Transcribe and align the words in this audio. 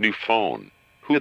New 0.00 0.12
phone. 0.12 0.70
Who 1.08 1.18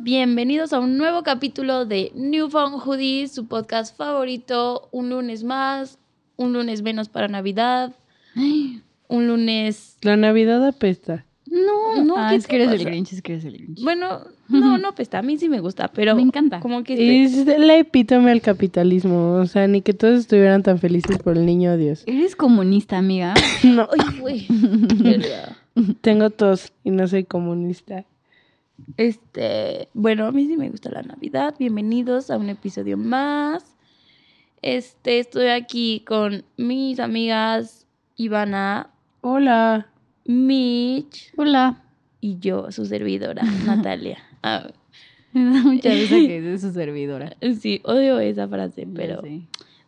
bienvenidos 0.00 0.72
a 0.72 0.80
un 0.80 0.98
nuevo 0.98 1.22
capítulo 1.22 1.84
de 1.84 2.10
New 2.16 2.50
Phone 2.50 2.80
Hoodies, 2.80 3.32
su 3.32 3.46
podcast 3.46 3.96
favorito. 3.96 4.88
Un 4.90 5.10
lunes 5.10 5.44
más, 5.44 6.00
un 6.36 6.52
lunes 6.52 6.82
menos 6.82 7.08
para 7.08 7.28
Navidad, 7.28 7.94
un 9.08 9.26
lunes. 9.26 9.96
La 10.02 10.16
Navidad 10.16 10.66
apesta. 10.66 11.24
No, 11.46 12.02
no, 12.02 12.14
ah, 12.16 12.28
¿qué 12.30 12.36
es 12.36 12.46
que 12.46 12.56
eres 12.56 12.70
el? 12.70 12.84
Grinch, 12.84 13.12
es 13.12 13.20
que 13.20 13.32
eres 13.32 13.44
el 13.44 13.58
Grinch. 13.58 13.82
Bueno, 13.82 14.20
no, 14.48 14.78
no 14.78 14.88
apesta. 14.88 15.18
A 15.18 15.22
mí 15.22 15.36
sí 15.36 15.50
me 15.50 15.60
gusta, 15.60 15.88
pero. 15.88 16.16
Me 16.16 16.22
encanta. 16.22 16.60
Como 16.60 16.82
que. 16.82 17.24
este- 17.24 17.52
Es 17.52 17.60
la 17.60 17.76
epítome 17.76 18.30
al 18.30 18.40
capitalismo. 18.40 19.34
O 19.34 19.46
sea, 19.46 19.66
ni 19.68 19.82
que 19.82 19.92
todos 19.92 20.20
estuvieran 20.20 20.62
tan 20.62 20.78
felices 20.78 21.18
por 21.18 21.36
el 21.36 21.44
niño 21.44 21.76
Dios. 21.76 22.04
Eres 22.06 22.36
comunista, 22.36 22.96
amiga. 22.98 23.34
No, 23.64 23.86
Ay, 23.98 24.18
güey. 24.18 24.46
Verga. 24.48 25.56
tengo 26.00 26.30
tos 26.30 26.72
y 26.84 26.90
no 26.90 27.06
soy 27.06 27.24
comunista. 27.24 28.04
Este, 28.96 29.88
bueno, 29.94 30.26
a 30.26 30.32
mí 30.32 30.46
sí 30.46 30.56
me 30.56 30.70
gusta 30.70 30.90
la 30.90 31.02
Navidad. 31.02 31.54
Bienvenidos 31.58 32.30
a 32.30 32.38
un 32.38 32.48
episodio 32.48 32.96
más. 32.96 33.64
Este, 34.62 35.18
estoy 35.18 35.48
aquí 35.48 36.02
con 36.06 36.44
mis 36.56 36.98
amigas 36.98 37.81
Ivana, 38.16 38.90
Hola. 39.20 39.86
Mitch 40.24 41.32
Hola. 41.36 41.82
y 42.20 42.38
yo, 42.38 42.70
su 42.70 42.86
servidora, 42.86 43.42
Natalia. 43.66 44.18
Ah, 44.42 44.68
Me 45.32 45.44
da 45.56 45.62
mucha 45.62 45.88
risa 45.92 46.14
que 46.16 46.54
es 46.54 46.60
su 46.60 46.72
servidora. 46.72 47.36
sí, 47.60 47.80
odio 47.84 48.20
esa 48.20 48.46
frase, 48.46 48.86
pero 48.94 49.22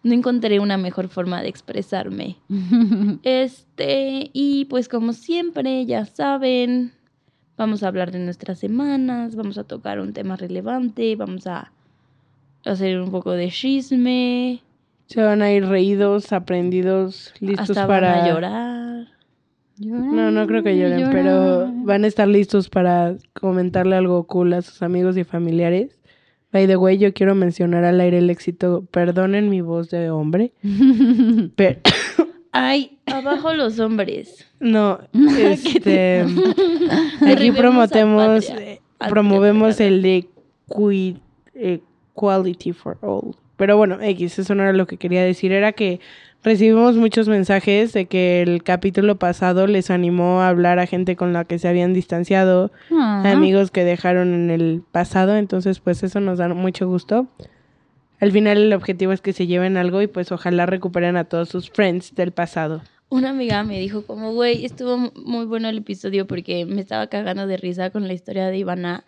no 0.03 0.13
encontré 0.13 0.59
una 0.61 0.77
mejor 0.77 1.09
forma 1.09 1.41
de 1.43 1.49
expresarme. 1.49 2.37
Este, 3.23 4.31
y 4.33 4.65
pues 4.67 4.89
como 4.89 5.13
siempre, 5.13 5.87
ya 5.87 6.05
saben, 6.05 6.93
vamos 7.57 7.83
a 7.85 7.89
hablar 7.89 8.11
de 8.11 8.19
nuestras 8.19 8.59
semanas, 8.59 9.37
vamos 9.37 9.57
a 9.59 9.65
tocar 9.65 10.01
un 10.01 10.13
tema 10.13 10.35
relevante, 10.37 11.15
vamos 11.17 11.47
a 11.47 11.71
hacer 12.65 13.01
un 13.01 13.11
poco 13.13 13.31
de 13.33 13.51
chisme, 13.51 14.63
Se 15.07 15.23
van 15.23 15.43
a 15.43 15.53
ir 15.53 15.67
reídos, 15.67 16.33
aprendidos, 16.33 17.35
listos 17.41 17.71
hasta 17.71 17.87
para... 17.87 18.13
van 18.13 18.21
a 18.21 18.29
llorar. 18.29 19.09
No, 19.79 20.31
no 20.31 20.47
creo 20.47 20.63
que 20.63 20.79
lloren, 20.79 21.11
pero 21.11 21.69
van 21.85 22.05
a 22.05 22.07
estar 22.07 22.29
listos 22.29 22.69
para 22.69 23.17
comentarle 23.33 23.97
algo 23.97 24.25
cool 24.27 24.53
a 24.53 24.63
sus 24.63 24.83
amigos 24.83 25.17
y 25.17 25.25
familiares. 25.25 25.99
By 26.53 26.69
the 26.69 26.77
way, 26.77 26.99
yo 26.99 27.13
quiero 27.13 27.35
mencionar 27.35 27.85
al 27.85 28.01
aire 28.01 28.19
el 28.19 28.31
éxito. 28.31 28.87
Perdonen 28.93 29.51
mi 29.51 29.61
voz 29.61 29.91
de 29.91 30.11
hombre. 30.11 30.53
Pero, 31.57 31.81
Ay, 32.53 32.99
abajo 33.07 33.53
los 33.53 33.81
hombres. 33.81 34.47
no, 34.61 35.01
este, 35.39 36.25
aquí 37.27 37.51
promotemos, 37.51 38.49
eh, 38.49 38.81
promovemos 39.09 39.81
el 39.81 40.03
de 40.03 40.29
equality 42.15 42.73
for 42.73 42.97
all. 43.03 43.35
Pero 43.57 43.77
bueno, 43.77 43.99
X, 44.01 44.39
eso 44.39 44.55
no 44.55 44.63
era 44.65 44.73
lo 44.73 44.87
que 44.87 44.97
quería 44.97 45.23
decir, 45.23 45.53
era 45.53 45.73
que 45.73 46.01
recibimos 46.43 46.97
muchos 46.97 47.29
mensajes 47.29 47.93
de 47.93 48.07
que 48.07 48.43
el 48.43 48.63
capítulo 48.63 49.17
pasado 49.17 49.67
les 49.67 49.91
animó 49.91 50.43
a 50.43 50.49
hablar 50.49 50.79
a 50.79 50.87
gente 50.87 51.17
con 51.17 51.33
la 51.33 51.45
que 51.45 51.59
se 51.59 51.69
habían 51.69 51.95
distanciado, 51.95 52.71
Ah. 52.91 53.23
amigos 53.31 53.71
que 53.71 53.85
dejaron 53.85 54.35
en 54.35 54.51
el 54.51 54.83
pasado, 54.93 55.37
entonces 55.37 55.81
pues 55.81 56.03
eso 56.03 56.21
nos 56.21 56.39
da 56.39 56.49
mucho 56.49 56.87
gusto. 56.89 57.29
Al 58.21 58.33
final 58.33 58.59
el 58.59 58.73
objetivo 58.73 59.13
es 59.13 59.21
que 59.21 59.33
se 59.33 59.47
lleven 59.47 59.77
algo 59.77 60.01
y 60.03 60.07
pues 60.07 60.33
ojalá 60.33 60.67
recuperen 60.67 61.17
a 61.17 61.25
todos 61.25 61.49
sus 61.49 61.71
friends 61.71 62.15
del 62.15 62.33
pasado. 62.33 62.83
Una 63.15 63.31
amiga 63.31 63.63
me 63.63 63.79
dijo 63.79 64.05
como, 64.05 64.33
güey, 64.33 64.65
estuvo 64.65 64.99
mu- 64.99 65.13
muy 65.15 65.45
bueno 65.47 65.69
el 65.69 65.79
episodio 65.79 66.27
porque 66.27 66.67
me 66.67 66.81
estaba 66.81 67.07
cagando 67.07 67.47
de 67.47 67.57
risa 67.57 67.91
con 67.91 68.09
la 68.09 68.13
historia 68.13 68.47
de 68.49 68.59
Ivana. 68.59 69.05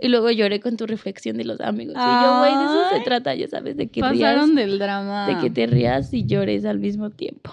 Y 0.00 0.08
luego 0.08 0.28
lloré 0.32 0.58
con 0.58 0.76
tu 0.76 0.86
reflexión 0.88 1.36
de 1.36 1.44
los 1.44 1.60
amigos. 1.60 1.94
Y 1.96 2.00
yo, 2.24 2.38
güey, 2.40 2.50
de 2.58 2.64
eso 2.64 2.88
se 2.96 3.00
trata, 3.04 3.32
ya 3.36 3.46
sabes, 3.46 3.76
de 3.76 3.86
que 3.86 4.00
Pasaron 4.00 4.56
rías, 4.56 4.68
del 4.70 4.78
drama. 4.80 5.28
de 5.28 5.38
que 5.38 5.50
te 5.50 5.66
rías 5.68 6.12
y 6.12 6.26
llores 6.26 6.64
al 6.64 6.80
mismo 6.80 7.10
tiempo. 7.10 7.52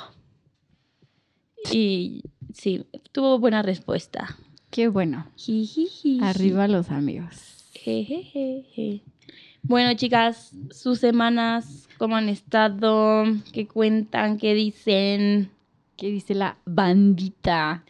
Y 1.71 2.23
sí, 2.51 2.83
tuvo 3.11 3.37
buena 3.37 3.61
respuesta. 3.61 4.37
Qué 4.71 4.87
bueno. 4.87 5.27
Arriba 6.23 6.67
los 6.67 6.89
amigos. 6.89 7.69
Jejejeje. 7.75 9.03
Bueno, 9.61 9.93
chicas, 9.95 10.51
sus 10.71 10.97
semanas, 10.97 11.87
¿cómo 11.99 12.15
han 12.15 12.27
estado? 12.29 13.25
¿Qué 13.53 13.67
cuentan? 13.67 14.37
¿Qué 14.39 14.55
dicen? 14.55 15.51
¿Qué 16.01 16.09
dice 16.09 16.33
la 16.33 16.57
bandita? 16.65 17.83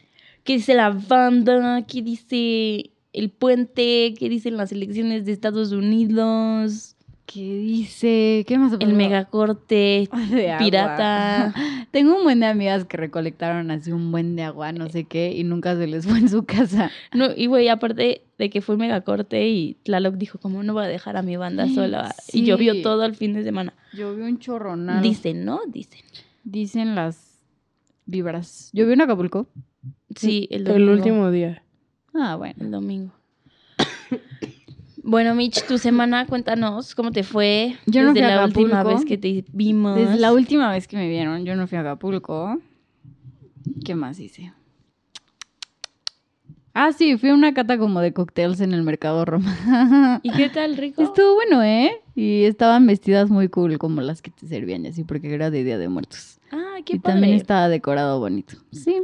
¿Qué 0.44 0.56
dice 0.56 0.74
la 0.74 0.90
banda? 0.90 1.86
¿Qué 1.88 2.02
dice 2.02 2.92
el 3.14 3.30
puente? 3.30 4.14
¿Qué 4.20 4.28
dicen 4.28 4.58
las 4.58 4.74
elecciones 4.74 5.24
de 5.24 5.32
Estados 5.32 5.72
Unidos? 5.72 6.98
¿Qué 7.26 7.40
dice? 7.60 8.44
¿Qué 8.46 8.58
más 8.58 8.74
El 8.82 8.96
megacorte 8.96 10.10
pirata. 10.60 11.54
Tengo 11.92 12.18
un 12.18 12.24
buen 12.24 12.42
de 12.42 12.48
amigas 12.48 12.84
que 12.84 12.98
recolectaron 12.98 13.72
así 13.72 13.94
un 13.94 14.12
buen 14.12 14.36
de 14.36 14.44
agua, 14.44 14.74
no 14.74 14.90
sé 14.90 15.06
qué, 15.06 15.32
y 15.34 15.46
nunca 15.46 15.78
se 15.78 15.88
les 15.88 16.06
fue 16.06 16.18
en 16.18 16.28
su 16.28 16.44
casa. 16.44 16.92
No, 17.14 17.28
y 17.34 17.46
güey, 17.46 17.70
aparte 17.70 18.24
de 18.38 18.50
que 18.50 18.60
fue 18.60 18.76
megacorte 18.76 19.48
y 19.48 19.76
Tlaloc 19.84 20.16
dijo 20.16 20.38
como 20.38 20.64
no 20.64 20.74
voy 20.74 20.84
a 20.84 20.88
dejar 20.88 21.16
a 21.16 21.22
mi 21.22 21.38
banda 21.38 21.66
sola. 21.74 22.14
Y 22.28 22.32
Sí. 22.40 22.44
llovió 22.46 22.82
todo 22.82 23.06
el 23.06 23.16
fin 23.16 23.32
de 23.32 23.44
semana. 23.46 23.74
Yo 23.94 24.14
vi 24.14 24.24
un 24.24 24.38
chorronal. 24.38 25.02
Dicen, 25.02 25.46
¿no? 25.46 25.62
Dicen. 25.66 26.02
Dicen 26.44 26.96
las 26.96 27.31
vibras. 28.12 28.70
Yo 28.74 28.86
vi 28.86 28.94
en 28.94 29.02
Acapulco. 29.02 29.48
Sí, 30.16 30.48
el 30.52 30.62
El 30.62 30.74
domingo. 30.74 30.92
último 30.94 31.32
día. 31.32 31.64
Ah, 32.14 32.36
bueno. 32.36 32.56
El 32.60 32.72
domingo. 32.72 33.12
Bueno, 35.04 35.34
Mitch, 35.34 35.66
tu 35.66 35.80
semana, 35.80 36.28
cuéntanos 36.28 36.94
cómo 36.94 37.12
te 37.12 37.24
fue 37.24 37.76
Yo 37.88 38.04
no 38.04 38.14
desde 38.14 38.24
fui 38.24 38.32
a 38.32 38.36
la 38.36 38.46
última 38.46 38.84
vez 38.84 39.04
que 39.04 39.18
te 39.18 39.44
vimos. 39.52 39.98
Desde 39.98 40.18
la 40.18 40.32
última 40.32 40.72
vez 40.72 40.88
que 40.88 40.96
me 40.96 41.10
vieron, 41.10 41.44
yo 41.44 41.56
no 41.56 41.66
fui 41.66 41.80
a 41.80 41.82
Acapulco. 41.82 42.60
¿Qué 43.84 43.96
más 43.96 44.20
hice? 44.20 44.54
Ah, 46.76 46.92
sí, 46.94 47.18
fui 47.18 47.30
a 47.30 47.34
una 47.34 47.54
cata 47.56 47.80
como 47.80 48.00
de 48.00 48.14
cócteles 48.14 48.62
en 48.62 48.74
el 48.74 48.84
Mercado 48.84 49.26
Roma. 49.26 50.20
¿Y 50.24 50.32
qué 50.34 50.50
tal, 50.50 50.78
rico? 50.78 51.02
Estuvo 51.02 51.34
bueno, 51.34 51.64
¿eh? 51.64 51.94
Y 52.16 52.44
estaban 52.44 52.86
vestidas 52.86 53.32
muy 53.32 53.50
cool 53.50 53.80
como 53.80 54.02
las 54.02 54.22
que 54.22 54.30
te 54.30 54.46
servían 54.48 54.86
y 54.86 54.90
así, 54.90 55.04
porque 55.04 55.34
era 55.34 55.50
de 55.50 55.64
Día 55.64 55.80
de 55.80 55.90
Muertos. 55.90 56.40
Ah, 56.52 56.78
qué 56.86 56.96
y 56.96 57.00
padre. 57.00 57.14
también 57.20 57.36
estaba 57.36 57.70
decorado 57.70 58.20
bonito. 58.20 58.58
Sí, 58.72 59.02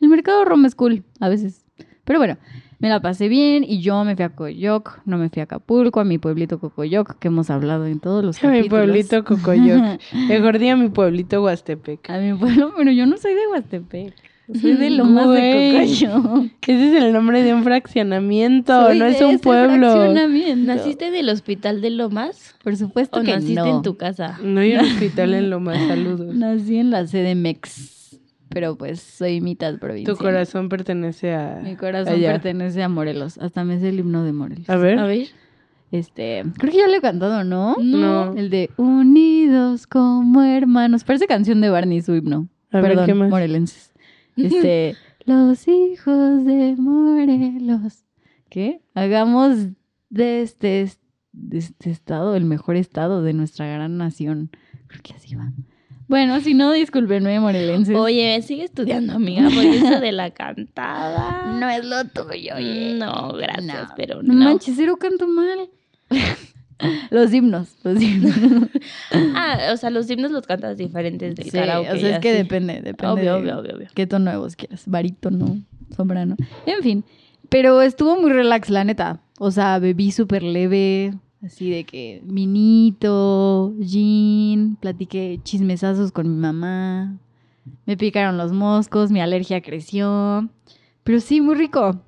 el 0.00 0.08
Mercado 0.08 0.44
Roma 0.44 0.66
es 0.66 0.74
cool, 0.74 1.04
a 1.20 1.28
veces. 1.28 1.64
Pero 2.04 2.18
bueno, 2.18 2.36
me 2.80 2.88
la 2.88 3.00
pasé 3.00 3.28
bien 3.28 3.64
y 3.64 3.80
yo 3.80 4.02
me 4.04 4.16
fui 4.16 4.24
a 4.24 4.34
Coyoc, 4.34 5.00
no 5.04 5.16
me 5.18 5.28
fui 5.28 5.40
a 5.40 5.44
Acapulco, 5.44 6.00
a 6.00 6.04
mi 6.04 6.18
pueblito 6.18 6.58
Cocoyoc, 6.58 7.18
que 7.18 7.28
hemos 7.28 7.48
hablado 7.48 7.86
en 7.86 8.00
todos 8.00 8.24
los 8.24 8.36
A 8.44 8.48
mi 8.48 8.58
capítulos. 8.58 8.84
pueblito 8.86 9.24
Cocoyoc. 9.24 10.00
Mejor 10.28 10.58
di 10.58 10.68
a 10.68 10.76
mi 10.76 10.88
pueblito 10.88 11.42
Huastepec. 11.44 12.10
A 12.10 12.18
mi 12.18 12.34
pueblo, 12.34 12.72
pero 12.76 12.90
yo 12.90 13.06
no 13.06 13.16
soy 13.16 13.34
de 13.34 13.46
Huastepec. 13.48 14.14
Soy 14.60 14.72
de 14.74 14.90
Lomas 14.90 15.28
de 15.30 15.70
Güey. 15.72 15.72
Cocoyoc. 16.06 16.50
Ese 16.66 16.88
es 16.96 17.02
el 17.04 17.12
nombre 17.12 17.42
de 17.42 17.54
un 17.54 17.62
fraccionamiento, 17.64 18.86
Soy 18.86 18.98
no 18.98 19.06
es 19.06 19.18
de 19.18 19.24
un 19.24 19.30
ese 19.34 19.42
pueblo. 19.42 19.92
fraccionamiento. 19.92 20.66
¿Naciste 20.74 21.06
en 21.08 21.14
el 21.14 21.28
hospital 21.28 21.80
de 21.80 21.90
Lomas? 21.90 22.54
Por 22.62 22.76
supuesto 22.76 23.20
¿O 23.20 23.22
que 23.22 23.32
naciste 23.32 23.54
no. 23.54 23.76
en 23.76 23.82
tu 23.82 23.96
casa? 23.96 24.38
No 24.42 24.60
hay 24.60 24.74
un 24.74 24.80
hospital 24.86 25.34
en 25.34 25.48
Loma, 25.50 25.74
saludos. 25.86 26.34
Nací 26.34 26.76
en 26.76 26.90
la 26.90 27.06
sede 27.06 27.34
Mex, 27.34 28.18
pero 28.48 28.76
pues 28.76 29.00
soy 29.00 29.40
mitad 29.40 29.78
provincia. 29.78 30.12
Tu 30.12 30.18
corazón 30.18 30.68
pertenece 30.68 31.34
a. 31.34 31.60
Mi 31.62 31.76
corazón 31.76 32.14
allá. 32.14 32.32
pertenece 32.32 32.82
a 32.82 32.88
Morelos. 32.88 33.38
Hasta 33.38 33.64
me 33.64 33.78
sé 33.78 33.88
el 33.90 34.00
himno 34.00 34.24
de 34.24 34.32
Morelos. 34.32 34.68
A 34.68 34.76
ver. 34.76 34.98
A 34.98 35.06
ver. 35.06 35.28
Este, 35.92 36.42
creo 36.58 36.72
que 36.72 36.78
ya 36.78 36.88
lo 36.88 36.94
he 36.94 37.00
cantado, 37.02 37.44
¿no? 37.44 37.76
No. 37.78 38.34
El 38.34 38.48
de 38.50 38.70
Unidos 38.76 39.86
como 39.86 40.42
hermanos. 40.42 41.04
Parece 41.04 41.26
canción 41.26 41.60
de 41.60 41.68
Barney 41.70 42.00
su 42.02 42.14
himno. 42.14 42.48
A 42.72 42.80
ver, 42.80 42.90
Perdón, 42.92 43.06
¿qué 43.06 43.14
más? 43.14 43.28
morelenses. 43.30 43.91
Este, 44.36 44.96
los 45.24 45.66
hijos 45.68 46.44
de 46.44 46.74
Morelos. 46.78 48.04
¿Qué? 48.48 48.82
Hagamos 48.94 49.56
de 50.10 50.42
este, 50.42 50.90
de 51.32 51.58
este 51.58 51.90
estado 51.90 52.36
el 52.36 52.44
mejor 52.44 52.76
estado 52.76 53.22
de 53.22 53.32
nuestra 53.32 53.66
gran 53.66 53.96
nación. 53.98 54.50
Creo 54.88 55.02
que 55.02 55.14
así 55.14 55.34
va. 55.34 55.52
Bueno, 56.08 56.38
si 56.40 56.52
no, 56.52 56.72
discúlpenme, 56.72 57.40
morelenses. 57.40 57.96
Oye, 57.96 58.42
sigue 58.42 58.64
estudiando, 58.64 59.14
amiga, 59.14 59.44
porque 59.44 59.76
eso 59.78 60.00
de 60.00 60.12
la 60.12 60.30
cantada. 60.32 61.56
no 61.60 61.70
es 61.70 61.84
lo 61.86 62.04
tuyo, 62.04 62.56
oye. 62.56 62.94
No, 62.98 63.32
gracias, 63.32 63.88
No. 63.88 63.94
pero 63.96 64.22
No 64.22 64.34
no. 64.34 64.44
manches, 64.44 64.74
cero 64.76 64.96
canto 64.98 65.26
mal. 65.26 65.70
Los 67.10 67.32
himnos, 67.32 67.76
los 67.84 68.00
himnos. 68.02 68.34
Ah, 69.34 69.70
o 69.72 69.76
sea, 69.76 69.90
los 69.90 70.10
himnos 70.10 70.30
los 70.30 70.46
cantas 70.46 70.76
diferentes 70.76 71.34
del 71.36 71.44
Sí, 71.46 71.50
karaoke. 71.50 71.90
o 71.92 71.96
sea, 71.96 72.10
es 72.16 72.18
que 72.20 72.30
así. 72.30 72.38
depende, 72.38 72.74
depende 72.82 73.06
Obvio, 73.12 73.24
de 73.24 73.30
obvio, 73.32 73.58
obvio, 73.60 73.76
obvio. 73.76 73.88
qué 73.94 74.06
tono 74.06 74.30
de 74.30 74.36
voz 74.36 74.56
quieras, 74.56 74.84
barítono, 74.86 75.58
soprano, 75.96 76.36
en 76.66 76.82
fin. 76.82 77.04
Pero 77.48 77.82
estuvo 77.82 78.20
muy 78.20 78.32
relax, 78.32 78.70
la 78.70 78.84
neta. 78.84 79.20
O 79.38 79.50
sea, 79.50 79.78
bebí 79.78 80.10
súper 80.12 80.42
leve, 80.42 81.14
así 81.44 81.70
de 81.70 81.84
que 81.84 82.22
vinito, 82.24 83.74
gin, 83.82 84.76
platiqué 84.80 85.40
chismesazos 85.42 86.12
con 86.12 86.28
mi 86.28 86.36
mamá, 86.40 87.16
me 87.86 87.96
picaron 87.96 88.38
los 88.38 88.52
moscos, 88.52 89.10
mi 89.10 89.20
alergia 89.20 89.60
creció. 89.60 90.48
Pero 91.04 91.20
sí, 91.20 91.40
muy 91.40 91.54
rico. 91.56 92.00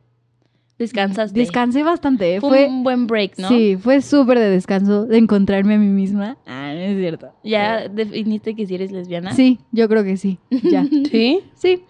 Descansaste. 0.78 1.38
Descansé 1.38 1.82
bastante. 1.82 2.36
¿eh? 2.36 2.40
Fue, 2.40 2.50
Fue, 2.50 2.66
un 2.66 2.82
buen 2.82 3.06
break, 3.06 3.38
¿no? 3.38 3.48
Sí, 3.48 3.76
fue 3.76 4.00
súper 4.00 4.38
de 4.38 4.50
descanso, 4.50 5.06
de 5.06 5.18
encontrarme 5.18 5.74
a 5.74 5.78
mí 5.78 5.86
misma. 5.86 6.36
Ah, 6.46 6.72
no 6.74 6.80
es 6.80 6.98
cierto. 6.98 7.28
¿Ya 7.44 7.88
definiste 7.88 8.54
que 8.54 8.66
si 8.66 8.74
eres 8.74 8.90
lesbiana? 8.90 9.32
Sí, 9.32 9.60
yo 9.70 9.88
creo 9.88 10.02
que 10.02 10.16
sí. 10.16 10.38
Ya. 10.50 10.84
¿Sí? 11.10 11.42
Sí, 11.54 11.84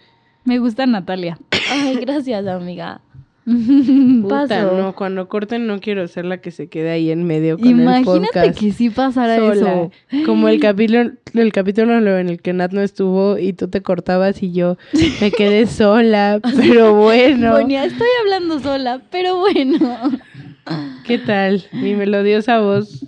me 0.44 0.58
gusta 0.58 0.86
Natalia. 0.86 1.38
Ay, 1.70 1.96
gracias, 1.96 2.46
amiga. 2.46 3.00
Puta, 4.23 4.46
Paso. 4.49 4.76
no, 4.79 4.94
cuando 4.94 5.29
corten 5.29 5.67
no 5.67 5.79
quiero 5.81 6.08
ser 6.08 6.25
la 6.25 6.38
que 6.38 6.50
se 6.50 6.69
quede 6.69 6.91
ahí 6.91 7.11
en 7.11 7.25
medio 7.25 7.58
con 7.58 7.67
el 7.67 7.73
Imagínate 7.81 8.52
que 8.52 8.73
sí 8.73 8.88
pasara 8.91 9.37
sola. 9.37 9.52
eso. 9.52 9.91
Como 10.25 10.49
el 10.49 10.61
capítulo, 10.61 11.12
el 11.35 11.52
capítulo 11.52 11.99
en 12.19 12.29
el 12.31 12.41
que 12.41 12.52
Nat 12.55 12.73
no 12.73 12.81
estuvo 12.81 13.38
y 13.38 13.52
tú 13.52 13.69
te 13.69 13.82
cortabas 13.82 14.43
y 14.43 14.52
yo 14.52 14.79
me 15.20 15.31
quedé 15.31 15.67
sola, 15.67 16.41
pero 16.56 16.94
bueno. 16.94 17.58
Estoy 17.58 18.08
hablando 18.23 18.61
sola, 18.61 19.02
pero 19.11 19.38
bueno. 19.38 19.79
¿Qué 21.06 21.19
tal? 21.19 21.64
Mi 21.73 21.94
melodiosa 21.94 22.61
voz 22.61 23.06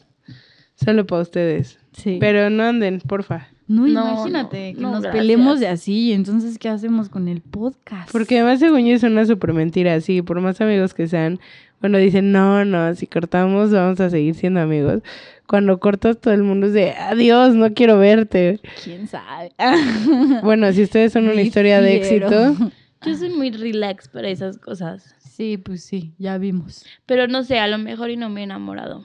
solo 0.74 1.06
para 1.06 1.22
ustedes. 1.22 1.78
Sí. 1.92 2.18
Pero 2.20 2.50
no 2.50 2.64
anden, 2.64 3.00
porfa. 3.00 3.48
No, 3.68 3.82
No, 3.82 3.88
imagínate 3.88 4.72
no, 4.72 4.76
que 4.76 4.82
no, 4.82 4.90
nos 4.92 5.02
gracias. 5.02 5.20
peleemos 5.20 5.60
de 5.60 5.68
así. 5.68 6.12
Entonces, 6.12 6.58
¿qué 6.58 6.68
hacemos 6.68 7.08
con 7.08 7.28
el 7.28 7.40
podcast? 7.40 8.10
Porque 8.12 8.38
además 8.38 8.60
según 8.60 8.86
yo 8.86 8.94
es 8.94 9.02
una 9.02 9.24
súper 9.26 9.52
mentira, 9.52 9.94
así, 9.94 10.22
por 10.22 10.40
más 10.40 10.60
amigos 10.60 10.94
que 10.94 11.06
sean, 11.08 11.40
bueno, 11.80 11.98
dicen, 11.98 12.32
no, 12.32 12.64
no, 12.64 12.94
si 12.94 13.06
cortamos 13.06 13.70
vamos 13.70 14.00
a 14.00 14.08
seguir 14.10 14.34
siendo 14.34 14.60
amigos. 14.60 15.02
Cuando 15.46 15.78
cortas 15.78 16.18
todo 16.20 16.34
el 16.34 16.42
mundo 16.42 16.66
es 16.66 16.72
de, 16.72 16.92
adiós, 16.92 17.54
no 17.54 17.72
quiero 17.74 17.98
verte. 17.98 18.60
¿Quién 18.82 19.06
sabe? 19.06 19.52
Bueno, 20.42 20.72
si 20.72 20.82
ustedes 20.82 21.12
son 21.12 21.28
una 21.28 21.42
historia 21.42 21.80
de 21.80 21.96
éxito, 21.96 22.56
Yo 23.04 23.14
soy 23.14 23.28
muy 23.28 23.50
relax 23.50 24.08
para 24.08 24.28
esas 24.28 24.58
cosas. 24.58 25.14
Sí, 25.18 25.58
pues 25.58 25.84
sí, 25.84 26.14
ya 26.18 26.38
vimos. 26.38 26.84
Pero 27.04 27.28
no 27.28 27.44
sé, 27.44 27.58
a 27.60 27.68
lo 27.68 27.78
mejor 27.78 28.10
y 28.10 28.16
no 28.16 28.30
me 28.30 28.40
he 28.40 28.44
enamorado. 28.44 29.04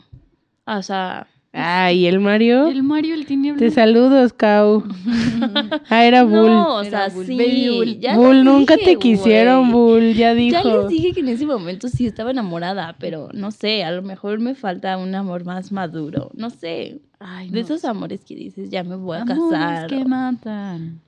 O 0.66 0.81
sea, 0.81 1.28
ay, 1.53 2.06
el 2.06 2.19
Mario, 2.19 2.68
El 2.68 2.83
Mario, 2.83 3.13
el 3.15 3.25
tiniebla. 3.25 3.59
te 3.59 3.71
saludos, 3.71 4.33
Cau. 4.33 4.83
Ah, 5.89 6.06
era 6.06 6.24
Bull. 6.24 6.48
no, 6.48 6.75
o 6.77 6.81
Era 6.83 7.07
sea, 7.09 7.15
Bull, 7.15 7.25
sí. 7.25 7.38
baby 7.38 7.69
Bull. 7.75 8.00
ya 8.00 8.15
Bull, 8.15 8.44
nunca 8.44 8.77
te 8.77 8.95
quisieron. 8.98 9.71
Bull, 9.71 10.13
ya 10.13 10.33
dijo. 10.33 10.57
Ya 10.63 10.63
les 10.63 10.88
dije 10.88 11.12
que 11.13 11.19
en 11.21 11.27
ese 11.30 11.45
momento 11.45 11.88
sí 11.89 12.06
estaba 12.06 12.31
enamorada, 12.31 12.95
pero 13.00 13.30
no 13.33 13.51
sé, 13.51 13.83
a 13.83 13.92
lo 13.92 14.01
mejor 14.01 14.39
me 14.39 14.56
falta 14.56 14.98
un 14.98 15.13
amor 15.15 15.44
más 15.44 15.71
maduro. 15.71 16.31
No 16.33 16.50
sé, 16.50 17.00
Ay, 17.19 17.50
de 17.50 17.59
esos 17.62 17.81
sé. 17.81 17.88
amores 17.88 18.24
que 18.24 18.36
dices, 18.36 18.69
ya 18.69 18.83
me 18.83 18.95
voy 18.95 19.18
a 19.18 19.21
Amores 19.21 19.59
casar. 19.59 19.88
que 19.89 19.98
o- 19.98 20.06
matan. 20.07 21.01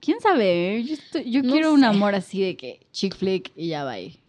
¿Quién 0.00 0.18
sabe? 0.20 0.82
Yo, 0.84 0.94
estoy- 0.94 1.30
yo 1.30 1.42
No 1.42 1.52
quiero 1.52 1.74
un 1.74 1.84
amor 1.84 2.14
así 2.14 2.40
de 2.40 2.56
que 2.56 2.80
chick 2.92 3.14
flick 3.16 3.50
y 3.56 3.68
ya 3.68 3.84
va 3.84 3.92
ahí. 3.92 4.19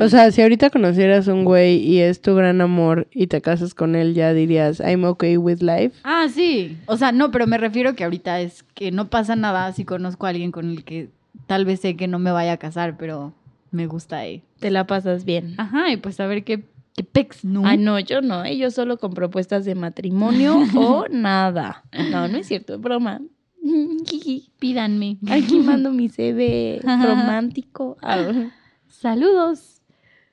O 0.00 0.08
sea, 0.08 0.30
si 0.30 0.42
ahorita 0.42 0.70
conocieras 0.70 1.28
un 1.28 1.44
güey 1.44 1.76
y 1.76 2.00
es 2.00 2.20
tu 2.20 2.34
gran 2.34 2.60
amor 2.60 3.08
y 3.12 3.26
te 3.26 3.40
casas 3.40 3.74
con 3.74 3.94
él, 3.96 4.14
ya 4.14 4.32
dirías, 4.32 4.80
I'm 4.80 5.04
okay 5.04 5.36
with 5.36 5.60
life. 5.60 5.98
Ah, 6.04 6.26
sí. 6.32 6.76
O 6.86 6.96
sea, 6.96 7.12
no, 7.12 7.30
pero 7.30 7.46
me 7.46 7.58
refiero 7.58 7.94
que 7.94 8.04
ahorita 8.04 8.40
es 8.40 8.62
que 8.74 8.90
no 8.90 9.08
pasa 9.08 9.36
nada 9.36 9.72
si 9.72 9.84
conozco 9.84 10.26
a 10.26 10.30
alguien 10.30 10.52
con 10.52 10.70
el 10.70 10.84
que 10.84 11.10
tal 11.46 11.64
vez 11.64 11.80
sé 11.80 11.96
que 11.96 12.08
no 12.08 12.18
me 12.18 12.30
vaya 12.30 12.52
a 12.52 12.56
casar, 12.56 12.96
pero 12.96 13.34
me 13.70 13.86
gusta 13.86 14.18
ahí. 14.18 14.42
Te 14.58 14.70
la 14.70 14.86
pasas 14.86 15.24
bien. 15.24 15.54
Ajá, 15.58 15.90
y 15.90 15.96
pues 15.96 16.18
a 16.20 16.26
ver 16.26 16.44
qué, 16.44 16.64
qué 16.94 17.04
pex, 17.04 17.44
¿no? 17.44 17.66
Ay, 17.66 17.78
no, 17.78 17.98
yo 17.98 18.22
no, 18.22 18.44
¿eh? 18.44 18.56
yo 18.56 18.70
solo 18.70 18.98
con 18.98 19.12
propuestas 19.12 19.64
de 19.64 19.74
matrimonio 19.74 20.56
o 20.76 21.06
nada. 21.10 21.84
No, 22.10 22.28
no 22.28 22.38
es 22.38 22.46
cierto, 22.46 22.74
es 22.74 22.80
broma. 22.80 23.20
Pídanme. 24.58 25.18
Aquí 25.28 25.58
mando 25.58 25.90
mi 25.90 26.08
CV 26.08 26.80
romántico. 26.84 27.96
Ah, 28.02 28.48
Saludos. 28.88 29.75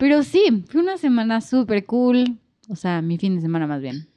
Pero 0.04 0.22
sí, 0.24 0.66
fue 0.68 0.82
una 0.82 0.98
semana 0.98 1.40
súper 1.40 1.86
cool. 1.86 2.38
O 2.68 2.76
sea, 2.76 3.02
mi 3.02 3.18
fin 3.18 3.36
de 3.36 3.42
semana 3.42 3.68
más 3.68 3.82
bien. 3.82 4.10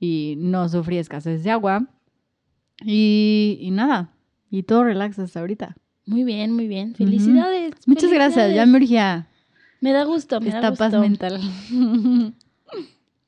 Y 0.00 0.36
no 0.38 0.66
sufrí 0.70 0.96
escasez 0.96 1.44
de 1.44 1.50
agua. 1.50 1.86
Y, 2.82 3.58
y 3.60 3.70
nada. 3.70 4.10
Y 4.50 4.62
todo 4.62 4.84
relax 4.84 5.18
hasta 5.18 5.40
ahorita. 5.40 5.76
Muy 6.06 6.24
bien, 6.24 6.52
muy 6.52 6.66
bien. 6.66 6.94
Felicidades. 6.94 7.74
Muchas 7.86 8.10
gracias. 8.10 8.54
Ya 8.54 8.64
me 8.64 8.78
urgía 8.78 9.28
Me 9.82 9.92
da 9.92 10.04
gusto, 10.04 10.40
me 10.40 10.46
esta 10.48 10.62
da 10.62 10.70
gusto. 10.70 10.84
paz 10.90 10.98
mental. 10.98 11.40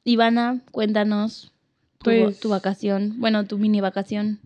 Ivana, 0.04 0.62
cuéntanos 0.72 1.52
tu, 1.98 2.04
Pues- 2.10 2.40
tu 2.40 2.48
vacación, 2.48 3.16
bueno, 3.18 3.44
tu 3.44 3.58
mini 3.58 3.82
vacación. 3.82 4.40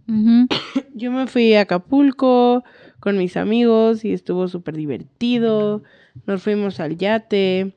Yo 0.94 1.12
me 1.12 1.28
fui 1.28 1.54
a 1.54 1.60
Acapulco 1.60 2.64
con 2.98 3.16
mis 3.16 3.36
amigos 3.36 4.04
y 4.04 4.12
estuvo 4.12 4.48
súper 4.48 4.74
divertido. 4.76 5.82
Nos 6.26 6.42
fuimos 6.42 6.80
al 6.80 6.96
yate, 6.96 7.72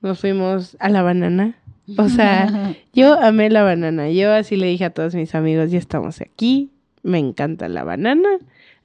nos 0.00 0.18
fuimos 0.20 0.76
a 0.80 0.88
la 0.88 1.02
banana. 1.02 1.56
O 1.96 2.08
sea, 2.08 2.74
yo 2.92 3.18
amé 3.20 3.50
la 3.50 3.62
banana. 3.62 4.10
Yo 4.10 4.32
así 4.32 4.56
le 4.56 4.66
dije 4.66 4.84
a 4.84 4.90
todos 4.90 5.14
mis 5.14 5.34
amigos, 5.34 5.70
ya 5.70 5.78
estamos 5.78 6.20
aquí, 6.20 6.70
me 7.02 7.18
encanta 7.18 7.68
la 7.68 7.84
banana, 7.84 8.28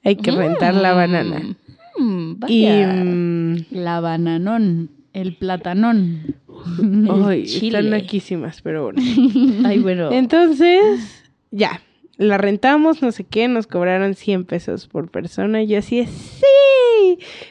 hay 0.02 0.16
que 0.16 0.30
rentar 0.30 0.74
la 0.74 0.92
banana. 0.94 1.56
Mm, 1.98 2.32
Y 2.48 2.64
vaya. 2.66 2.92
mm, 3.04 3.56
La 3.70 4.00
bananón. 4.00 4.90
El 5.12 5.36
platanón. 5.36 6.34
ay, 7.26 7.44
chile. 7.44 7.78
están 7.78 7.90
naquísimas, 7.90 8.62
pero 8.62 8.84
bueno. 8.84 9.00
Ay, 9.64 9.78
bueno. 9.78 10.10
Entonces, 10.10 11.22
ya, 11.52 11.80
la 12.16 12.36
rentamos, 12.36 13.00
no 13.00 13.12
sé 13.12 13.22
qué, 13.22 13.46
nos 13.46 13.68
cobraron 13.68 14.14
100 14.14 14.44
pesos 14.44 14.88
por 14.88 15.10
persona. 15.12 15.62
Y 15.62 15.68
yo 15.68 15.78
así, 15.78 15.98
de, 16.00 16.08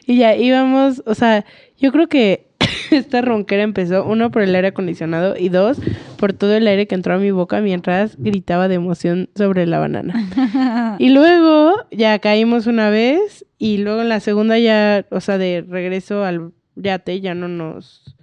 Y 0.05 0.17
ya 0.17 0.35
íbamos, 0.35 1.03
o 1.05 1.15
sea, 1.15 1.45
yo 1.77 1.91
creo 1.91 2.07
que 2.07 2.47
esta 2.91 3.21
ronquera 3.21 3.63
empezó, 3.63 4.05
uno, 4.05 4.31
por 4.31 4.41
el 4.41 4.55
aire 4.55 4.69
acondicionado 4.69 5.35
y 5.37 5.49
dos, 5.49 5.77
por 6.17 6.33
todo 6.33 6.55
el 6.55 6.67
aire 6.67 6.87
que 6.87 6.95
entró 6.95 7.13
a 7.13 7.17
mi 7.17 7.31
boca 7.31 7.61
mientras 7.61 8.17
gritaba 8.17 8.67
de 8.67 8.75
emoción 8.75 9.29
sobre 9.35 9.65
la 9.65 9.79
banana. 9.79 10.95
Y 10.99 11.09
luego 11.09 11.73
ya 11.91 12.19
caímos 12.19 12.67
una 12.67 12.89
vez 12.89 13.45
y 13.57 13.77
luego 13.77 14.01
en 14.01 14.09
la 14.09 14.19
segunda 14.19 14.59
ya, 14.59 15.05
o 15.09 15.19
sea, 15.21 15.37
de 15.37 15.65
regreso 15.67 16.23
al 16.23 16.51
yate 16.75 17.19
ya 17.19 17.33
no 17.33 17.47
nos 17.47 18.15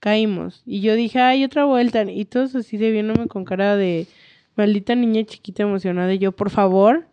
caímos. 0.00 0.62
Y 0.66 0.80
yo 0.80 0.94
dije, 0.94 1.20
ay, 1.20 1.44
otra 1.44 1.64
vuelta. 1.64 2.02
Y 2.10 2.24
todos 2.24 2.54
así 2.54 2.76
de 2.76 2.90
viéndome 2.90 3.26
con 3.28 3.44
cara 3.44 3.76
de 3.76 4.06
maldita 4.56 4.94
niña 4.94 5.24
chiquita 5.24 5.62
emocionada. 5.62 6.12
Y 6.14 6.18
yo, 6.18 6.32
por 6.32 6.50
favor. 6.50 7.06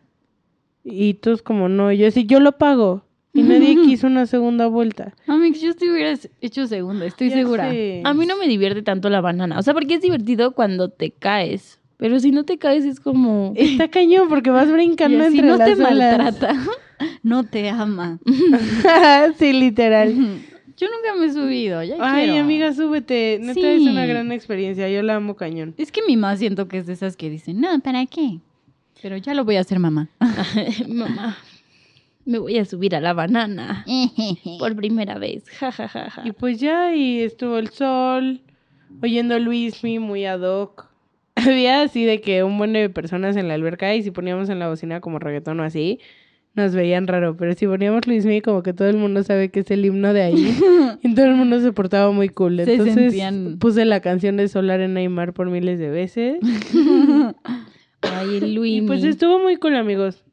Y 0.83 1.15
todos 1.15 1.41
como, 1.41 1.69
no. 1.69 1.91
Y 1.91 1.97
yo 1.97 2.07
así, 2.07 2.25
yo 2.25 2.39
lo 2.39 2.53
pago. 2.57 3.05
Y 3.33 3.41
nadie 3.43 3.75
quiso 3.81 4.07
una 4.07 4.25
segunda 4.25 4.67
vuelta. 4.67 5.13
Amix, 5.27 5.59
yo 5.61 5.75
te 5.75 5.89
hubieras 5.91 6.29
hecho 6.41 6.67
segunda, 6.67 7.05
estoy 7.05 7.29
Ya 7.29 7.35
segura. 7.37 7.69
sé. 7.71 8.01
A 8.03 8.13
mí 8.13 8.25
no 8.25 8.37
me 8.37 8.47
divierte 8.47 8.81
tanto 8.83 9.09
la 9.09 9.21
banana. 9.21 9.57
O 9.57 9.61
sea, 9.61 9.73
porque 9.73 9.95
es 9.95 10.01
divertido 10.01 10.53
cuando 10.53 10.89
te 10.89 11.11
caes. 11.11 11.79
Pero 11.97 12.19
si 12.19 12.31
no 12.31 12.43
te 12.43 12.57
caes 12.57 12.85
es 12.85 12.99
como... 12.99 13.53
Está 13.55 13.87
cañón 13.89 14.27
porque 14.29 14.49
vas 14.49 14.67
Y 14.67 14.71
brincando 14.73 15.23
así 15.23 15.39
entre 15.39 15.47
no 15.51 15.57
las 15.57 15.67
te 15.67 15.73
olas. 15.75 15.91
maltrata, 15.91 16.55
no 17.23 17.43
te 17.45 17.69
ama. 17.69 18.19
sí, 19.37 19.53
literal. 19.53 20.13
Yo 20.75 20.87
nunca 20.87 21.15
me 21.19 21.27
he 21.27 21.31
subido, 21.33 21.83
ya 21.83 21.95
Ay, 21.99 22.25
quiero. 22.25 22.41
amiga, 22.43 22.73
súbete. 22.73 23.37
Neta 23.39 23.53
Sí. 23.53 23.61
es 23.65 23.81
una 23.83 24.05
gran 24.05 24.31
experiencia. 24.31 24.89
Yo 24.89 25.01
la 25.03 25.15
amo 25.15 25.35
cañón. 25.35 25.73
Es 25.77 25.91
que 25.91 26.01
mi 26.07 26.17
mamá 26.17 26.35
siento 26.35 26.67
que 26.67 26.79
es 26.79 26.87
de 26.87 26.93
esas 26.93 27.15
que 27.15 27.29
dicen, 27.29 27.61
no, 27.61 27.79
¿para 27.79 28.05
qué? 28.07 28.39
Pero 29.01 29.15
ya 29.17 29.33
lo 29.33 29.45
voy 29.45 29.57
a 29.57 29.61
hacer, 29.61 29.79
mamá. 29.79 30.09
Mamá, 30.87 31.37
me 32.25 32.39
voy 32.39 32.57
a 32.57 32.65
subir 32.65 32.95
a 32.95 33.01
la 33.01 33.13
banana. 33.13 33.85
Por 34.59 34.75
primera 34.75 35.17
vez. 35.17 35.43
Ja, 35.59 35.71
ja, 35.71 35.87
ja, 35.87 36.09
ja. 36.09 36.21
Y 36.25 36.31
pues 36.31 36.59
ya, 36.59 36.95
y 36.95 37.19
estuvo 37.21 37.57
el 37.57 37.69
sol, 37.69 38.41
oyendo 39.01 39.37
Luismi 39.39 39.99
muy 39.99 40.25
ad 40.25 40.41
hoc. 40.41 40.87
Había 41.35 41.81
así 41.81 42.05
de 42.05 42.21
que 42.21 42.43
un 42.43 42.57
buen 42.57 42.73
de 42.73 42.89
personas 42.89 43.35
en 43.35 43.47
la 43.47 43.55
alberca 43.55 43.93
y 43.95 44.03
si 44.03 44.11
poníamos 44.11 44.49
en 44.49 44.59
la 44.59 44.69
bocina 44.69 45.01
como 45.01 45.19
reggaetón 45.19 45.59
o 45.59 45.63
así, 45.63 45.99
nos 46.55 46.75
veían 46.75 47.07
raro. 47.07 47.35
Pero 47.35 47.53
si 47.55 47.65
poníamos 47.65 48.05
Luismi, 48.05 48.41
como 48.41 48.61
que 48.61 48.73
todo 48.73 48.87
el 48.87 48.97
mundo 48.97 49.23
sabe 49.23 49.49
que 49.49 49.61
es 49.61 49.71
el 49.71 49.83
himno 49.83 50.13
de 50.13 50.21
ahí. 50.21 50.57
y 51.03 51.15
todo 51.15 51.25
el 51.25 51.35
mundo 51.35 51.59
se 51.59 51.71
portaba 51.73 52.11
muy 52.11 52.29
cool. 52.29 52.57
Se 52.63 52.73
Entonces 52.73 52.95
sentían- 52.95 53.57
puse 53.59 53.83
la 53.85 53.99
canción 54.01 54.37
de 54.37 54.47
Solar 54.47 54.79
en 54.79 54.93
Neymar 54.93 55.33
por 55.33 55.49
miles 55.49 55.79
de 55.79 55.89
veces. 55.89 56.37
Ay, 58.01 58.37
el 58.37 58.65
y 58.65 58.81
pues 58.81 59.03
estuvo 59.03 59.39
muy 59.39 59.55
cool, 59.57 59.75
amigos. 59.75 60.23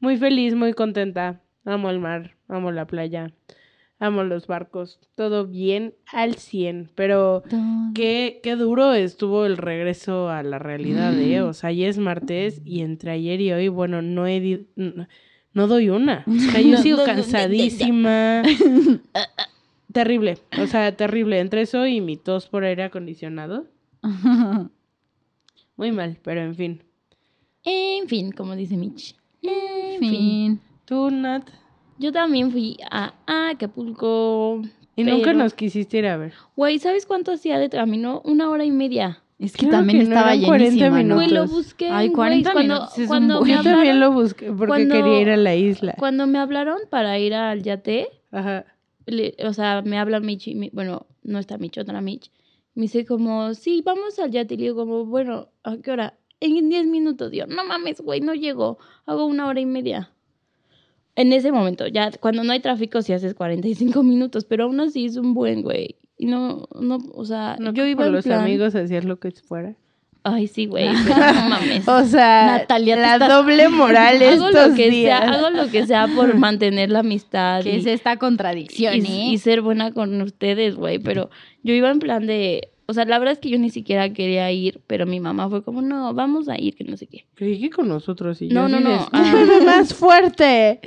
Muy 0.00 0.16
feliz, 0.16 0.54
muy 0.54 0.72
contenta. 0.72 1.40
Amo 1.64 1.90
el 1.90 1.98
mar, 1.98 2.36
amo 2.48 2.70
la 2.70 2.86
playa. 2.86 3.32
amo 3.98 4.24
los 4.24 4.46
barcos, 4.46 5.00
todo 5.14 5.46
bien 5.46 5.94
al 6.12 6.34
100, 6.34 6.90
pero 6.94 7.42
qué, 7.94 8.40
qué 8.42 8.54
duro 8.56 8.92
estuvo 8.92 9.46
el 9.46 9.56
regreso 9.56 10.28
a 10.28 10.42
la 10.42 10.58
realidad, 10.58 11.18
¿eh? 11.18 11.40
O 11.40 11.54
sea, 11.54 11.72
ya 11.72 11.88
es 11.88 11.96
martes 11.98 12.60
y 12.64 12.82
entre 12.82 13.12
ayer 13.12 13.40
y 13.40 13.52
hoy, 13.52 13.68
bueno, 13.68 14.02
no 14.02 14.26
he... 14.26 14.38
di- 14.40 14.66
No, 14.76 15.06
no 15.54 15.66
doy 15.66 15.88
una. 15.88 16.24
O 16.26 16.38
sea, 16.38 16.60
yo 16.60 16.72
No, 16.72 16.82
sigo 16.82 16.98
no, 16.98 17.04
cansadísima. 17.04 18.42
terrible, 19.92 20.38
o 20.60 20.66
sea, 20.66 20.94
terrible. 20.94 21.40
Entre 21.40 21.62
eso 21.62 21.86
y 21.86 22.02
mi 22.02 22.18
tos 22.18 22.48
por 22.48 22.64
aire 22.64 22.82
acondicionado. 22.84 23.66
Muy 25.76 25.90
mal, 25.92 26.18
pero 26.22 26.42
en 26.42 26.54
fin. 26.54 26.82
En 27.64 28.08
fin, 28.08 28.30
como 28.32 28.54
dice 28.56 28.76
Mitch. 28.76 29.16
En 29.42 29.98
fin. 30.00 30.10
fin. 30.10 30.60
Tú, 30.84 31.10
Nat. 31.10 31.48
Yo 31.98 32.12
también 32.12 32.50
fui 32.50 32.76
a 32.90 33.14
Acapulco. 33.26 34.62
Y 34.96 35.04
nunca 35.04 35.32
nos 35.32 35.54
quisiste 35.54 35.98
ir 35.98 36.06
a 36.06 36.16
ver. 36.16 36.32
Güey, 36.56 36.78
¿sabes 36.78 37.06
cuánto 37.06 37.32
hacía 37.32 37.58
de 37.58 37.68
camino? 37.68 38.22
Una 38.24 38.48
hora 38.50 38.64
y 38.64 38.70
media. 38.70 39.22
Es 39.38 39.52
que 39.52 39.66
Claro 39.66 39.78
también 39.78 39.98
que 39.98 40.04
no 40.04 40.10
estaba 40.14 40.32
eran 40.34 40.46
40 40.46 40.64
llenísima, 40.70 40.88
¿no? 40.90 40.96
minutos. 41.16 41.16
Güey, 41.16 41.30
lo 41.30 41.46
busqué. 41.46 41.88
Ay, 41.90 42.06
en 42.06 42.12
40 42.14 42.48
Waze. 42.48 42.54
cuando, 42.54 42.74
minutos 42.74 43.06
cuando 43.06 43.46
Yo 43.46 43.62
también 43.62 44.00
lo 44.00 44.12
busqué 44.12 44.46
porque 44.46 44.66
cuando- 44.66 44.94
quería 44.94 45.20
ir 45.20 45.30
a 45.30 45.36
la 45.36 45.54
isla. 45.54 45.94
Cuando 45.98 46.26
me 46.26 46.38
hablaron 46.38 46.78
para 46.88 47.18
ir 47.18 47.34
al 47.34 47.62
yate, 47.62 48.08
Ajá. 48.30 48.64
le- 49.04 49.34
o 49.46 49.52
sea, 49.52 49.82
me 49.82 49.98
habla 49.98 50.20
Mitch, 50.20 50.48
y 50.48 50.54
mi- 50.54 50.70
bueno, 50.72 51.06
no 51.22 51.38
está 51.38 51.58
Mitch, 51.58 51.76
otra 51.78 52.00
Mitch. 52.00 52.30
Me 52.74 52.82
dice 52.82 53.04
como, 53.04 53.52
sí, 53.54 53.82
vamos 53.84 54.18
al 54.18 54.30
yate. 54.30 54.54
Y 54.54 54.56
le 54.56 54.62
digo 54.64 54.76
como, 54.76 55.04
bueno, 55.04 55.48
¿a 55.64 55.76
qué 55.78 55.90
hora? 55.90 56.14
En 56.46 56.68
10 56.68 56.86
minutos. 56.86 57.30
Digo, 57.30 57.46
no 57.46 57.64
mames, 57.64 58.00
güey, 58.00 58.20
no 58.20 58.34
llego. 58.34 58.78
Hago 59.06 59.26
una 59.26 59.46
hora 59.46 59.60
y 59.60 59.66
media. 59.66 60.10
En 61.14 61.32
ese 61.32 61.50
momento, 61.50 61.86
ya 61.86 62.10
cuando 62.12 62.44
no 62.44 62.52
hay 62.52 62.60
tráfico, 62.60 63.00
sí 63.00 63.12
haces 63.14 63.32
45 63.34 64.02
minutos, 64.02 64.44
pero 64.44 64.64
aún 64.64 64.78
así 64.80 65.06
es 65.06 65.16
un 65.16 65.32
buen, 65.32 65.62
güey. 65.62 65.96
Y 66.18 66.26
no, 66.26 66.68
no, 66.78 66.98
o 67.14 67.24
sea, 67.24 67.56
No 67.58 67.72
yo 67.72 67.84
que 67.84 67.90
iba 67.90 67.98
por 67.98 68.06
en 68.08 68.12
los 68.12 68.24
plan... 68.24 68.40
amigos 68.40 68.74
hacías 68.74 69.04
lo 69.04 69.18
que 69.18 69.30
fuera. 69.30 69.74
Ay, 70.24 70.46
sí, 70.48 70.66
güey, 70.66 70.88
no 70.92 71.48
mames. 71.48 71.86
O 71.88 72.04
sea, 72.04 72.58
Natalia, 72.58 72.96
la 72.96 73.14
estás- 73.14 73.28
doble 73.28 73.68
moral 73.68 74.16
hago 74.22 74.48
estos 74.48 74.70
lo 74.70 74.74
que 74.74 74.90
días. 74.90 75.20
sea, 75.20 75.30
hago 75.30 75.50
lo 75.50 75.70
que 75.70 75.86
sea 75.86 76.06
por 76.08 76.34
mantener 76.38 76.90
la 76.90 76.98
amistad 76.98 77.62
¿Qué 77.62 77.76
y, 77.76 77.78
es 77.78 77.86
esta 77.86 78.16
contradicción, 78.18 78.96
y- 78.96 78.98
eh? 78.98 79.26
y 79.32 79.38
ser 79.38 79.62
buena 79.62 79.92
con 79.92 80.20
ustedes, 80.20 80.74
güey. 80.74 80.98
Pero 80.98 81.30
yo 81.62 81.72
iba 81.74 81.90
en 81.90 81.98
plan 82.00 82.26
de, 82.26 82.70
o 82.86 82.94
sea, 82.94 83.04
la 83.04 83.18
verdad 83.18 83.32
es 83.32 83.38
que 83.38 83.48
yo 83.50 83.58
ni 83.58 83.70
siquiera 83.70 84.12
quería 84.12 84.50
ir, 84.52 84.80
pero 84.86 85.06
mi 85.06 85.20
mamá 85.20 85.48
fue 85.50 85.62
como, 85.62 85.82
no, 85.82 86.14
vamos 86.14 86.48
a 86.48 86.58
ir, 86.60 86.74
que 86.76 86.84
no 86.84 86.96
sé 86.96 87.06
qué. 87.06 87.24
Creí 87.34 87.60
que 87.60 87.70
con 87.70 87.88
nosotros 87.88 88.40
y 88.42 88.48
yo 88.48 88.54
No, 88.54 88.68
no, 88.68 88.78
de, 88.78 88.84
no, 88.84 88.94
"Escúpeme 88.96 89.60
más 89.66 89.94
fuerte. 89.94 90.80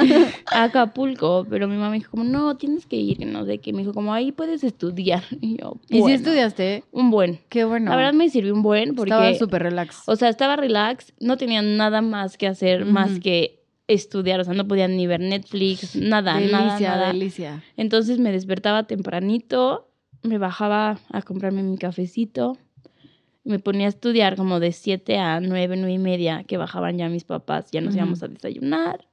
A 0.48 0.64
Acapulco, 0.64 1.46
pero 1.50 1.68
mi 1.68 1.76
mamá 1.76 1.90
me 1.92 1.98
dijo 1.98 2.12
como, 2.12 2.24
no, 2.24 2.56
tienes 2.58 2.86
que 2.86 2.96
ir, 2.96 3.18
que 3.18 3.26
no 3.26 3.46
sé 3.46 3.58
qué. 3.60 3.74
Me 3.74 3.80
dijo 3.80 3.94
como, 3.94 4.14
ahí 4.14 4.32
puedes 4.32 4.64
estudiar. 4.64 5.24
Y 5.42 5.58
yo, 5.58 5.78
¿Y 5.90 5.96
si 5.96 6.00
"Bueno". 6.02 6.16
estudiaste? 6.16 6.84
Un 6.92 7.12
buen. 7.12 7.40
Qué 7.50 7.64
bueno. 7.66 7.90
La 7.92 7.96
verdad 7.96 8.14
me 8.14 8.30
sirvió 8.30 8.54
un 8.54 8.62
buen 8.64 8.96
porque... 8.96 9.12
Estaba 9.12 9.34
súper 9.36 9.64
relax. 9.64 10.04
O 10.08 10.16
sea, 10.16 10.30
estaba 10.30 10.56
relax, 10.56 11.14
no 11.20 11.38
tenía 11.38 11.62
nada 11.62 12.02
más 12.02 12.38
que 12.38 12.48
hacer 12.48 12.86
más 12.86 13.20
que 13.20 13.60
estudiar, 13.88 14.40
o 14.40 14.44
sea, 14.44 14.54
no 14.54 14.68
podía 14.68 14.88
ni 14.88 15.08
ver 15.08 15.20
Netflix, 15.20 15.96
nada, 15.96 16.36
delicia, 16.36 16.60
nada, 16.60 16.80
nada. 16.80 17.08
delicia. 17.08 17.64
Entonces 17.76 18.20
me 18.20 18.32
despertaba 18.32 18.84
tempranito, 18.84 19.89
me 20.24 20.38
bajaba 20.38 21.00
a 21.12 21.22
comprarme 21.22 21.64
mi 21.64 21.78
cafecito, 21.78 22.58
me 23.44 23.60
ponía 23.60 23.86
a 23.88 23.90
estudiar 23.90 24.36
como 24.36 24.60
de 24.60 24.72
7 24.72 25.18
a 25.18 25.40
9, 25.40 25.76
9 25.78 25.94
y 25.94 25.98
media, 25.98 26.44
que 26.44 26.58
bajaban 26.58 26.98
ya 26.98 27.10
mis 27.10 27.24
papás, 27.24 27.72
ya 27.72 27.82
nos 27.82 27.96
íbamos 27.96 28.22
a 28.22 28.28
desayunar 28.28 29.08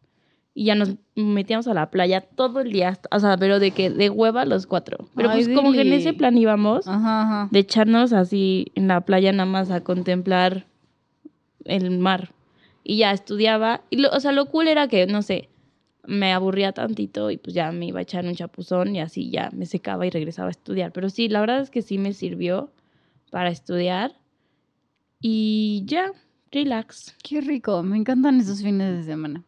y 0.52 0.64
ya 0.64 0.74
nos 0.74 0.96
metíamos 1.14 1.68
a 1.68 1.74
la 1.74 1.90
playa 1.90 2.22
todo 2.22 2.60
el 2.60 2.72
día, 2.72 2.98
o 3.10 3.20
sea, 3.20 3.36
pero 3.36 3.60
de 3.60 3.72
que 3.72 3.90
de 3.90 4.08
hueva 4.08 4.44
los 4.46 4.66
cuatro. 4.66 5.08
Pero 5.14 5.30
Ay, 5.30 5.44
pues 5.44 5.54
como 5.56 5.72
que 5.72 5.82
en 5.82 5.92
ese 5.92 6.14
plan 6.14 6.36
íbamos 6.36 6.88
Ajá, 6.88 7.22
ajá. 7.22 7.48
de 7.50 7.58
echarnos 7.58 8.12
así 8.12 8.72
en 8.74 8.88
la 8.88 9.02
playa 9.02 9.32
nada 9.32 9.44
más 9.44 9.70
a 9.70 9.82
contemplar 9.82 10.66
el 11.64 11.98
mar. 11.98 12.32
Y 12.82 12.98
ya 12.98 13.10
estudiaba. 13.12 13.82
Y 13.90 13.98
lo, 13.98 14.10
o 14.10 14.20
sea, 14.20 14.32
lo 14.32 14.46
cool 14.46 14.68
era 14.68 14.88
que, 14.88 15.06
no 15.06 15.20
sé, 15.22 15.50
me 16.06 16.32
aburría 16.32 16.72
tantito 16.72 17.30
y 17.30 17.36
pues 17.36 17.54
ya 17.54 17.70
me 17.72 17.86
iba 17.86 17.98
a 17.98 18.02
echar 18.02 18.24
un 18.26 18.34
chapuzón 18.34 18.94
y 18.96 19.00
así 19.00 19.30
ya 19.30 19.50
me 19.52 19.66
secaba 19.66 20.06
y 20.06 20.10
regresaba 20.10 20.48
a 20.48 20.50
estudiar. 20.50 20.92
Pero 20.92 21.10
sí, 21.10 21.28
la 21.28 21.40
verdad 21.40 21.60
es 21.60 21.70
que 21.70 21.82
sí 21.82 21.98
me 21.98 22.12
sirvió 22.12 22.72
para 23.30 23.50
estudiar. 23.50 24.12
Y 25.20 25.82
ya, 25.86 26.12
relax. 26.52 27.14
Qué 27.22 27.40
rico. 27.40 27.82
Me 27.82 27.96
encantan 27.96 28.40
esos 28.40 28.62
fines 28.62 28.96
de 28.98 29.04
semana. 29.04 29.44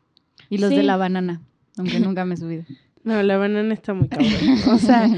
Y 0.51 0.59
los 0.59 0.71
Sí. 0.71 0.77
de 0.77 0.83
la 0.83 0.97
banana, 0.97 1.43
aunque 1.77 2.01
nunca 2.01 2.25
me 2.25 2.35
he 2.35 2.37
subido. 2.39 2.65
No, 3.05 3.23
la 3.23 3.37
banana 3.39 3.73
está 3.75 3.95
muy 3.95 4.09
cabrón. 4.09 4.29
O 4.73 4.79
sea, 4.79 5.09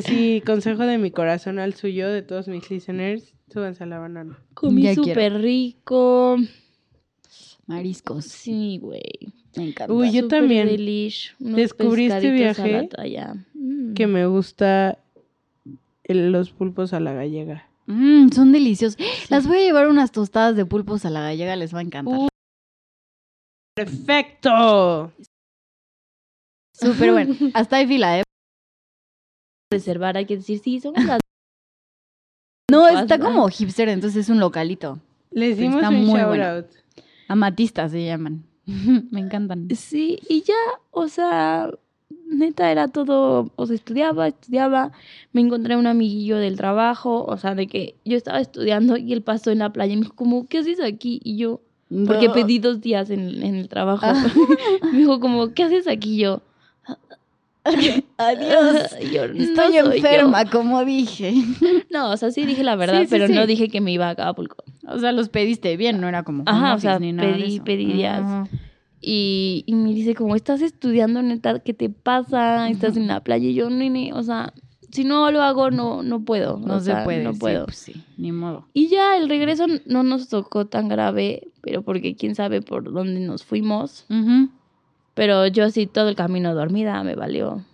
sí, 0.00 0.42
consejo 0.46 0.84
de 0.84 0.98
mi 0.98 1.10
corazón 1.10 1.58
al 1.58 1.74
suyo, 1.74 2.08
de 2.08 2.22
todos 2.22 2.48
mis 2.48 2.70
listeners, 2.70 3.34
súbanse 3.52 3.84
a 3.84 3.86
la 3.86 3.98
banana. 3.98 4.38
Comí 4.54 4.82
Ya 4.82 4.94
quiero. 4.94 5.04
súper 5.08 5.40
rico. 5.40 6.36
Mariscos. 7.66 8.24
Sí, 8.26 8.78
güey. 8.80 9.02
Me 9.56 9.68
encanta. 9.68 9.92
Uy, 9.92 10.12
yo 10.12 10.28
también. 10.28 10.66
delish. 10.68 11.34
Descubrí 11.38 12.06
este 12.06 12.30
viaje. 12.30 12.88
Mm. 13.54 13.94
Que 13.94 14.06
me 14.06 14.26
gusta 14.26 14.98
el- 16.04 16.30
los 16.32 16.50
pulpos 16.50 16.92
a 16.92 17.00
la 17.00 17.12
gallega. 17.12 17.68
Mm, 17.86 18.30
son 18.30 18.52
deliciosos. 18.52 18.98
Las 19.30 19.46
voy 19.46 19.58
a 19.58 19.62
llevar 19.62 19.88
unas 19.88 20.12
tostadas 20.12 20.56
de 20.56 20.66
pulpos 20.66 21.04
a 21.04 21.10
la 21.10 21.20
gallega, 21.20 21.56
les 21.56 21.74
va 21.74 21.78
a 21.78 21.82
encantar. 21.82 22.18
Uh. 22.18 22.28
¡Perfecto! 23.76 25.12
Súper 26.72 27.12
bueno. 27.12 27.34
Hasta 27.54 27.76
hay 27.76 27.86
fila, 27.86 28.18
¿eh? 28.18 28.22
reservar, 29.72 30.16
hay 30.16 30.26
que 30.26 30.36
decir, 30.36 30.58
sí, 30.60 30.80
somos 30.80 31.04
las... 31.04 31.20
No, 32.70 32.88
está 32.88 33.18
como 33.18 33.48
hipster, 33.48 33.88
entonces 33.88 34.24
es 34.24 34.28
un 34.28 34.40
localito. 34.40 35.00
Les 35.30 35.56
dimos 35.56 35.76
está 35.76 35.88
un 35.90 36.04
muy 36.04 36.18
shout 36.18 36.28
bueno. 36.28 36.44
out. 36.44 36.66
Amatistas 37.28 37.92
se 37.92 38.04
llaman. 38.04 38.44
Me 39.10 39.20
encantan. 39.20 39.68
Sí, 39.74 40.18
y 40.28 40.42
ya, 40.42 40.54
o 40.90 41.08
sea, 41.08 41.70
neta 42.26 42.70
era 42.70 42.88
todo, 42.88 43.52
o 43.56 43.66
sea, 43.66 43.76
estudiaba, 43.76 44.28
estudiaba, 44.28 44.92
me 45.32 45.40
encontré 45.40 45.76
un 45.76 45.86
amiguillo 45.86 46.36
del 46.38 46.56
trabajo, 46.56 47.24
o 47.24 47.36
sea, 47.36 47.54
de 47.54 47.66
que 47.66 47.96
yo 48.04 48.16
estaba 48.16 48.40
estudiando 48.40 48.96
y 48.96 49.12
él 49.12 49.22
pasó 49.22 49.50
en 49.50 49.60
la 49.60 49.72
playa 49.72 49.92
y 49.92 49.96
me 49.96 50.02
dijo 50.02 50.14
como, 50.14 50.46
¿qué 50.46 50.58
haces 50.58 50.80
aquí? 50.80 51.20
Y 51.22 51.36
yo, 51.36 51.60
porque 52.06 52.28
pedí 52.30 52.58
dos 52.58 52.80
días 52.80 53.10
en, 53.10 53.42
en 53.42 53.54
el 53.54 53.68
trabajo. 53.68 54.04
Ah. 54.04 54.26
me 54.92 54.98
dijo 54.98 55.20
como, 55.20 55.52
¿qué 55.54 55.64
haces 55.64 55.86
aquí? 55.86 56.14
Y 56.14 56.18
yo, 56.18 56.42
Adiós. 58.18 58.96
Yo, 59.12 59.28
"No 59.28 59.34
Estoy 59.42 59.66
soy 59.66 59.74
yo". 59.74 59.92
enferma, 59.92 60.44
como 60.50 60.84
dije. 60.84 61.34
No, 61.90 62.10
o 62.10 62.16
sea, 62.16 62.30
sí 62.30 62.44
dije 62.46 62.62
la 62.64 62.76
verdad, 62.76 63.00
Sí, 63.00 63.04
sí, 63.06 63.10
pero 63.10 63.26
sí. 63.26 63.32
no 63.32 63.46
dije 63.46 63.68
que 63.68 63.80
me 63.80 63.92
iba 63.92 64.06
a 64.08 64.10
Acapulco. 64.10 64.64
O 64.86 64.98
sea, 64.98 65.12
los 65.12 65.28
pediste 65.28 65.76
bien, 65.76 66.00
no 66.00 66.08
era 66.08 66.22
como. 66.22 66.42
Ajá, 66.46 66.74
o 66.74 66.78
sea, 66.78 66.98
ni 66.98 67.12
nada 67.12 67.28
pedí- 67.36 67.62
pedí 67.62 67.86
días. 67.86 68.20
Ajá. 68.22 68.48
Y, 69.00 69.62
y 69.66 69.74
me 69.74 69.92
dice 69.94 70.14
como, 70.14 70.34
estás 70.36 70.62
estudiando, 70.62 71.22
neta, 71.22 71.60
¿qué 71.60 71.74
te 71.74 71.90
pasa? 71.90 72.68
Estás 72.68 72.96
en 72.96 73.06
la 73.06 73.20
playa. 73.22 73.48
Y 73.48 73.54
yo, 73.54 73.70
nene, 73.70 74.12
o 74.14 74.22
sea, 74.22 74.52
si 74.90 75.04
no 75.04 75.30
lo 75.30 75.42
hago, 75.42 75.70
no, 75.70 76.02
no 76.02 76.24
puedo. 76.24 76.58
No 76.58 76.76
o 76.76 76.78
se 76.80 76.86
sea, 76.86 77.04
puede. 77.04 77.22
No 77.22 77.34
puedo. 77.34 77.66
pues 77.66 77.76
sí, 77.76 78.02
ni 78.16 78.32
modo. 78.32 78.66
Y 78.72 78.88
ya 78.88 79.16
el 79.16 79.28
regreso 79.28 79.66
no 79.86 80.02
nos 80.02 80.28
tocó 80.28 80.66
tan 80.66 80.88
grave, 80.88 81.48
pero 81.62 81.82
porque 81.82 82.16
quién 82.16 82.34
sabe 82.34 82.62
por 82.62 82.92
dónde 82.92 83.20
nos 83.20 83.44
fuimos. 83.44 84.06
Ujú. 84.10 84.48
Pero 85.16 85.46
yo 85.46 85.64
así 85.64 85.86
todo 85.86 86.10
el 86.10 86.14
camino 86.14 86.54
dormida 86.54 87.02
me 87.02 87.14
valió. 87.14 87.64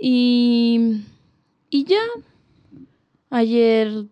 Y, 0.00 1.02
y 1.68 1.84
ya. 1.84 1.98
Ayer 3.30 4.06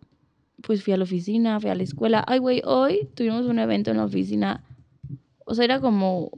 pues 0.61 0.83
fui 0.83 0.93
a 0.93 0.97
la 0.97 1.05
oficina, 1.05 1.61
fui 1.61 1.71
a 1.71 1.77
la 1.77 1.85
escuela. 1.85 2.25
Ay, 2.27 2.41
güey, 2.41 2.63
hoy 2.65 3.09
tuvimos 3.15 3.47
un 3.47 3.61
evento 3.61 3.93
en 3.93 3.99
la 3.99 4.05
oficina. 4.07 4.65
O 5.45 5.55
sea, 5.55 5.65
era 5.65 5.81
como 5.81 6.33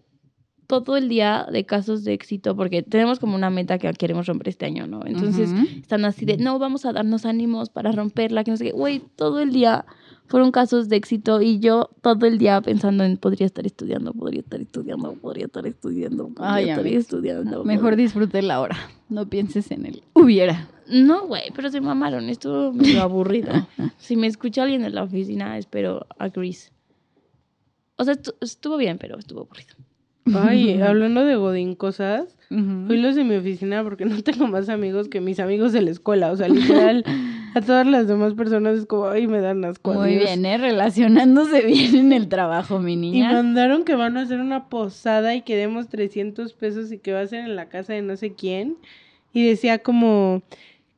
todo 0.67 0.99
el 0.99 1.09
día 1.09 1.47
de 1.51 1.65
casos 1.65 2.05
de 2.05 2.13
éxito, 2.13 2.55
porque 2.55 2.83
tenemos 2.83 3.19
como 3.19 3.35
una 3.35 3.49
meta 3.49 3.79
que 3.79 3.91
queremos 3.95 4.27
romper 4.27 4.51
este 4.51 4.67
año, 4.67 4.87
¿no? 4.87 5.01
Entonces 5.07 5.51
están 5.81 6.05
así 6.05 6.27
de, 6.27 6.37
no, 6.37 6.59
vamos 6.59 6.85
a 6.85 6.93
darnos 6.93 7.25
ánimos 7.25 7.71
para 7.71 7.93
romperla, 7.93 8.45
que 8.45 8.51
no 8.51 8.59
sé 8.59 8.65
qué. 8.65 8.73
Güey, 8.73 9.01
todo 9.17 9.41
el 9.41 9.55
día 9.55 9.87
fueron 10.29 10.51
casos 10.53 10.89
de 10.89 10.97
éxito 10.97 11.43
y 11.43 11.59
yo 11.59 11.91
todo 12.03 12.27
el 12.27 12.39
día 12.39 12.61
pensando 12.61 13.03
en, 13.05 13.17
podría 13.17 13.47
estar 13.47 13.67
estudiando, 13.67 14.13
podría 14.13 14.41
estar 14.41 14.61
estudiando, 14.61 15.13
podría 15.15 15.47
estar 15.47 15.67
estudiando, 15.67 16.29
podría 16.29 16.55
Ay, 16.55 16.69
estar 16.71 16.87
estudiando. 16.87 17.65
Mejor 17.65 17.91
podría- 17.91 18.05
disfrute 18.05 18.43
la 18.43 18.61
hora. 18.61 18.77
No 19.09 19.27
pienses 19.29 19.71
en 19.71 19.87
el 19.87 20.03
hubiera. 20.15 20.69
No, 20.91 21.27
güey, 21.27 21.45
pero 21.55 21.71
se 21.71 21.81
mamaron, 21.81 22.29
estuvo 22.29 22.73
medio 22.73 23.03
aburrido. 23.03 23.51
si 23.99 24.17
me 24.17 24.27
escucha 24.27 24.63
alguien 24.63 24.85
en 24.85 24.95
la 24.95 25.03
oficina, 25.03 25.59
espero 25.59 26.07
a 26.19 26.31
Chris. 26.31 26.73
O 27.97 28.05
sea, 28.05 28.15
estu- 28.15 28.35
estuvo 28.41 28.77
bien, 28.77 28.99
pero 28.99 29.19
estuvo 29.19 29.41
aburrido. 29.41 29.75
Ay, 30.35 30.81
hablando 30.83 31.25
de 31.25 31.37
Godín 31.37 31.75
cosas, 31.75 32.37
Ujú. 32.51 32.87
fui 32.87 32.99
los 32.99 33.17
de 33.17 33.25
mi 33.25 33.35
oficina 33.37 33.83
porque 33.83 34.05
no 34.05 34.23
tengo 34.23 34.47
más 34.47 34.69
amigos 34.69 35.09
que 35.09 35.21
mis 35.21 35.41
amigos 35.41 35.73
de 35.73 35.83
la 35.83 35.91
escuela. 35.91 36.31
O 36.33 36.37
sea, 36.37 36.49
literal, 36.49 37.05
a 37.55 37.61
todas 37.61 37.87
las 37.87 38.07
demás 38.09 38.35
personas 38.35 38.79
es 38.79 38.87
como, 38.87 39.07
ay, 39.09 39.27
me 39.27 39.41
dan 39.41 39.65
asco. 39.65 39.95
Muy 39.95 40.11
adiós". 40.15 40.25
bien, 40.25 40.47
¿eh? 40.47 40.59
Relacionándose 40.59 41.63
bien 41.67 41.97
en 41.97 42.13
el 42.13 42.29
trabajo, 42.29 42.79
mi 42.79 42.95
Y 42.95 42.97
niña. 42.97 43.33
mandaron 43.33 43.85
que 43.85 43.95
van 43.95 44.17
a 44.17 44.23
hacer 44.23 44.41
una 44.41 44.69
posada 44.69 45.35
y 45.35 45.43
que 45.43 45.57
demos 45.57 45.89
300 45.89 46.53
pesos 46.55 46.93
y 46.93 46.99
que 46.99 47.13
va 47.13 47.21
a 47.21 47.27
ser 47.27 47.41
en 47.45 47.57
la 47.57 47.69
casa 47.69 47.93
de 47.95 48.03
no 48.03 48.17
sé 48.17 48.35
quién. 48.35 48.77
y 49.33 49.47
decía 49.47 49.79
como, 49.81 50.43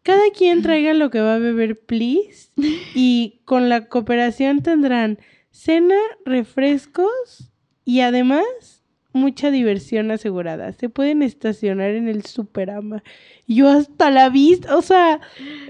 cada 0.02 0.22
quien 0.36 0.62
traiga 0.62 0.94
lo 0.94 1.10
que 1.10 1.20
va 1.20 1.34
a 1.34 1.38
beber, 1.38 1.78
please. 1.78 2.50
Y 2.94 3.40
con 3.44 3.68
la 3.68 3.86
cooperación 3.88 4.62
tendrán 4.62 5.18
cena, 5.50 5.96
refrescos 6.24 7.50
y 7.84 8.00
además 8.00 8.79
mucha 9.12 9.50
diversión 9.50 10.10
asegurada. 10.10 10.72
Se 10.72 10.88
pueden 10.88 11.22
estacionar 11.22 11.90
en 11.90 12.08
el 12.08 12.24
Superama. 12.24 13.02
Yo 13.46 13.68
hasta 13.68 14.10
la 14.10 14.28
vista, 14.28 14.76
o 14.76 14.82
sea, 14.82 15.20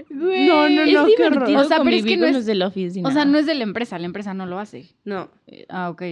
no, 0.09 0.69
no, 0.69 0.81
es 0.83 0.93
no, 0.93 1.05
qué 1.15 1.23
horror. 1.25 1.49
O 1.55 1.63
sea, 1.65 1.83
pero 1.83 1.95
es 1.95 2.05
que 2.05 2.17
no 2.17 2.25
es- 2.27 2.33
los 2.33 2.45
de 2.45 2.55
la 2.55 2.67
oficina. 2.67 3.07
O 3.07 3.11
sea, 3.11 3.25
no 3.25 3.37
es 3.37 3.45
de 3.45 3.55
la 3.55 3.63
empresa, 3.63 3.97
la 3.99 4.05
empresa 4.05 4.33
no 4.33 4.45
lo 4.45 4.59
hace. 4.59 4.89
No, 5.05 5.29
Eh, 5.47 5.65
ah, 5.69 5.89
ok. 5.89 6.03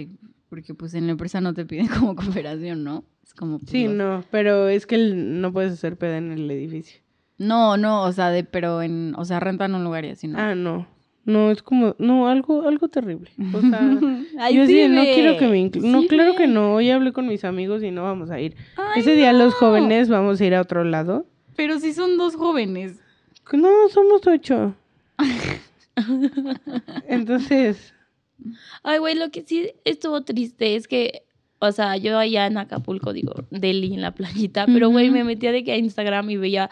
Porque 0.49 0.73
pues 0.73 0.95
en 0.95 1.05
la 1.05 1.11
empresa 1.11 1.41
no 1.41 1.53
te 1.53 1.65
piden 1.65 1.87
como 2.13 2.15
cooperación, 2.15 2.83
¿no? 2.83 3.03
Es 3.23 3.33
como... 3.33 3.59
pues, 3.59 3.69
sí, 3.69 3.85
los- 3.85 3.93
no, 3.93 4.23
pero 4.31 4.67
es 4.67 4.85
que 4.87 4.95
el- 4.95 5.41
no 5.41 5.53
puedes 5.53 5.73
hacer 5.73 5.97
peda 5.97 6.17
en 6.17 6.31
el 6.31 6.49
edificio. 6.49 7.01
No, 7.37 7.77
no, 7.77 8.03
o 8.03 8.11
sea, 8.11 8.31
de, 8.31 8.43
pero 8.43 8.81
en, 8.81 9.13
o 9.15 9.23
sea, 9.25 9.39
rentan 9.39 9.73
un 9.75 9.83
lugar 9.83 10.03
y 10.05 10.09
así, 10.09 10.27
¿no? 10.27 10.39
Ah, 10.39 10.55
no. 10.55 10.87
No, 11.29 11.51
es 11.51 11.61
como, 11.61 11.95
no, 11.99 12.27
algo, 12.27 12.67
algo 12.67 12.87
terrible. 12.87 13.29
O 13.53 13.61
sea, 13.61 13.79
Ay, 14.39 14.55
yo 14.55 14.65
sí 14.65 14.87
no 14.87 15.03
quiero 15.03 15.37
que 15.37 15.47
me 15.47 15.57
inclu- 15.63 15.81
No, 15.83 16.03
claro 16.07 16.33
que 16.35 16.47
no. 16.47 16.73
Hoy 16.75 16.89
hablé 16.89 17.13
con 17.13 17.27
mis 17.27 17.43
amigos 17.43 17.83
y 17.83 17.91
no 17.91 18.03
vamos 18.03 18.31
a 18.31 18.39
ir. 18.41 18.55
Ay, 18.75 19.01
Ese 19.01 19.13
día 19.13 19.31
los 19.31 19.53
jóvenes 19.53 20.09
vamos 20.09 20.41
a 20.41 20.45
ir 20.45 20.55
a 20.55 20.61
otro 20.61 20.83
lado. 20.83 21.25
Pero 21.55 21.79
si 21.79 21.93
son 21.93 22.17
dos 22.17 22.35
jóvenes. 22.35 22.99
No, 23.53 23.69
somos 23.89 24.25
ocho. 24.25 24.75
Entonces, 27.07 27.93
Ay, 28.83 28.99
güey, 28.99 29.15
lo 29.15 29.29
que 29.31 29.43
sí 29.43 29.71
estuvo 29.83 30.21
triste 30.21 30.75
es 30.75 30.87
que, 30.87 31.23
o 31.59 31.71
sea, 31.71 31.97
yo 31.97 32.17
allá 32.17 32.47
en 32.47 32.57
Acapulco, 32.57 33.11
digo, 33.11 33.33
Delhi, 33.51 33.93
en 33.93 34.01
la 34.01 34.11
playita, 34.15 34.65
pero, 34.65 34.89
güey, 34.89 35.09
me 35.09 35.23
metía 35.23 35.51
de 35.51 35.63
que 35.63 35.73
a 35.73 35.77
Instagram 35.77 36.29
y 36.29 36.37
veía 36.37 36.69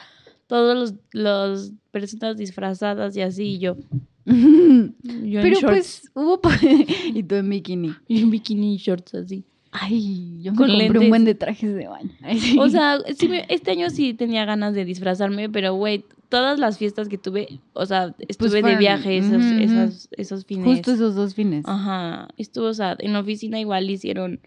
todos 0.47 0.75
los, 0.77 0.93
los 1.11 1.73
personas 1.91 2.37
disfrazadas 2.37 3.15
y 3.17 3.21
así, 3.21 3.55
y 3.55 3.59
yo, 3.59 3.75
yo 4.27 5.41
Pero 5.41 5.59
pues 5.61 6.09
hubo... 6.13 6.39
y 7.13 7.23
tú 7.23 7.35
en 7.35 7.49
bikini. 7.49 7.93
y 8.07 8.21
en 8.21 8.29
bikini 8.29 8.75
y 8.75 8.77
shorts 8.77 9.15
así. 9.15 9.43
Ay, 9.71 10.39
yo 10.41 10.51
me 10.53 10.57
Con 10.57 10.67
compré 10.67 10.85
lentes. 10.85 11.01
un 11.03 11.09
buen 11.09 11.25
de 11.25 11.35
trajes 11.35 11.73
de 11.75 11.87
baño. 11.87 12.11
Sí. 12.39 12.57
O 12.59 12.69
sea, 12.69 12.99
sí 13.17 13.27
me- 13.27 13.45
este 13.49 13.71
año 13.71 13.89
sí 13.89 14.13
tenía 14.13 14.45
ganas 14.45 14.73
de 14.73 14.85
disfrazarme, 14.85 15.49
pero, 15.49 15.75
güey, 15.75 16.03
todas 16.29 16.59
las 16.59 16.77
fiestas 16.77 17.07
que 17.09 17.17
tuve, 17.17 17.59
o 17.73 17.85
sea, 17.85 18.15
estuve 18.27 18.49
de 18.55 18.61
fueron- 18.61 18.79
viaje 18.79 19.17
esos, 19.17 19.43
esos, 19.43 20.07
esos 20.11 20.45
fines. 20.45 20.65
Justo 20.65 20.91
esos 20.93 21.15
dos 21.15 21.35
fines. 21.35 21.63
Ajá, 21.67 22.27
estuvo, 22.37 22.65
o 22.67 22.73
sea, 22.73 22.95
en 22.99 23.13
la 23.13 23.19
oficina 23.19 23.59
igual 23.59 23.89
hicieron, 23.89 24.39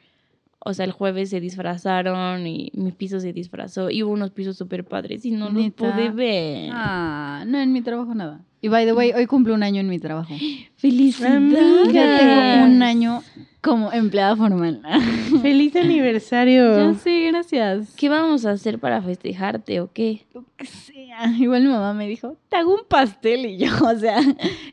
o 0.62 0.74
sea, 0.74 0.84
el 0.84 0.92
jueves 0.92 1.30
se 1.30 1.40
disfrazaron 1.40 2.46
y 2.46 2.70
mi 2.74 2.92
piso 2.92 3.18
se 3.18 3.32
disfrazó 3.32 3.90
y 3.90 4.02
hubo 4.02 4.12
unos 4.12 4.30
pisos 4.30 4.56
súper 4.56 4.84
padres 4.84 5.24
y 5.24 5.30
no 5.30 5.48
los 5.50 5.70
pude 5.72 6.10
ver. 6.10 6.70
Ah, 6.72 7.44
no, 7.46 7.58
en 7.58 7.72
mi 7.72 7.80
trabajo 7.80 8.14
nada. 8.14 8.40
Y 8.62 8.68
by 8.68 8.84
the 8.84 8.92
way, 8.92 9.12
hoy 9.12 9.26
cumple 9.26 9.54
un 9.54 9.62
año 9.62 9.80
en 9.80 9.88
mi 9.88 9.98
trabajo. 9.98 10.34
¡Felicidades! 10.76 11.36
Amiga. 11.36 11.92
Ya 11.92 12.18
tengo 12.18 12.66
un 12.66 12.82
año 12.82 13.22
como 13.62 13.92
empleada 13.92 14.36
formal. 14.36 14.82
feliz 15.42 15.76
aniversario. 15.76 16.92
ya 16.92 16.98
sé, 16.98 17.28
gracias. 17.28 17.94
¿Qué 17.96 18.08
vamos 18.08 18.44
a 18.44 18.50
hacer 18.50 18.78
para 18.78 19.00
festejarte 19.00 19.80
o 19.80 19.90
qué? 19.92 20.26
Lo 20.34 20.44
que 20.56 20.66
sea. 20.66 21.32
Igual 21.38 21.62
mi 21.62 21.68
mamá 21.68 21.94
me 21.94 22.06
dijo, 22.06 22.36
te 22.48 22.56
hago 22.56 22.74
un 22.74 22.84
pastel 22.88 23.46
y 23.46 23.58
yo, 23.58 23.68
o 23.84 23.98
sea, 23.98 24.20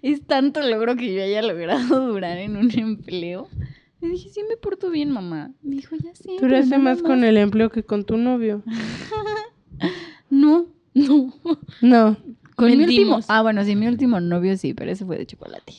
es 0.02 0.22
tanto 0.26 0.62
logro 0.62 0.96
que 0.96 1.14
yo 1.14 1.24
haya 1.24 1.42
logrado 1.42 2.08
durar 2.08 2.38
en 2.38 2.58
un 2.58 2.72
empleo. 2.78 3.48
Le 4.02 4.10
dije, 4.10 4.30
sí 4.30 4.42
me 4.48 4.58
porto 4.58 4.90
bien, 4.90 5.12
mamá. 5.12 5.52
Me 5.62 5.76
dijo, 5.78 5.96
ya 5.96 6.14
sé. 6.16 6.38
Duraste 6.40 6.78
más 6.78 7.02
con 7.02 7.24
el 7.24 7.38
empleo 7.38 7.70
que 7.70 7.84
con 7.84 8.04
tu 8.06 8.18
novio. 8.18 8.64
No, 10.30 10.66
No. 10.94 11.34
No, 11.82 12.18
con 12.56 12.68
mi 12.76 12.84
último. 12.84 13.20
Ah, 13.28 13.42
bueno, 13.42 13.64
sí, 13.64 13.76
mi 13.76 13.88
último 13.88 14.20
novio 14.20 14.58
sí, 14.58 14.74
pero 14.74 14.92
ese 14.92 15.06
fue 15.06 15.18
de 15.18 15.26
chocolate. 15.26 15.74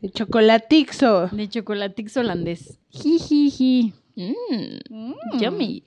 de 0.00 0.10
chocolatixo. 0.10 1.28
De 1.32 1.48
chocolatix 1.48 2.16
holandés. 2.16 2.78
Jijiji. 2.90 3.94
Mm, 4.16 5.40
yummy. 5.40 5.82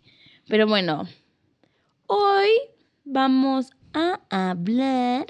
Pero 0.50 0.68
bueno, 0.68 1.04
hoy 2.08 2.50
vamos 3.06 3.70
a 3.94 4.20
hablar 4.30 5.28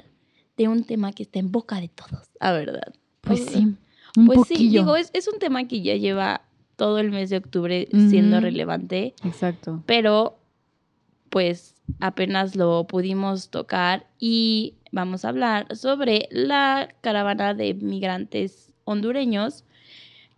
de 0.56 0.68
un 0.68 0.82
tema 0.84 1.12
que 1.12 1.22
está 1.24 1.38
en 1.38 1.52
boca 1.52 1.80
de 1.80 1.88
todos, 1.88 2.28
la 2.40 2.52
verdad. 2.52 2.92
Pues 3.20 3.44
sí, 3.46 3.74
un 4.18 4.26
Pues 4.26 4.48
sí, 4.48 4.68
digo, 4.68 4.96
es, 4.96 5.10
es 5.12 5.28
un 5.28 5.38
tema 5.38 5.66
que 5.66 5.80
ya 5.82 5.94
lleva 5.96 6.42
todo 6.76 6.98
el 6.98 7.10
mes 7.10 7.30
de 7.30 7.38
octubre 7.38 7.88
siendo 8.08 8.40
relevante, 8.40 9.14
Exacto. 9.24 9.82
pero 9.86 10.38
pues 11.30 11.74
apenas 12.00 12.54
lo 12.56 12.86
pudimos 12.86 13.50
tocar 13.50 14.06
y 14.18 14.74
vamos 14.92 15.24
a 15.24 15.28
hablar 15.30 15.74
sobre 15.76 16.28
la 16.30 16.88
caravana 17.00 17.54
de 17.54 17.74
migrantes 17.74 18.72
hondureños 18.84 19.64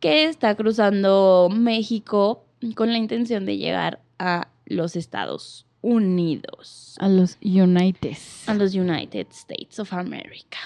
que 0.00 0.24
está 0.24 0.54
cruzando 0.56 1.48
México 1.52 2.44
con 2.74 2.90
la 2.90 2.98
intención 2.98 3.44
de 3.44 3.58
llegar 3.58 4.00
a 4.18 4.48
los 4.66 4.96
Estados 4.96 5.66
Unidos, 5.82 6.94
A 6.98 7.08
los 7.08 7.38
Unites. 7.42 8.48
a 8.48 8.54
los 8.54 8.74
United 8.74 9.26
States 9.30 9.78
of 9.78 9.92
America. 9.92 10.58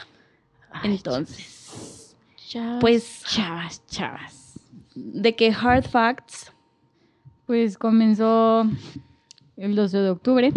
Ay, 0.70 0.92
Entonces, 0.96 2.03
chavas, 2.54 2.80
pues 2.80 3.22
chavas, 3.26 3.86
chavas. 3.86 4.60
de 4.94 5.34
que 5.34 5.50
hard 5.50 5.84
facts 5.84 6.52
Pues 7.46 7.76
comenzó 7.76 8.64
el 9.56 9.74
12 9.74 9.98
de 9.98 10.10
octubre. 10.10 10.52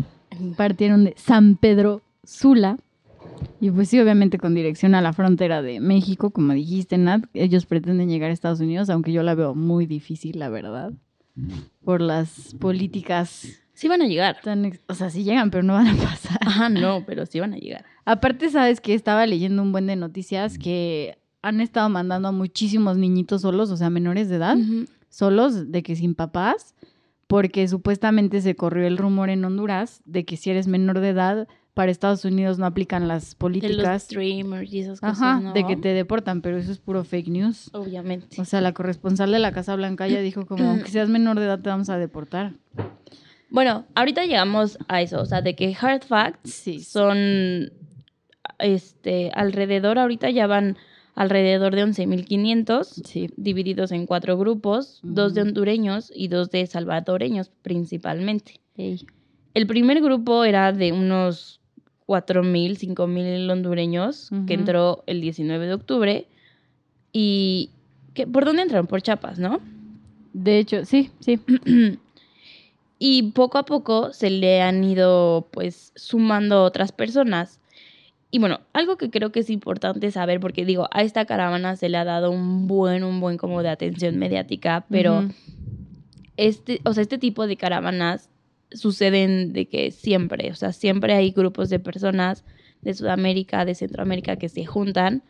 Partieron 0.55 1.05
de 1.05 1.15
San 1.17 1.55
Pedro 1.55 2.01
Sula. 2.23 2.77
Y 3.59 3.71
pues 3.71 3.89
sí, 3.89 3.99
obviamente 3.99 4.37
con 4.37 4.53
dirección 4.53 4.95
a 4.95 5.01
la 5.01 5.13
frontera 5.13 5.61
de 5.61 5.79
México, 5.79 6.29
como 6.29 6.53
dijiste, 6.53 6.97
Nat. 6.97 7.25
Ellos 7.33 7.65
pretenden 7.65 8.09
llegar 8.09 8.29
a 8.29 8.33
Estados 8.33 8.59
Unidos, 8.59 8.89
aunque 8.89 9.11
yo 9.11 9.23
la 9.23 9.35
veo 9.35 9.55
muy 9.55 9.85
difícil, 9.85 10.39
la 10.39 10.49
verdad. 10.49 10.93
Por 11.83 12.01
las 12.01 12.55
políticas 12.59 13.61
sí 13.73 13.87
van 13.87 14.01
a 14.01 14.07
llegar. 14.07 14.37
tan... 14.43 14.71
O 14.87 14.93
sea, 14.93 15.09
sí 15.09 15.23
llegan, 15.23 15.51
pero 15.51 15.63
no 15.63 15.73
van 15.73 15.87
a 15.87 15.95
pasar. 15.95 16.37
Ajá, 16.41 16.69
no, 16.69 17.03
pero 17.05 17.25
sí 17.25 17.39
van 17.39 17.53
a 17.53 17.57
llegar. 17.57 17.85
Aparte, 18.05 18.49
sabes 18.49 18.81
que 18.81 18.93
estaba 18.93 19.25
leyendo 19.25 19.61
un 19.61 19.71
buen 19.71 19.87
de 19.87 19.95
noticias 19.95 20.57
que 20.57 21.17
han 21.41 21.61
estado 21.61 21.89
mandando 21.89 22.27
a 22.27 22.31
muchísimos 22.31 22.97
niñitos 22.97 23.41
solos, 23.41 23.71
o 23.71 23.77
sea, 23.77 23.89
menores 23.89 24.29
de 24.29 24.35
edad, 24.37 24.57
solos, 25.09 25.71
de 25.71 25.83
que 25.83 25.95
sin 25.95 26.15
papás, 26.15 26.75
porque 27.27 27.67
supuestamente 27.67 28.41
se 28.41 28.55
corrió 28.55 28.87
el 28.87 28.97
rumor 28.97 29.29
en 29.29 29.43
Honduras 29.45 30.01
de 30.05 30.25
que 30.25 30.37
si 30.37 30.49
eres 30.49 30.67
menor 30.67 30.99
de 30.99 31.09
edad, 31.09 31.47
para 31.73 31.91
Estados 31.91 32.25
Unidos 32.25 32.57
no 32.57 32.65
aplican 32.65 33.07
las 33.07 33.21
De 33.23 33.27
los 33.27 33.35
políticas. 33.35 34.03
streamers 34.03 34.73
y 34.73 34.79
esas 34.79 34.99
cosas, 34.99 35.21
Ajá, 35.21 35.39
¿no? 35.39 35.53
de 35.53 35.63
que 35.63 35.75
te 35.77 35.89
deportan, 35.89 36.41
pero 36.41 36.57
eso 36.57 36.71
es 36.71 36.79
puro 36.79 37.03
fake 37.03 37.27
news. 37.27 37.69
Obviamente. 37.71 38.41
O 38.41 38.45
sea, 38.45 38.61
la 38.61 38.73
corresponsal 38.73 39.31
de 39.31 39.37
la 39.37 39.51
Casa 39.51 39.75
Blanca 39.75 40.07
ya 40.07 40.19
dijo 40.21 40.47
como, 40.47 40.63
aunque 40.71 40.89
seas 40.89 41.07
menor 41.07 41.37
de 41.37 41.45
edad 41.45 41.59
te 41.59 41.69
vamos 41.69 41.89
a 41.89 41.97
deportar. 41.99 42.53
Bueno, 43.51 43.85
ahorita 43.93 44.25
llegamos 44.25 44.79
a 44.87 45.01
eso, 45.03 45.21
o 45.21 45.25
sea, 45.25 45.41
de 45.41 45.55
que 45.55 45.75
hard 45.79 46.01
facts 46.03 46.49
Sí. 46.51 46.79
son 46.79 47.71
este 48.59 49.29
alrededor, 49.35 49.99
ahorita 49.99 50.29
ya 50.31 50.47
van 50.47 50.77
alrededor 51.17 51.75
de 51.75 51.83
11.500 51.83 53.01
Sí. 53.03 53.31
divididos 53.37 53.91
en 53.91 54.05
cuatro 54.05 54.37
grupos, 54.37 54.99
dos 55.01 55.33
de 55.33 55.41
hondureños 55.41 56.11
y 56.15 56.27
dos 56.27 56.51
de 56.51 56.67
salvadoreños 56.67 57.49
principalmente. 57.63 58.61
El 59.55 59.65
primer 59.65 59.99
grupo 59.99 60.43
era 60.43 60.71
de 60.71 60.91
unos 60.91 61.59
4.000, 62.05 62.77
5.000 62.77 63.49
hondureños 63.49 64.29
que 64.45 64.53
Ujú. 64.53 64.61
entró 64.61 65.03
el 65.07 65.19
19 65.19 65.65
de 65.65 65.73
octubre 65.73 66.27
y 67.11 67.71
que 68.13 68.27
¿por 68.27 68.45
dónde 68.45 68.61
entraron? 68.61 68.85
Por 68.85 69.01
Chiapas, 69.01 69.39
¿no? 69.39 69.59
De 70.33 70.59
hecho, 70.59 70.85
sí, 70.85 71.09
sí. 71.19 71.39
y 72.99 73.31
poco 73.31 73.57
a 73.57 73.63
poco 73.63 74.13
se 74.13 74.29
le 74.29 74.61
han 74.61 74.83
ido 74.83 75.47
pues 75.51 75.93
sumando 75.95 76.63
otras 76.63 76.91
personas. 76.91 77.59
Y 78.29 78.39
bueno, 78.39 78.59
algo 78.73 78.97
que 78.97 79.09
creo 79.09 79.31
que 79.31 79.39
es 79.39 79.49
importante 79.49 80.11
saber, 80.11 80.39
porque 80.39 80.65
digo, 80.65 80.89
a 80.91 81.01
esta 81.01 81.25
caravana 81.25 81.75
se 81.77 81.87
le 81.87 81.97
ha 81.97 82.03
dado 82.03 82.29
un 82.29 82.67
buen, 82.67 83.03
un 83.03 83.21
buen 83.21 83.37
como 83.37 83.63
de 83.63 83.69
atención 83.69 84.17
mediática, 84.17 84.85
pero 84.89 85.29
este, 86.35 86.81
o 86.83 86.93
sea, 86.93 87.03
este 87.03 87.17
tipo 87.17 87.47
de 87.47 87.55
caravanas 87.55 88.29
suceden 88.71 89.53
de 89.53 89.67
que 89.67 89.91
siempre, 89.91 90.51
o 90.51 90.55
sea, 90.55 90.73
siempre 90.73 91.13
hay 91.13 91.31
grupos 91.31 91.69
de 91.69 91.79
personas 91.79 92.43
de 92.81 92.93
Sudamérica, 92.93 93.65
de 93.65 93.75
Centroamérica 93.75 94.35
que 94.35 94.49
se 94.49 94.65
juntan 94.65 95.23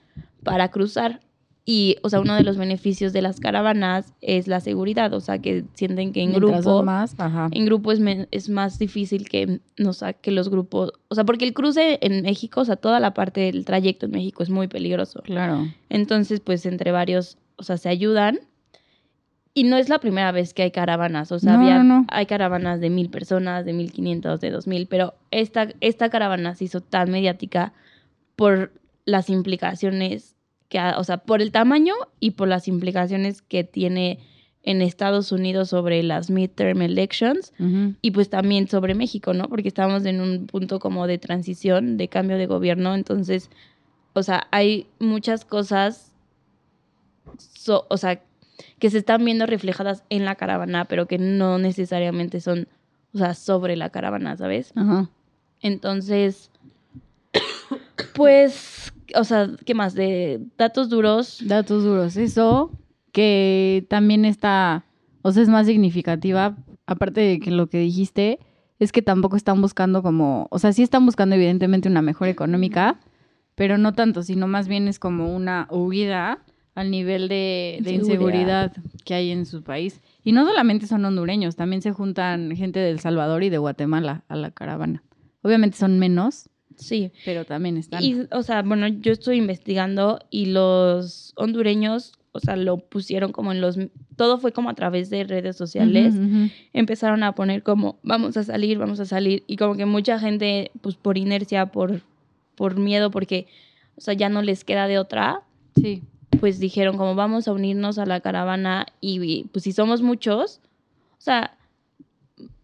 para 0.44 0.70
cruzar. 0.70 1.22
Y, 1.70 1.98
o 2.02 2.10
sea, 2.10 2.22
uno 2.22 2.34
de 2.36 2.44
los 2.44 2.56
beneficios 2.56 3.12
de 3.12 3.22
las 3.22 3.42
caravanas 3.42 4.14
es 4.22 4.48
la 4.48 4.62
seguridad, 4.62 5.12
o 5.14 5.20
sea, 5.20 5.40
que 5.40 5.66
sienten 5.74 6.14
que 6.14 6.22
en 6.22 6.30
Mientras 6.30 6.64
grupo 6.64 6.84
más, 6.84 7.14
ajá. 7.20 7.50
en 7.52 7.66
grupo 7.66 7.92
es, 7.92 8.00
es 8.32 8.48
más 8.48 8.80
difícil 8.80 9.28
que, 9.28 9.60
no, 9.78 9.92
sa- 9.92 10.14
que 10.14 10.32
los 10.32 10.48
grupos, 10.48 10.94
o 11.10 11.16
sea, 11.16 11.26
porque 11.26 11.44
el 11.44 11.54
cruce 11.54 12.00
en 12.02 12.22
México, 12.22 12.62
o 12.62 12.66
sea, 12.66 12.78
toda 12.78 13.02
la 13.02 13.14
parte 13.14 13.42
del 13.42 13.66
trayecto 13.66 14.06
en 14.06 14.14
México 14.14 14.44
es 14.44 14.50
muy 14.50 14.70
peligroso. 14.70 15.22
Claro. 15.24 15.68
Entonces, 15.90 16.40
pues 16.40 16.66
entre 16.66 16.94
varios, 16.94 17.38
o 17.58 17.64
sea, 17.64 17.76
se 17.76 17.90
ayudan. 17.90 18.40
y 19.54 19.64
no 19.66 19.76
es 19.76 19.90
la 19.90 20.00
primera 20.00 20.32
vez 20.32 20.54
que 20.54 20.62
hay 20.64 20.72
caravanas, 20.72 21.34
o 21.34 21.40
sea, 21.40 21.54
No, 21.58 21.60
había, 21.60 21.84
no. 21.84 22.06
hay 22.10 22.28
caravanas 22.28 22.80
de 22.80 22.90
mil 22.90 23.10
personas, 23.10 23.66
de 23.66 23.74
mil 23.74 23.92
quinientos, 23.92 24.40
de 24.40 24.52
dos 24.52 24.68
mil, 24.68 24.88
pero 24.88 25.16
esta, 25.32 25.68
esta 25.82 26.10
caravana 26.10 26.56
se 26.56 26.64
hizo 26.64 26.80
tan 26.80 27.12
mediática 27.12 27.74
por 28.38 28.72
las 29.04 29.30
implicaciones 29.30 30.37
que, 30.70 30.80
ha- 30.80 30.98
o 31.00 31.04
sea, 31.04 31.18
por 31.18 31.42
el 31.42 31.52
tamaño 31.52 31.94
y 32.20 32.32
por 32.32 32.48
las 32.48 32.68
implicaciones 32.68 33.42
que 33.42 33.64
tiene 33.64 34.20
en 34.64 34.82
Estados 34.82 35.32
Unidos 35.32 35.70
sobre 35.70 36.04
las 36.04 36.30
midterm 36.30 36.82
elections 36.82 37.54
y 38.02 38.12
pues 38.12 38.30
también 38.30 38.68
sobre 38.68 38.96
México, 38.96 39.34
¿no? 39.34 39.48
Porque 39.48 39.70
estamos 39.70 40.04
en 40.06 40.20
un 40.20 40.46
punto 40.48 40.80
como 40.80 41.08
de 41.08 41.18
transición, 41.18 41.96
de 41.96 42.10
cambio 42.10 42.38
de 42.38 42.48
gobierno, 42.48 42.94
entonces, 42.94 43.50
o 44.14 44.24
sea, 44.24 44.48
hay 44.52 44.88
muchas 45.00 45.46
cosas, 45.46 46.12
so- 47.38 47.86
o 47.90 47.96
sea, 47.98 48.22
que 48.80 48.90
se 48.90 48.98
están 48.98 49.24
viendo 49.24 49.46
reflejadas 49.46 50.04
en 50.10 50.26
la 50.26 50.36
caravana, 50.36 50.84
pero 50.86 51.08
que 51.08 51.18
no 51.18 51.58
necesariamente 51.60 52.42
son, 52.42 52.68
o 53.14 53.20
sea, 53.20 53.36
sobre 53.36 53.78
la 53.78 53.90
caravana, 53.90 54.36
¿sabes? 54.36 54.74
Ajá. 54.76 55.10
Entonces, 55.62 56.52
pues, 58.14 58.92
o 59.16 59.24
sea, 59.24 59.50
¿qué 59.66 59.74
más? 59.74 59.94
De 59.94 60.42
datos 60.58 60.90
duros. 60.90 61.42
Datos 61.46 61.84
duros. 61.84 62.18
Eso 62.18 62.72
que 63.12 63.86
también 63.90 64.26
está, 64.26 64.86
o 65.22 65.32
sea, 65.32 65.44
es 65.44 65.50
más 65.50 65.66
significativa, 65.66 66.58
aparte 66.86 67.22
de 67.22 67.40
que 67.40 67.52
lo 67.52 67.68
que 67.68 67.80
dijiste, 67.80 68.40
es 68.80 68.92
que 68.92 69.02
tampoco 69.02 69.36
están 69.36 69.62
buscando 69.62 70.04
como, 70.04 70.48
o 70.52 70.60
sea, 70.60 70.72
sí 70.72 70.84
están 70.84 71.06
buscando 71.06 71.36
evidentemente 71.36 71.90
una 71.90 72.02
mejora 72.02 72.30
económica, 72.30 73.00
pero 73.56 73.78
no 73.78 73.94
tanto, 73.94 74.22
sino 74.22 74.48
más 74.48 74.68
bien 74.68 74.88
es 74.88 75.00
como 75.00 75.36
una 75.36 75.68
huida 75.72 76.44
al 76.76 76.92
nivel 76.92 77.28
de, 77.28 77.80
de 77.82 77.92
Inseguridad. 77.94 78.72
que 79.04 79.16
hay 79.16 79.32
en 79.32 79.48
su 79.48 79.64
país. 79.64 80.00
Y 80.24 80.32
no 80.32 80.46
solamente 80.46 80.86
son 80.86 81.04
hondureños, 81.06 81.56
también 81.56 81.82
se 81.82 81.92
juntan 81.92 82.56
gente 82.56 82.80
de 82.80 82.92
El 82.92 83.00
Salvador 83.00 83.42
y 83.44 83.50
de 83.50 83.58
Guatemala 83.58 84.26
a 84.28 84.36
la 84.36 84.52
caravana. 84.52 85.04
Obviamente 85.42 85.76
son 85.76 85.98
menos, 85.98 86.52
Sí. 86.78 87.12
pero 87.26 87.44
también 87.46 87.76
están. 87.78 88.04
Y, 88.04 88.16
o 88.32 88.44
sea, 88.44 88.62
bueno, 88.62 88.88
yo 88.88 89.12
estoy 89.12 89.38
investigando 89.38 90.20
y 90.30 90.48
los 90.48 91.34
hondureños, 91.36 92.14
o 92.32 92.40
sea, 92.40 92.56
lo 92.56 92.78
pusieron 92.78 93.32
como 93.32 93.52
en 93.52 93.62
los... 93.62 93.78
Todo 94.16 94.38
fue 94.40 94.52
como 94.52 94.70
a 94.70 94.76
través 94.76 95.10
de 95.10 95.24
redes 95.24 95.56
sociales. 95.56 96.14
Empezaron 96.74 97.24
a 97.24 97.34
poner 97.34 97.64
como, 97.64 98.00
vamos 98.04 98.38
a 98.38 98.44
salir, 98.44 98.78
vamos 98.78 99.00
a 99.00 99.06
salir. 99.06 99.44
Y 99.48 99.58
como 99.58 99.76
que 99.76 99.86
mucha 99.86 100.20
gente, 100.20 100.72
pues 100.82 100.96
por 100.96 101.18
inercia, 101.18 101.68
por, 101.68 102.02
por 102.56 102.78
miedo, 102.78 103.12
porque, 103.12 103.48
o 103.96 104.02
sea, 104.02 104.14
ya 104.14 104.30
no 104.30 104.42
les 104.42 104.64
queda 104.64 104.88
de 104.88 105.00
otra, 105.00 105.42
Sí. 105.80 106.02
pues 106.40 106.60
dijeron 106.60 106.98
como 106.98 107.14
vamos 107.16 107.48
a 107.48 107.54
unirnos 107.54 107.98
a 108.00 108.06
la 108.06 108.20
caravana 108.20 108.86
y, 109.02 109.22
y, 109.24 109.44
pues 109.46 109.64
si 109.64 109.72
somos 109.72 110.02
muchos, 110.02 110.60
o 111.18 111.22
sea, 111.22 111.56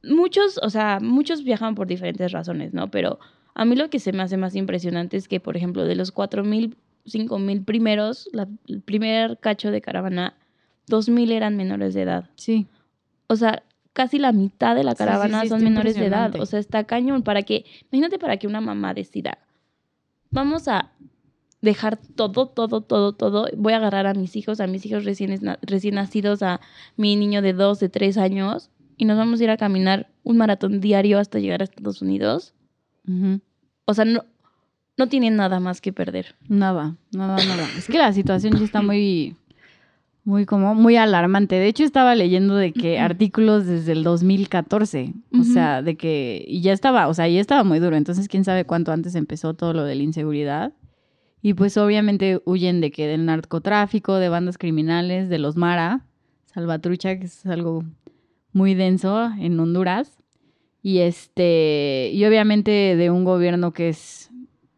muchos, 0.04 0.60
o 0.62 0.69
sea, 0.69 0.99
muchos 1.02 1.43
viajan 1.43 1.76
por 1.76 1.88
diferentes 1.88 2.32
razones, 2.32 2.73
¿no? 2.73 2.89
Pero 2.91 3.19
a 3.55 3.65
mí 3.65 3.75
lo 3.75 3.89
que 3.89 3.99
se 3.99 4.11
me 4.13 4.23
hace 4.23 4.37
más 4.37 4.55
impresionante 4.55 5.17
es 5.17 5.27
que, 5.27 5.39
por 5.39 5.55
ejemplo, 5.57 5.85
de 5.85 5.95
los 5.95 6.11
cuatro 6.11 6.43
mil, 6.43 6.75
cinco 7.05 7.37
mil 7.39 7.61
primeros, 7.63 8.29
la- 8.33 8.47
el 8.67 8.81
primer 8.81 9.37
cacho 9.39 9.71
de 9.71 9.81
caravana, 9.81 10.35
dos 10.87 11.09
mil 11.09 11.31
eran 11.31 11.55
menores 11.57 11.93
de 11.93 12.01
edad. 12.03 12.29
Sí. 12.35 12.65
O 13.27 13.35
sea, 13.35 13.63
casi 13.93 14.17
la 14.19 14.31
mitad 14.31 14.75
de 14.75 14.83
la 14.83 14.91
Sí, 14.91 14.97
sí, 14.97 14.99
caravana 14.99 15.41
sí, 15.41 15.49
son 15.49 15.63
menores 15.63 15.95
de 15.95 16.05
edad. 16.05 16.33
O 16.39 16.45
sea, 16.45 16.59
está 16.59 16.83
cañón 16.83 17.21
para 17.23 17.43
que, 17.43 17.65
imagínate 17.91 18.17
para 18.19 18.37
que 18.37 18.47
una 18.47 18.59
mamá 18.61 18.93
decida, 18.93 19.37
vamos 20.31 20.67
a 20.67 20.91
dejar 21.61 21.97
todo, 21.97 22.47
todo, 22.47 22.81
todo, 22.81 23.13
todo. 23.13 23.47
Voy 23.55 23.73
a 23.73 23.77
agarrar 23.77 24.07
a 24.07 24.13
mis 24.13 24.35
hijos, 24.35 24.59
a 24.59 24.67
mis 24.67 24.85
hijos 24.85 25.05
recién, 25.05 25.39
recién 25.61 25.95
nacidos, 25.95 26.41
a 26.43 26.59
mi 26.97 27.15
niño 27.15 27.41
de 27.41 27.53
dos, 27.53 27.79
de 27.79 27.87
tres 27.89 28.17
años, 28.17 28.69
y 28.97 29.05
nos 29.05 29.17
vamos 29.17 29.39
a 29.39 29.43
ir 29.45 29.49
a 29.49 29.57
caminar 29.57 30.09
un 30.23 30.37
maratón 30.37 30.81
diario 30.81 31.19
hasta 31.19 31.39
llegar 31.39 31.61
a 31.61 31.63
Estados 31.63 32.01
Unidos. 32.01 32.53
O 33.85 33.93
sea, 33.93 34.05
no, 34.05 34.23
no 34.97 35.07
tienen 35.07 35.35
nada 35.35 35.59
más 35.59 35.81
que 35.81 35.91
perder. 35.93 36.35
Nada, 36.47 36.95
nada, 37.11 37.37
nada. 37.45 37.67
Es 37.77 37.87
que 37.87 37.97
la 37.97 38.13
situación 38.13 38.53
ya 38.53 38.63
está 38.63 38.81
muy, 38.81 39.35
muy 40.23 40.45
como, 40.45 40.73
muy 40.75 40.95
alarmante. 40.95 41.55
De 41.55 41.67
hecho, 41.67 41.83
estaba 41.83 42.15
leyendo 42.15 42.55
de 42.55 42.71
que 42.71 42.99
artículos 42.99 43.65
desde 43.65 43.91
el 43.91 44.03
2014, 44.03 45.13
o 45.33 45.37
Ujú. 45.37 45.43
sea, 45.45 45.81
de 45.81 45.97
que, 45.97 46.45
y 46.47 46.61
ya 46.61 46.73
estaba, 46.73 47.07
o 47.07 47.13
sea, 47.13 47.27
ya 47.27 47.41
estaba 47.41 47.63
muy 47.63 47.79
duro. 47.79 47.95
Entonces, 47.95 48.27
quién 48.27 48.43
sabe 48.43 48.65
cuánto 48.65 48.91
antes 48.91 49.15
empezó 49.15 49.53
todo 49.53 49.73
lo 49.73 49.83
de 49.83 49.95
la 49.95 50.03
inseguridad. 50.03 50.73
Y 51.41 51.55
pues 51.55 51.75
obviamente 51.75 52.41
huyen 52.45 52.79
de 52.79 52.89
que 52.89 53.05
del 53.05 53.25
narcotráfico, 53.25 54.15
de 54.15 54.29
bandas 54.29 54.57
criminales, 54.57 55.27
de 55.27 55.39
los 55.39 55.57
Mara, 55.57 56.05
Salvatrucha, 56.45 57.19
que 57.19 57.25
es 57.25 57.45
algo 57.45 57.83
muy 58.53 58.75
denso 58.75 59.29
en 59.37 59.59
Honduras. 59.59 60.22
Y 60.85 60.99
este, 60.99 62.11
y 62.13 62.25
obviamente 62.25 62.95
de 62.97 63.09
un 63.09 63.23
gobierno 63.23 63.71
que 63.71 63.87
es 63.89 64.29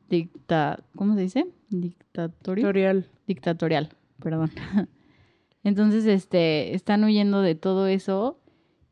dicta, 0.07 0.79
¿cómo 0.95 1.15
se 1.15 1.21
dice? 1.21 1.47
Dictatorio. 1.69 2.61
Tutorial. 2.63 3.05
Dictatorial, 3.27 3.89
perdón. 4.21 4.51
Entonces, 5.63 6.05
este, 6.05 6.75
están 6.75 7.03
huyendo 7.03 7.41
de 7.41 7.55
todo 7.55 7.87
eso 7.87 8.39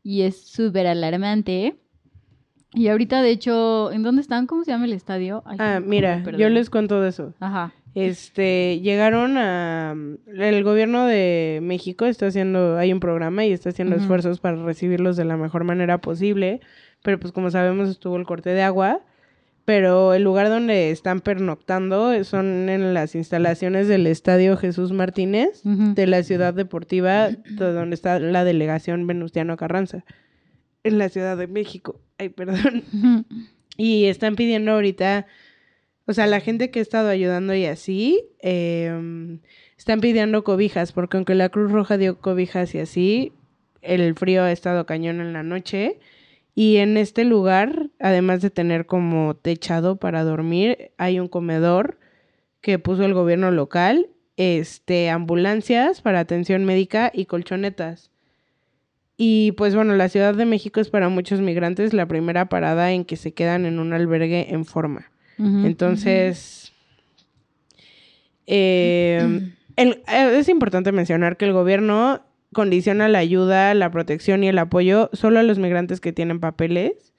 y 0.02 0.22
es 0.22 0.44
súper 0.44 0.88
alarmante. 0.88 1.76
Y 2.72 2.88
ahorita, 2.88 3.22
de 3.22 3.30
hecho, 3.30 3.92
¿en 3.92 4.02
dónde 4.02 4.20
están? 4.20 4.48
¿Cómo 4.48 4.64
se 4.64 4.72
llama 4.72 4.86
el 4.86 4.92
estadio? 4.92 5.44
Ay, 5.46 5.56
Ah, 5.60 5.80
mira, 5.80 6.24
yo 6.36 6.48
les 6.48 6.68
cuento 6.68 7.00
de 7.00 7.10
eso. 7.10 7.32
Ajá. 7.38 7.72
Este, 7.94 8.80
llegaron 8.80 9.38
a... 9.38 9.94
El 10.26 10.64
gobierno 10.64 11.06
de 11.06 11.60
México 11.62 12.06
está 12.06 12.26
haciendo, 12.26 12.76
hay 12.76 12.92
un 12.92 12.98
programa 12.98 13.44
y 13.44 13.52
está 13.52 13.68
haciendo 13.68 13.94
esfuerzos 13.94 14.40
para 14.40 14.56
recibirlos 14.56 15.16
de 15.16 15.24
la 15.24 15.36
mejor 15.36 15.62
manera 15.62 15.98
posible, 15.98 16.60
pero 17.04 17.20
pues 17.20 17.32
como 17.32 17.50
sabemos 17.50 17.90
estuvo 17.90 18.16
el 18.16 18.24
corte 18.24 18.50
de 18.50 18.62
agua, 18.62 19.02
pero 19.66 20.14
el 20.14 20.22
lugar 20.22 20.48
donde 20.48 20.90
están 20.90 21.20
pernoctando 21.20 22.24
son 22.24 22.70
en 22.70 22.94
las 22.94 23.14
instalaciones 23.14 23.88
del 23.88 24.06
Estadio 24.06 24.56
Jesús 24.56 24.90
Martínez 24.92 25.60
de 25.64 26.06
la 26.06 26.22
ciudad 26.22 26.54
deportiva 26.54 27.28
de 27.28 27.72
donde 27.72 27.94
está 27.94 28.18
la 28.18 28.42
delegación 28.42 29.06
Venustiano 29.06 29.58
Carranza, 29.58 30.02
en 30.82 30.96
la 30.96 31.10
Ciudad 31.10 31.36
de 31.36 31.46
México. 31.46 32.00
Ay, 32.18 32.30
perdón. 32.30 32.84
Y 33.76 34.04
están 34.04 34.36
pidiendo 34.36 34.70
ahorita, 34.70 35.26
o 36.06 36.12
sea, 36.12 36.28
la 36.28 36.38
gente 36.38 36.70
que 36.70 36.78
ha 36.78 36.82
estado 36.82 37.08
ayudando 37.08 37.56
y 37.56 37.64
así, 37.64 38.24
em, 38.38 39.40
están 39.76 40.00
pidiendo 40.00 40.44
cobijas, 40.44 40.92
porque 40.92 41.16
aunque 41.16 41.34
la 41.34 41.48
Cruz 41.48 41.72
Roja 41.72 41.98
dio 41.98 42.20
cobijas 42.20 42.72
y 42.76 42.78
así, 42.78 43.32
el 43.82 44.14
frío 44.14 44.44
ha 44.44 44.52
estado 44.52 44.86
cañón 44.86 45.20
en 45.20 45.32
la 45.32 45.42
noche. 45.42 45.98
Y 46.54 46.76
en 46.76 46.96
este 46.96 47.24
lugar, 47.24 47.90
además 47.98 48.40
de 48.40 48.50
tener 48.50 48.86
como 48.86 49.34
techado 49.34 49.96
para 49.96 50.22
dormir, 50.24 50.92
hay 50.98 51.18
un 51.18 51.28
comedor 51.28 51.98
que 52.60 52.78
puso 52.78 53.04
el 53.04 53.12
gobierno 53.14 53.50
local, 53.50 54.08
este, 54.36 55.10
ambulancias 55.10 56.00
para 56.00 56.20
atención 56.20 56.64
médica 56.64 57.10
y 57.12 57.26
colchonetas. 57.26 58.10
Y 59.16 59.52
pues 59.52 59.74
bueno, 59.74 59.94
la 59.94 60.08
Ciudad 60.08 60.34
de 60.34 60.44
México 60.44 60.80
es 60.80 60.90
para 60.90 61.08
muchos 61.08 61.40
migrantes 61.40 61.92
la 61.92 62.06
primera 62.06 62.48
parada 62.48 62.92
en 62.92 63.04
que 63.04 63.16
se 63.16 63.32
quedan 63.32 63.64
en 63.66 63.78
un 63.78 63.92
albergue 63.92 64.52
en 64.52 64.64
forma. 64.64 65.10
Entonces, 65.66 66.72
eh, 68.46 69.40
el- 69.76 70.02
eh, 70.08 70.36
es 70.38 70.48
importante 70.48 70.92
mencionar 70.92 71.36
que 71.36 71.44
el 71.44 71.52
gobierno 71.52 72.22
condiciona 72.54 73.08
la 73.08 73.18
ayuda, 73.18 73.74
la 73.74 73.90
protección 73.90 74.42
y 74.42 74.48
el 74.48 74.58
apoyo 74.58 75.10
solo 75.12 75.40
a 75.40 75.42
los 75.42 75.58
migrantes 75.58 76.00
que 76.00 76.14
tienen 76.14 76.40
papeles. 76.40 77.12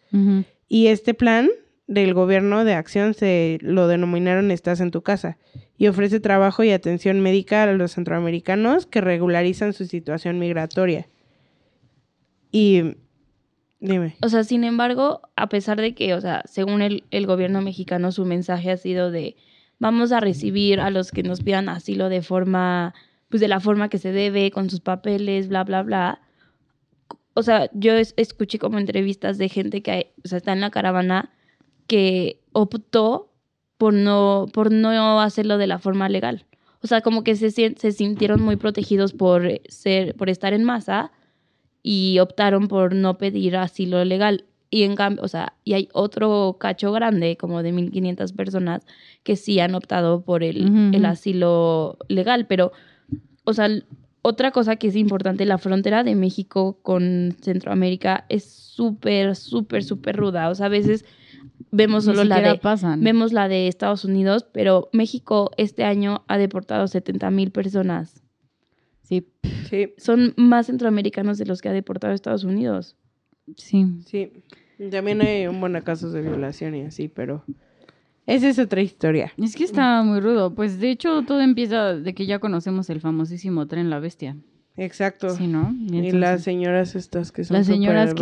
Y 0.67 0.87
este 0.87 1.13
plan 1.13 1.49
del 1.87 2.13
gobierno 2.13 2.63
de 2.63 2.73
acción 2.73 3.13
se 3.13 3.59
lo 3.61 3.87
denominaron 3.87 4.49
Estás 4.49 4.79
en 4.79 4.89
tu 4.89 5.01
casa 5.01 5.37
y 5.77 5.87
ofrece 5.87 6.19
trabajo 6.19 6.63
y 6.63 6.71
atención 6.71 7.19
médica 7.19 7.63
a 7.63 7.73
los 7.73 7.91
centroamericanos 7.91 8.85
que 8.85 9.01
regularizan 9.01 9.73
su 9.73 9.85
situación 9.85 10.39
migratoria. 10.39 11.07
Y 12.51 12.95
dime. 13.81 14.15
O 14.21 14.29
sea, 14.29 14.45
sin 14.45 14.63
embargo, 14.63 15.21
a 15.35 15.49
pesar 15.49 15.81
de 15.81 15.93
que, 15.93 16.13
o 16.13 16.21
sea, 16.21 16.43
según 16.45 16.81
el, 16.81 17.03
el 17.11 17.27
gobierno 17.27 17.61
mexicano, 17.61 18.13
su 18.13 18.23
mensaje 18.25 18.71
ha 18.71 18.77
sido 18.77 19.11
de 19.11 19.35
vamos 19.79 20.11
a 20.11 20.19
recibir 20.19 20.79
a 20.79 20.89
los 20.89 21.11
que 21.11 21.23
nos 21.23 21.41
pidan 21.41 21.69
asilo 21.69 22.09
de 22.09 22.21
forma, 22.21 22.93
pues 23.29 23.41
de 23.41 23.47
la 23.47 23.59
forma 23.59 23.89
que 23.89 23.97
se 23.97 24.11
debe, 24.11 24.51
con 24.51 24.69
sus 24.69 24.79
papeles, 24.81 25.47
bla, 25.47 25.63
bla, 25.63 25.83
bla. 25.83 26.21
O 27.33 27.43
sea, 27.43 27.69
yo 27.73 27.93
es- 27.93 28.13
escuché 28.17 28.59
como 28.59 28.77
entrevistas 28.79 29.37
de 29.37 29.49
gente 29.49 29.81
que 29.81 30.13
o 30.23 30.27
sea, 30.27 30.37
está 30.37 30.53
en 30.53 30.61
la 30.61 30.71
caravana 30.71 31.31
que 31.87 32.41
optó 32.53 33.31
por 33.77 33.93
no, 33.93 34.45
por 34.53 34.71
no 34.71 35.19
hacerlo 35.19 35.57
de 35.57 35.67
la 35.67 35.79
forma 35.79 36.07
legal. 36.09 36.45
O 36.81 36.87
sea, 36.87 37.01
como 37.01 37.23
que 37.23 37.35
se, 37.35 37.49
se 37.51 37.91
sintieron 37.91 38.41
muy 38.41 38.55
protegidos 38.55 39.13
por 39.13 39.59
ser, 39.67 40.15
por 40.15 40.29
estar 40.29 40.53
en 40.53 40.63
masa 40.63 41.11
y 41.83 42.19
optaron 42.19 42.67
por 42.67 42.95
no 42.95 43.17
pedir 43.17 43.57
asilo 43.57 44.03
legal. 44.05 44.45
Y 44.69 44.83
en 44.83 44.95
cambio, 44.95 45.23
o 45.23 45.27
sea, 45.27 45.53
y 45.63 45.73
hay 45.73 45.89
otro 45.93 46.57
cacho 46.59 46.91
grande, 46.91 47.37
como 47.37 47.63
de 47.63 47.71
1500 47.71 48.33
personas, 48.33 48.85
que 49.23 49.35
sí 49.35 49.59
han 49.59 49.75
optado 49.75 50.21
por 50.21 50.43
el, 50.43 50.93
el 50.93 51.05
asilo 51.05 51.97
legal, 52.07 52.45
pero, 52.47 52.71
o 53.45 53.53
sea, 53.53 53.69
otra 54.21 54.51
cosa 54.51 54.75
que 54.75 54.87
es 54.87 54.95
importante, 54.95 55.45
la 55.45 55.57
frontera 55.57 56.03
de 56.03 56.15
México 56.15 56.79
con 56.81 57.35
Centroamérica 57.41 58.25
es 58.29 58.43
súper, 58.43 59.35
súper, 59.35 59.83
súper 59.83 60.17
ruda. 60.17 60.49
O 60.49 60.55
sea, 60.55 60.65
a 60.65 60.69
veces 60.69 61.05
vemos 61.71 62.05
solo 62.05 62.23
la 62.23 62.41
de, 62.41 62.57
pasan. 62.57 63.03
vemos 63.03 63.33
la 63.33 63.47
de 63.47 63.67
Estados 63.67 64.03
Unidos, 64.03 64.45
pero 64.51 64.89
México 64.93 65.51
este 65.57 65.83
año 65.83 66.23
ha 66.27 66.37
deportado 66.37 66.87
70 66.87 67.31
mil 67.31 67.51
personas. 67.51 68.21
Sí, 69.03 69.27
Sí, 69.69 69.93
Son 69.97 70.33
más 70.37 70.67
centroamericanos 70.67 71.37
de 71.37 71.45
los 71.45 71.61
que 71.61 71.69
ha 71.69 71.73
deportado 71.73 72.13
Estados 72.13 72.43
Unidos. 72.43 72.95
sí. 73.55 73.85
sí. 74.05 74.31
También 74.91 75.21
hay 75.21 75.47
un 75.47 75.61
buen 75.61 75.79
casos 75.81 76.11
de 76.11 76.21
violación 76.21 76.75
y 76.75 76.81
así, 76.81 77.07
pero 77.07 77.45
esa 78.27 78.49
es 78.49 78.59
otra 78.59 78.81
historia. 78.81 79.31
Es 79.41 79.55
que 79.55 79.63
está 79.63 80.01
muy 80.03 80.19
rudo. 80.19 80.53
Pues 80.55 80.79
de 80.79 80.89
hecho 80.91 81.23
todo 81.23 81.41
empieza 81.41 81.95
de 81.95 82.13
que 82.13 82.25
ya 82.25 82.39
conocemos 82.39 82.89
el 82.89 83.01
famosísimo 83.01 83.67
tren 83.67 83.89
La 83.89 83.99
Bestia. 83.99 84.35
Exacto. 84.77 85.29
Sí, 85.29 85.47
¿no? 85.47 85.73
y 85.79 85.97
entonces- 85.99 86.13
las 86.15 86.43
señoras 86.43 86.95
estas 86.95 87.31
que 87.31 87.43
son 87.45 87.55
las 87.55 87.65
señoras 87.65 88.13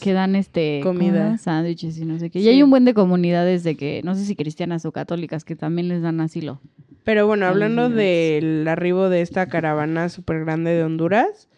que, 0.00 0.12
dan 0.12 0.36
este 0.36 0.80
Comida. 0.82 1.36
sándwiches 1.38 1.98
y 1.98 2.04
no 2.04 2.18
sé 2.18 2.30
qué. 2.30 2.38
Y 2.38 2.48
hay 2.48 2.62
un 2.62 2.70
buen 2.70 2.84
de 2.84 2.94
comunidades 2.94 3.64
de 3.64 3.76
que, 3.76 4.02
no 4.04 4.14
sé 4.14 4.24
si 4.24 4.36
cristianas 4.36 4.84
o 4.84 4.92
católicas, 4.92 5.44
que 5.44 5.56
también 5.56 5.88
les 5.88 6.02
dan 6.02 6.20
asilo. 6.20 6.60
Pero 7.02 7.26
bueno, 7.26 7.46
hablando 7.46 7.88
del 7.88 8.66
arribo 8.68 9.08
de 9.08 9.20
esta 9.20 9.46
caravana 9.46 10.08
súper 10.08 10.44
grande 10.44 10.72
de 10.72 10.82
Honduras, 10.84 11.48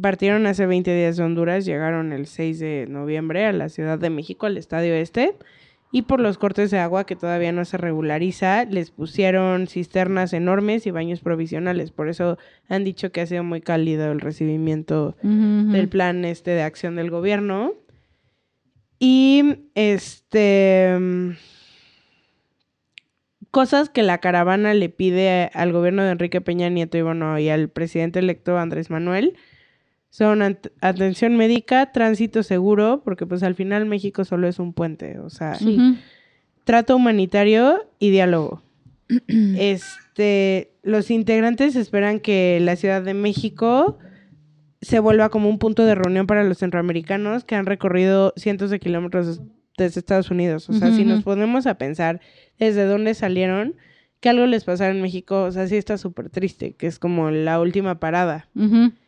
partieron 0.00 0.46
hace 0.46 0.66
20 0.66 0.94
días 0.94 1.16
de 1.16 1.24
Honduras, 1.24 1.64
llegaron 1.64 2.12
el 2.12 2.26
6 2.26 2.58
de 2.58 2.86
noviembre 2.88 3.44
a 3.46 3.52
la 3.52 3.68
Ciudad 3.68 3.98
de 3.98 4.10
México, 4.10 4.46
al 4.46 4.56
Estadio 4.56 4.94
Este, 4.94 5.36
y 5.94 6.02
por 6.02 6.18
los 6.18 6.38
cortes 6.38 6.72
de 6.72 6.80
agua 6.80 7.06
que 7.06 7.14
todavía 7.14 7.52
no 7.52 7.64
se 7.64 7.76
regulariza, 7.76 8.64
les 8.64 8.90
pusieron 8.90 9.68
cisternas 9.68 10.32
enormes 10.32 10.88
y 10.88 10.90
baños 10.90 11.20
provisionales. 11.20 11.92
Por 11.92 12.08
eso 12.08 12.36
han 12.68 12.82
dicho 12.82 13.12
que 13.12 13.20
ha 13.20 13.26
sido 13.26 13.44
muy 13.44 13.60
cálido 13.60 14.10
el 14.10 14.18
recibimiento 14.20 15.14
del 15.22 15.88
plan 15.88 16.24
este 16.24 16.50
de 16.50 16.62
acción 16.62 16.96
del 16.96 17.12
gobierno. 17.12 17.74
Y 18.98 19.68
este 19.76 20.98
cosas 23.52 23.88
que 23.88 24.02
la 24.02 24.18
caravana 24.18 24.74
le 24.74 24.88
pide 24.88 25.52
al 25.54 25.70
gobierno 25.70 26.02
de 26.02 26.10
Enrique 26.10 26.40
Peña 26.40 26.70
Nieto 26.70 26.98
y 26.98 27.02
bueno, 27.02 27.38
y 27.38 27.50
al 27.50 27.68
presidente 27.68 28.18
electo 28.18 28.58
Andrés 28.58 28.90
Manuel 28.90 29.36
son 30.14 30.42
atención 30.80 31.36
médica, 31.36 31.90
tránsito 31.90 32.44
seguro, 32.44 33.02
porque 33.04 33.26
pues 33.26 33.42
al 33.42 33.56
final 33.56 33.84
México 33.84 34.24
solo 34.24 34.46
es 34.46 34.60
un 34.60 34.72
puente, 34.72 35.18
o 35.18 35.28
sea, 35.28 35.56
Sí. 35.56 35.98
Trato 36.62 36.94
humanitario 36.94 37.84
y 37.98 38.10
diálogo. 38.10 38.62
Este, 39.28 40.70
los 40.84 41.10
integrantes 41.10 41.74
esperan 41.74 42.20
que 42.20 42.60
la 42.60 42.76
Ciudad 42.76 43.02
de 43.02 43.12
México 43.12 43.98
se 44.80 45.00
vuelva 45.00 45.30
como 45.30 45.48
un 45.48 45.58
punto 45.58 45.84
de 45.84 45.96
reunión 45.96 46.28
para 46.28 46.44
los 46.44 46.58
centroamericanos 46.58 47.42
que 47.42 47.56
han 47.56 47.66
recorrido 47.66 48.32
cientos 48.36 48.70
de 48.70 48.78
kilómetros 48.78 49.40
desde 49.76 49.98
Estados 49.98 50.30
Unidos. 50.30 50.70
O 50.70 50.74
sea, 50.74 50.92
si 50.92 51.04
nos 51.04 51.24
ponemos 51.24 51.66
a 51.66 51.76
pensar 51.76 52.20
desde 52.60 52.84
dónde 52.84 53.14
salieron, 53.14 53.74
que 54.20 54.28
algo 54.28 54.46
les 54.46 54.62
pasara 54.62 54.92
en 54.92 55.02
México, 55.02 55.42
o 55.42 55.50
sea, 55.50 55.66
sí 55.66 55.74
está 55.74 55.98
súper 55.98 56.30
triste, 56.30 56.74
que 56.74 56.86
es 56.86 57.00
como 57.00 57.32
la 57.32 57.58
última 57.58 57.98
parada. 57.98 58.46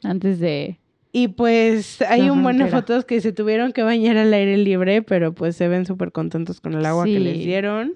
Antes 0.03 0.41
de... 0.41 0.81
Y 1.19 1.29
pues 1.29 2.03
hay 2.03 2.29
un 2.29 2.43
buen 2.43 2.59
de 2.59 2.67
fotos 2.67 3.07
que 3.07 3.23
se 3.23 3.33
tuvieron 3.33 3.73
que 3.73 3.83
bañar 3.83 4.19
al 4.19 4.35
aire 4.35 4.59
libre, 4.59 5.01
pero 5.01 5.35
pues 5.35 5.57
se 5.57 5.67
ven 5.67 5.87
súper 5.87 6.13
contentos 6.13 6.61
con 6.61 6.75
el 6.75 6.85
agua 6.85 7.05
que 7.07 7.19
les 7.19 7.39
dieron. 7.39 7.95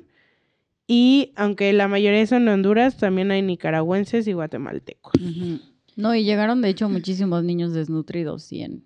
Y 0.86 1.32
aunque 1.36 1.70
la 1.74 1.86
mayoría 1.86 2.26
son 2.26 2.46
de 2.46 2.52
Honduras, 2.52 2.96
también 2.96 3.30
hay 3.30 3.42
nicaragüenses 3.42 4.26
y 4.26 4.32
guatemaltecos. 4.32 5.12
No, 5.96 6.14
y 6.14 6.24
llegaron 6.24 6.62
de 6.62 6.70
hecho 6.70 6.88
muchísimos 6.88 7.44
niños 7.44 7.74
desnutridos 7.74 8.50
y 8.52 8.62
en, 8.62 8.84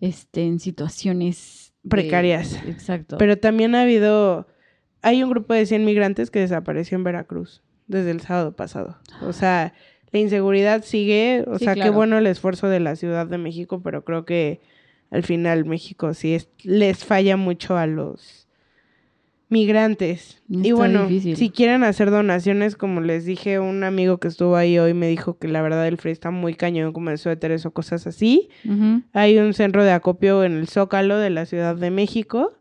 este, 0.00 0.46
en 0.46 0.58
situaciones... 0.58 1.74
de- 1.82 1.90
Precarias. 1.90 2.58
Exacto. 2.66 3.18
Pero 3.18 3.36
también 3.38 3.74
ha 3.74 3.82
habido, 3.82 4.46
hay 5.02 5.22
un 5.22 5.28
grupo 5.28 5.52
de 5.52 5.66
100 5.66 5.84
migrantes 5.84 6.30
que 6.30 6.38
desapareció 6.40 6.96
en 6.96 7.04
Veracruz 7.04 7.62
desde 7.88 8.10
el 8.10 8.20
sábado 8.22 8.56
pasado. 8.56 8.96
O 9.20 9.34
sea, 9.34 9.74
la 10.12 10.18
inseguridad 10.20 10.82
sigue, 10.84 11.44
o 11.46 11.58
Sí, 11.58 11.64
sea, 11.64 11.74
qué 11.74 11.90
bueno 11.90 12.18
el 12.18 12.26
esfuerzo 12.26 12.68
de 12.68 12.80
la 12.80 12.96
Ciudad 12.96 13.26
de 13.26 13.38
México, 13.38 13.80
pero 13.82 14.04
creo 14.04 14.24
que 14.24 14.60
al 15.10 15.22
final 15.22 15.64
México 15.64 16.14
sí 16.14 16.34
es- 16.34 16.48
les 16.62 17.04
falla 17.04 17.36
mucho 17.36 17.76
a 17.76 17.86
los 17.86 18.46
migrantes. 19.48 20.40
y 20.48 20.70
bueno, 20.72 21.06
difícil. 21.08 21.36
si 21.36 21.50
quieren 21.50 21.82
hacer 21.82 22.10
donaciones, 22.10 22.76
como 22.76 23.00
les 23.00 23.24
dije, 23.24 23.58
un 23.58 23.82
amigo 23.82 24.18
que 24.18 24.28
estuvo 24.28 24.54
ahí 24.56 24.78
hoy 24.78 24.94
me 24.94 25.08
dijo 25.08 25.38
que 25.38 25.48
la 25.48 25.60
verdad 25.62 25.86
el 25.88 25.96
frío 25.96 26.12
está 26.12 26.30
muy 26.30 26.54
cañón, 26.54 26.92
como 26.92 27.10
de 27.10 27.16
suéteres 27.16 27.66
o 27.66 27.72
cosas 27.72 28.06
así. 28.06 28.48
Hay 29.12 29.38
un 29.38 29.52
centro 29.54 29.82
de 29.84 29.90
acopio 29.90 30.44
en 30.44 30.52
el 30.56 30.68
Zócalo 30.68 31.16
de 31.18 31.30
la 31.30 31.46
Ciudad 31.46 31.74
de 31.76 31.90
México. 31.90 32.52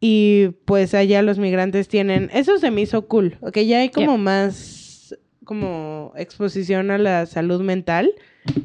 Y 0.00 0.48
pues 0.66 0.92
allá 0.94 1.22
los 1.22 1.38
migrantes 1.38 1.88
tienen... 1.88 2.30
Eso 2.34 2.58
se 2.58 2.70
me 2.70 2.82
hizo 2.82 3.06
cool. 3.06 3.38
Ok, 3.40 3.58
ya 3.60 3.78
hay 3.80 3.88
como 3.88 4.18
más 4.18 4.54
como 5.44 6.12
exposición 6.16 6.90
a 6.90 6.98
la 6.98 7.26
salud 7.26 7.60
mental. 7.62 8.12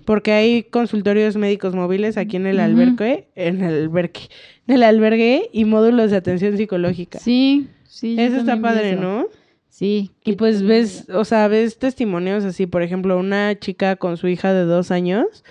Porque 0.04 0.34
hay 0.34 0.64
consultorios 0.64 1.38
médicos 1.38 1.74
móviles 1.74 2.18
aquí 2.18 2.36
en 2.36 2.48
el 2.48 2.60
albergue, 2.60 3.30
en 3.36 3.64
el 3.64 3.84
albergue, 3.84 4.30
en 4.68 4.76
el 4.76 4.84
albergue 4.84 5.50
y 5.54 5.64
módulos 5.64 6.12
de 6.12 6.18
atención 6.18 6.58
psicológica. 6.58 7.20
Sí, 7.20 7.68
sí. 7.88 8.18
Eso 8.20 8.38
está 8.38 8.60
padre, 8.60 8.92
eso. 8.94 9.02
¿no? 9.02 9.28
Sí. 9.70 10.12
Y 10.26 10.34
pues 10.34 10.64
ves, 10.64 11.10
o 11.10 11.24
sea, 11.24 11.48
ves 11.48 11.80
testimonios 11.80 12.44
así, 12.44 12.66
por 12.66 12.82
ejemplo, 12.82 13.18
una 13.18 13.58
chica 13.58 13.96
con 13.96 14.18
su 14.18 14.28
hija 14.28 14.54
de 14.54 14.66
dos 14.66 14.92
años 14.92 15.46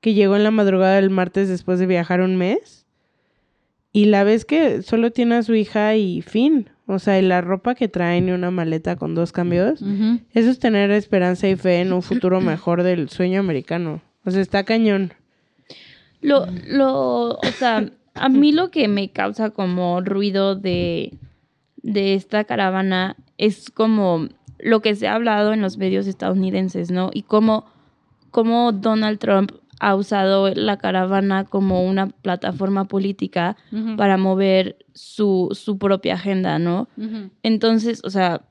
que 0.00 0.14
llegó 0.14 0.36
en 0.36 0.44
la 0.44 0.50
madrugada 0.50 0.96
del 0.96 1.10
martes 1.10 1.48
después 1.48 1.78
de 1.78 1.84
viajar 1.84 2.22
un 2.22 2.36
mes 2.36 2.86
y 3.92 4.06
la 4.06 4.24
ves 4.24 4.44
que 4.44 4.82
solo 4.82 5.10
tiene 5.10 5.36
a 5.36 5.42
su 5.42 5.54
hija 5.54 5.96
y 5.96 6.22
fin. 6.22 6.70
O 6.86 6.98
sea, 7.00 7.18
y 7.18 7.22
la 7.22 7.40
ropa 7.40 7.74
que 7.74 7.88
traen 7.88 8.28
y 8.28 8.32
una 8.32 8.50
maleta 8.50 8.96
con 8.96 9.14
dos 9.14 9.32
cambios. 9.32 9.82
Eso 10.32 10.50
es 10.50 10.58
tener 10.58 10.90
esperanza 10.92 11.48
y 11.48 11.56
fe 11.56 11.80
en 11.80 11.92
un 11.92 12.02
futuro 12.02 12.40
mejor 12.40 12.84
del 12.84 13.08
sueño 13.08 13.40
americano. 13.40 14.00
O 14.24 14.30
sea, 14.30 14.40
está 14.40 14.64
cañón. 14.64 15.12
Lo, 16.20 16.46
lo, 16.66 17.30
o 17.34 17.52
sea, 17.58 17.90
a 18.14 18.28
mí 18.28 18.52
lo 18.52 18.70
que 18.70 18.88
me 18.88 19.10
causa 19.10 19.50
como 19.50 20.00
ruido 20.00 20.54
de, 20.54 21.12
de 21.82 22.14
esta 22.14 22.44
caravana 22.44 23.16
es 23.36 23.70
como 23.70 24.28
lo 24.58 24.80
que 24.80 24.94
se 24.94 25.08
ha 25.08 25.14
hablado 25.14 25.52
en 25.52 25.62
los 25.62 25.78
medios 25.78 26.06
estadounidenses, 26.06 26.90
¿no? 26.90 27.10
Y 27.12 27.22
cómo, 27.22 27.66
cómo 28.30 28.72
Donald 28.72 29.18
Trump 29.18 29.52
ha 29.80 29.94
usado 29.94 30.48
la 30.54 30.78
caravana 30.78 31.44
como 31.44 31.84
una 31.86 32.08
plataforma 32.08 32.84
política 32.86 33.56
para 33.96 34.16
mover 34.16 34.76
su, 34.94 35.48
su 35.52 35.78
propia 35.78 36.14
agenda, 36.14 36.58
¿no? 36.58 36.88
Entonces, 37.42 38.00
o 38.04 38.10
sea, 38.10 38.42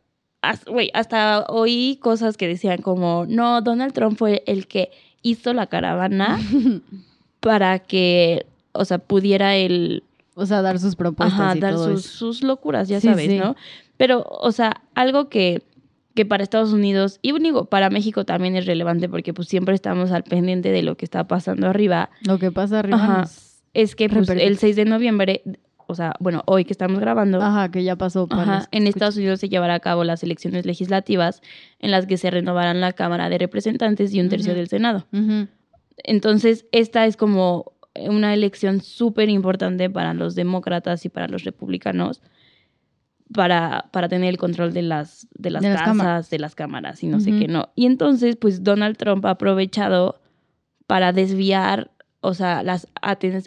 hasta 0.94 1.46
oí 1.50 2.00
cosas 2.02 2.38
que 2.38 2.48
decían 2.48 2.82
como, 2.82 3.26
no, 3.28 3.62
Donald 3.62 3.94
Trump 3.94 4.18
fue 4.18 4.44
el 4.46 4.68
que 4.68 4.92
hizo 5.22 5.54
la 5.54 5.68
caravana 5.68 6.40
para 7.40 7.80
que, 7.80 8.46
o 8.72 8.86
sea, 8.86 9.00
pudiera 9.00 9.56
él 9.56 10.04
O 10.36 10.46
sea, 10.46 10.62
dar 10.62 10.80
sus 10.80 10.96
propuestas 10.96 11.40
ajá, 11.40 11.58
y 11.58 11.60
dar 11.60 11.74
todo 11.74 11.92
sus, 11.92 12.06
eso. 12.06 12.18
sus 12.18 12.44
locuras, 12.44 12.88
ya 12.88 13.00
Sí, 13.00 13.08
sabes, 13.08 13.26
sí. 13.28 13.38
¿no? 13.40 13.56
Pero, 13.98 14.26
o 14.30 14.52
sea, 14.52 14.82
algo 14.94 15.30
que, 15.30 15.64
que 16.16 16.26
para 16.26 16.44
Estados 16.44 16.74
Unidos 16.74 17.20
y 17.22 17.38
digo, 17.40 17.66
para 17.66 17.90
México 17.90 18.26
también 18.26 18.56
es 18.56 18.66
relevante 18.66 19.10
porque 19.10 19.34
pues 19.34 19.48
siempre 19.48 19.76
estamos 19.76 20.12
al 20.12 20.24
pendiente 20.24 20.72
de 20.72 20.82
lo 20.82 20.96
que 20.96 21.06
está 21.06 21.28
pasando 21.28 21.68
arriba, 21.68 22.10
Lo 22.26 22.40
que 22.40 22.52
pasa 22.52 22.80
arriba 22.80 22.98
Ajá. 22.98 23.30
es 23.74 23.96
que 23.96 24.10
pues, 24.10 24.30
el 24.30 24.58
6 24.58 24.76
de 24.78 24.86
noviembre, 24.86 25.44
o 25.88 25.94
sea, 25.94 26.14
bueno, 26.20 26.42
hoy 26.48 26.64
que 26.66 26.72
estamos 26.72 27.00
grabando, 27.00 27.42
Ajá, 27.42 27.70
que 27.70 27.84
ya 27.84 27.98
pasó. 27.98 28.28
para 28.28 28.42
Ajá, 28.60 28.68
en. 28.72 28.88
Estados 28.88 29.18
Unidos 29.18 29.42
se 29.42 29.50
llevará 29.50 29.76
a 29.76 29.80
cabo 29.82 30.04
las 30.06 30.24
elecciones 30.24 30.66
legislativas 30.66 31.42
en 31.80 31.92
las 31.92 32.06
que 32.08 32.18
se 32.18 32.32
renovarán 32.32 32.80
la 32.80 32.94
Cámara 32.94 33.30
de 33.30 33.38
Representantes 33.38 34.14
y 34.14 34.22
un 34.22 34.30
tercio 34.30 34.56
del 34.56 34.70
Senado. 34.70 35.06
Entonces, 35.98 36.66
esta 36.72 37.06
es 37.06 37.18
como 37.18 37.74
una 37.96 38.34
elección 38.34 38.82
súper 38.82 39.30
importante 39.30 39.90
para 39.90 40.14
los 40.14 40.36
demócratas 40.36 41.06
y 41.06 41.10
para 41.10 41.28
los 41.28 41.44
republicanos 41.44 42.22
para, 43.34 43.90
para 43.92 44.08
tener 44.08 44.30
el 44.30 44.38
control 44.38 44.74
de 44.74 44.82
las, 44.84 45.28
de 45.34 45.50
las 45.50 45.62
De 45.62 45.70
las 45.70 45.80
casas, 45.80 45.98
cámaras. 45.98 46.30
de 46.30 46.40
las 46.40 46.56
cámaras 46.56 47.04
y 47.04 47.08
no 47.08 47.20
sé 47.20 47.32
qué 47.32 47.48
no. 47.48 47.70
Y 47.76 47.86
entonces, 47.86 48.36
pues 48.36 48.64
Donald 48.64 48.98
Trump 48.98 49.26
ha 49.26 49.32
aprovechado 49.32 50.20
para 50.88 51.12
desviar, 51.12 51.92
o 52.22 52.34
sea, 52.34 52.62
la 52.64 52.80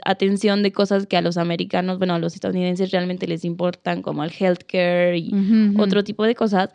atención 0.05 0.63
de 0.63 0.73
cosas 0.73 1.07
que 1.07 1.17
a 1.17 1.23
los 1.23 1.37
americanos, 1.37 1.99
bueno, 1.99 2.15
a 2.15 2.19
los 2.19 2.35
estadounidenses 2.35 2.91
realmente 2.91 3.29
les 3.29 3.45
importan, 3.45 4.03
como 4.03 4.25
el 4.25 4.33
healthcare 4.37 5.17
y 5.17 5.33
otro 5.79 6.03
tipo 6.03 6.25
de 6.25 6.35
cosas 6.35 6.71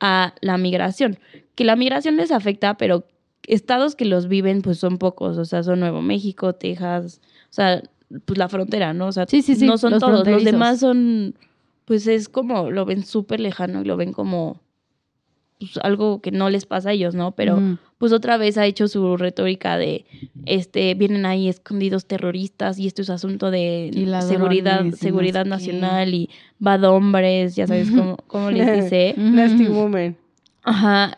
a 0.00 0.34
la 0.40 0.56
migración. 0.58 1.18
Que 1.54 1.64
la 1.64 1.74
migración 1.74 2.16
les 2.16 2.30
afecta, 2.30 2.76
pero 2.76 3.06
estados 3.46 3.96
que 3.96 4.04
los 4.04 4.28
viven 4.28 4.62
pues 4.62 4.78
son 4.78 4.98
pocos, 4.98 5.38
o 5.38 5.44
sea, 5.44 5.62
son 5.62 5.80
Nuevo 5.80 6.02
México, 6.02 6.52
Texas, 6.52 7.20
o 7.50 7.52
sea, 7.52 7.82
pues 8.24 8.38
la 8.38 8.48
frontera, 8.48 8.94
¿no? 8.94 9.06
O 9.08 9.12
sea, 9.12 9.26
Sí, 9.26 9.42
sí, 9.42 9.56
sí, 9.56 9.66
no 9.66 9.78
son 9.78 9.92
los 9.92 10.00
todos, 10.00 10.26
los 10.26 10.44
demás 10.44 10.80
son, 10.80 11.34
pues 11.86 12.06
es 12.06 12.28
como, 12.28 12.70
lo 12.70 12.84
ven 12.84 13.04
súper 13.04 13.40
lejano 13.40 13.80
y 13.80 13.84
lo 13.84 13.96
ven 13.96 14.12
como 14.12 14.60
pues, 15.58 15.78
algo 15.82 16.20
que 16.20 16.32
no 16.32 16.50
les 16.50 16.66
pasa 16.66 16.90
a 16.90 16.92
ellos, 16.92 17.14
¿no? 17.14 17.32
Pero 17.32 17.78
pues 17.96 18.12
otra 18.12 18.36
vez 18.36 18.58
ha 18.58 18.66
hecho 18.66 18.88
su 18.88 19.16
retórica 19.16 19.78
de, 19.78 20.04
este, 20.44 20.94
vienen 20.94 21.24
ahí 21.24 21.48
escondidos 21.48 22.06
terroristas 22.06 22.78
y 22.78 22.86
esto 22.86 23.00
es 23.00 23.08
asunto 23.08 23.50
de 23.50 23.90
seguridad, 24.20 24.84
no 24.84 24.96
seguridad 24.96 25.40
sé 25.40 25.44
qué. 25.44 25.48
nacional 25.48 26.14
y 26.14 26.28
bad 26.58 26.84
hombres, 26.84 27.56
ya 27.56 27.66
sabes 27.66 27.90
cómo, 27.90 28.18
cómo 28.26 28.50
les 28.50 28.82
dice. 28.82 29.14
Nasty 29.16 29.68
woman. 29.68 30.16
Ajá. 30.62 31.16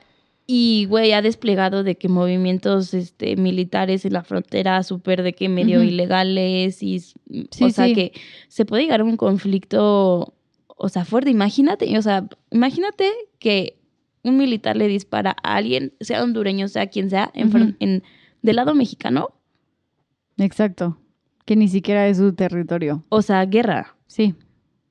Y, 0.51 0.87
güey, 0.87 1.13
ha 1.13 1.21
desplegado 1.21 1.83
de 1.83 1.97
que 1.97 2.09
movimientos 2.09 2.95
este, 2.95 3.37
militares 3.37 4.07
en 4.07 4.15
la 4.15 4.23
frontera 4.23 4.83
súper 4.83 5.23
de 5.23 5.35
que 5.35 5.49
medio 5.49 5.83
ilegales 5.83 6.83
y, 6.83 7.01
Sí, 7.01 7.65
o 7.65 7.71
sea, 7.71 7.85
sí. 7.85 7.95
que 7.95 8.13
se 8.49 8.65
puede 8.65 8.85
llegar 8.85 9.01
a 9.01 9.05
un 9.05 9.19
conflicto, 9.19 10.33
o 10.79 10.89
sea, 10.89 11.05
fuerte. 11.05 11.31
Imagínate, 11.31 11.97
o 11.99 12.03
sea, 12.03 12.27
imagínate 12.51 13.11
que 13.39 13.79
un 14.23 14.37
militar 14.37 14.77
le 14.77 14.89
dispara 14.89 15.37
a 15.43 15.57
alguien, 15.57 15.93
sea 16.01 16.23
hondureño, 16.23 16.69
sea 16.69 16.87
quien 16.87 17.11
sea, 17.11 17.31
en, 17.35 18.03
del 18.43 18.57
lado 18.57 18.75
mexicano, 18.75 19.31
Exacto. 20.39 20.97
Que 21.45 21.57
ni 21.57 21.69
siquiera 21.69 22.07
es 22.07 22.19
su 22.19 22.33
territorio. 22.33 23.05
o 23.09 23.23
sea, 23.23 23.45
guerra. 23.45 23.97
Sí, 24.07 24.35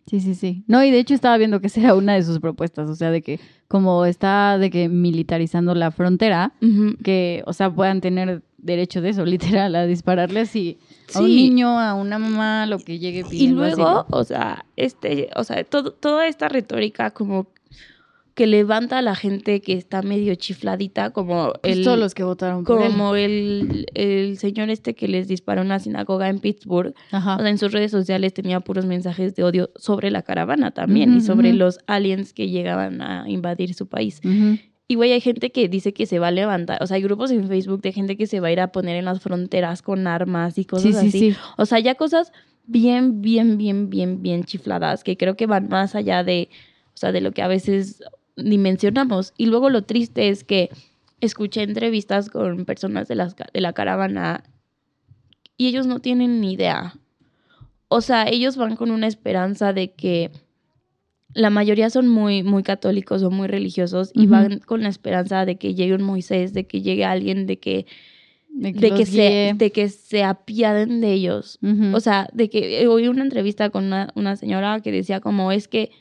sí, 0.05 0.19
sí, 0.19 0.35
sí. 0.35 0.63
No, 0.67 0.83
y 0.83 0.91
de 0.91 0.99
hecho 0.99 1.13
estaba 1.13 1.37
viendo 1.37 1.61
que 1.61 1.67
esa 1.67 1.81
era 1.81 1.95
una 1.95 2.15
de 2.15 2.23
sus 2.23 2.39
propuestas, 2.39 2.89
o 2.89 2.95
sea, 2.95 3.11
de 3.11 3.21
que 3.21 3.39
como 3.67 4.05
está 4.05 4.57
de 4.57 4.69
que 4.69 4.89
militarizando 4.89 5.73
la 5.73 5.91
frontera, 5.91 6.53
que, 7.03 7.43
o 7.45 7.53
sea, 7.53 7.73
puedan 7.73 8.01
tener 8.01 8.43
derecho 8.67 9.01
de 9.01 9.09
eso, 9.09 9.25
literal, 9.25 9.75
a 9.75 9.87
dispararle 9.87 10.41
así 10.41 10.77
a 11.15 11.21
un 11.21 11.27
niño, 11.27 11.79
a 11.79 11.95
una 11.95 12.19
mamá, 12.19 12.67
lo 12.67 12.77
que 12.77 12.99
llegue 12.99 13.23
Y 13.31 13.47
luego, 13.47 14.05
o 14.11 14.23
sea, 14.23 14.65
este, 14.75 15.29
o 15.35 15.43
sea, 15.43 15.63
todo, 15.63 15.91
toda 15.91 16.27
esta 16.27 16.47
retórica 16.49 17.09
como 17.09 17.47
que 18.37 18.45
levanta 18.45 18.99
a 18.99 19.01
la 19.01 19.15
gente 19.15 19.61
que 19.61 19.73
está 19.73 20.03
medio 20.03 20.35
chifladita, 20.35 21.09
como 21.09 21.53
Pues 21.63 21.77
el, 21.77 21.83
todos 21.83 21.97
los 21.97 22.13
que 22.13 22.21
votaron 22.21 22.63
por 22.63 22.83
él. 22.83 22.91
como 22.91 23.15
el, 23.15 23.87
el 23.95 24.37
señor 24.37 24.69
este 24.69 24.93
que 24.93 25.07
les 25.07 25.27
disparó 25.27 25.61
en 25.61 25.67
una 25.67 25.79
sinagoga 25.79 26.29
en 26.29 26.37
Pittsburgh. 26.37 26.93
Ajá. 27.09 27.37
O 27.37 27.39
sea, 27.39 27.49
en 27.49 27.57
sus 27.57 27.71
redes 27.71 27.89
sociales 27.89 28.35
tenía 28.35 28.59
puros 28.59 28.85
mensajes 28.85 29.33
de 29.33 29.43
odio 29.43 29.71
sobre 29.75 30.11
la 30.11 30.21
caravana 30.21 30.69
también 30.69 31.15
y 31.17 31.21
sobre 31.21 31.51
los 31.51 31.79
aliens 31.87 32.31
que 32.31 32.47
llegaban 32.47 33.01
a 33.01 33.27
invadir 33.27 33.73
su 33.73 33.87
país. 33.87 34.21
Y 34.87 34.95
güey, 34.95 35.11
hay 35.11 35.21
gente 35.21 35.51
que 35.51 35.67
dice 35.67 35.93
que 35.93 36.05
se 36.05 36.17
va 36.19 36.27
a 36.27 36.31
levantar, 36.31 36.81
o 36.81 36.87
sea, 36.87 36.95
hay 36.95 37.01
grupos 37.01 37.29
en 37.31 37.47
Facebook 37.47 37.81
de 37.81 37.91
gente 37.91 38.15
que 38.15 38.25
se 38.25 38.39
va 38.39 38.47
a 38.47 38.51
ir 38.51 38.61
a 38.61 38.71
poner 38.71 38.95
en 38.95 39.05
las 39.05 39.19
fronteras 39.19 39.81
con 39.81 40.07
armas 40.07 40.57
y 40.57 40.63
cosas 40.65 40.83
Sí, 40.83 40.93
sí, 40.93 41.07
así. 41.07 41.19
sí. 41.31 41.37
O 41.57 41.65
sea, 41.65 41.79
ya 41.79 41.95
cosas 41.95 42.31
bien, 42.65 43.21
bien, 43.21 43.57
bien, 43.57 43.89
bien, 43.89 44.21
bien 44.21 44.43
chifladas, 44.45 45.03
que 45.03 45.17
creo 45.17 45.35
que 45.35 45.45
van 45.45 45.67
más 45.67 45.93
allá 45.95 46.23
de, 46.23 46.49
o 46.93 46.97
sea, 46.97 47.11
de 47.11 47.19
lo 47.21 47.31
que 47.33 47.41
a 47.41 47.47
veces 47.49 48.01
dimensionamos. 48.37 49.33
Y 49.37 49.47
luego 49.47 49.69
lo 49.69 49.83
triste 49.83 50.29
es 50.29 50.43
que 50.43 50.69
escuché 51.19 51.63
entrevistas 51.63 52.29
con 52.29 52.65
personas 52.65 53.07
de, 53.07 53.15
las, 53.15 53.35
de 53.35 53.61
la 53.61 53.73
caravana 53.73 54.43
y 55.57 55.67
ellos 55.67 55.87
no 55.87 55.99
tienen 55.99 56.39
ni 56.39 56.53
idea. 56.53 56.95
O 57.89 58.01
sea, 58.01 58.27
ellos 58.27 58.57
van 58.57 58.75
con 58.75 58.91
una 58.91 59.07
esperanza 59.07 59.73
de 59.73 59.93
que 59.93 60.31
la 61.37 61.49
mayoría 61.51 61.89
son 61.91 62.07
muy, 62.07 62.41
muy 62.41 62.63
católicos 62.63 63.21
o 63.21 63.29
muy 63.29 63.47
religiosos 63.47 64.11
y 64.13 64.25
van 64.31 64.59
con 64.59 64.81
la 64.81 64.89
esperanza 64.89 65.45
de 65.45 65.57
que 65.57 65.75
llegue 65.75 65.93
un 65.93 66.01
Moisés, 66.01 66.51
de 66.53 66.65
que 66.65 66.81
llegue 66.81 67.05
alguien, 67.05 67.45
de 67.45 67.57
que, 67.59 67.85
De 68.49 68.73
que, 68.73 68.79
de 68.79 68.89
que, 68.89 68.99
los 69.01 69.09
se, 69.09 69.53
de 69.55 69.71
que 69.71 69.89
se 69.89 70.23
apiaden 70.23 70.99
de 70.99 71.13
ellos. 71.13 71.59
O 71.93 71.99
sea, 71.99 72.27
de 72.33 72.49
que 72.49 72.81
eh, 72.81 72.87
oí 72.87 73.07
una 73.07 73.21
entrevista 73.23 73.69
con 73.69 73.85
una, 73.85 74.09
una 74.15 74.35
señora 74.35 74.79
que 74.81 74.91
decía 74.91 75.19
como 75.19 75.51
es 75.51 75.67
que, 75.67 75.91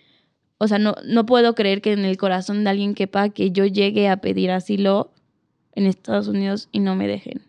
o 0.56 0.66
sea, 0.68 0.78
no, 0.78 0.94
no 1.06 1.26
puedo 1.26 1.54
creer 1.54 1.82
que 1.82 1.92
en 1.92 2.06
el 2.06 2.16
corazón 2.16 2.64
de 2.64 2.70
alguien 2.70 2.94
quepa 2.94 3.28
que 3.28 3.50
yo 3.50 3.66
llegue 3.66 4.08
a 4.08 4.16
pedir 4.22 4.50
asilo 4.50 5.12
en 5.74 5.84
Estados 5.84 6.28
Unidos 6.28 6.70
y 6.72 6.78
no 6.80 6.96
me 6.96 7.06
dejen. 7.06 7.42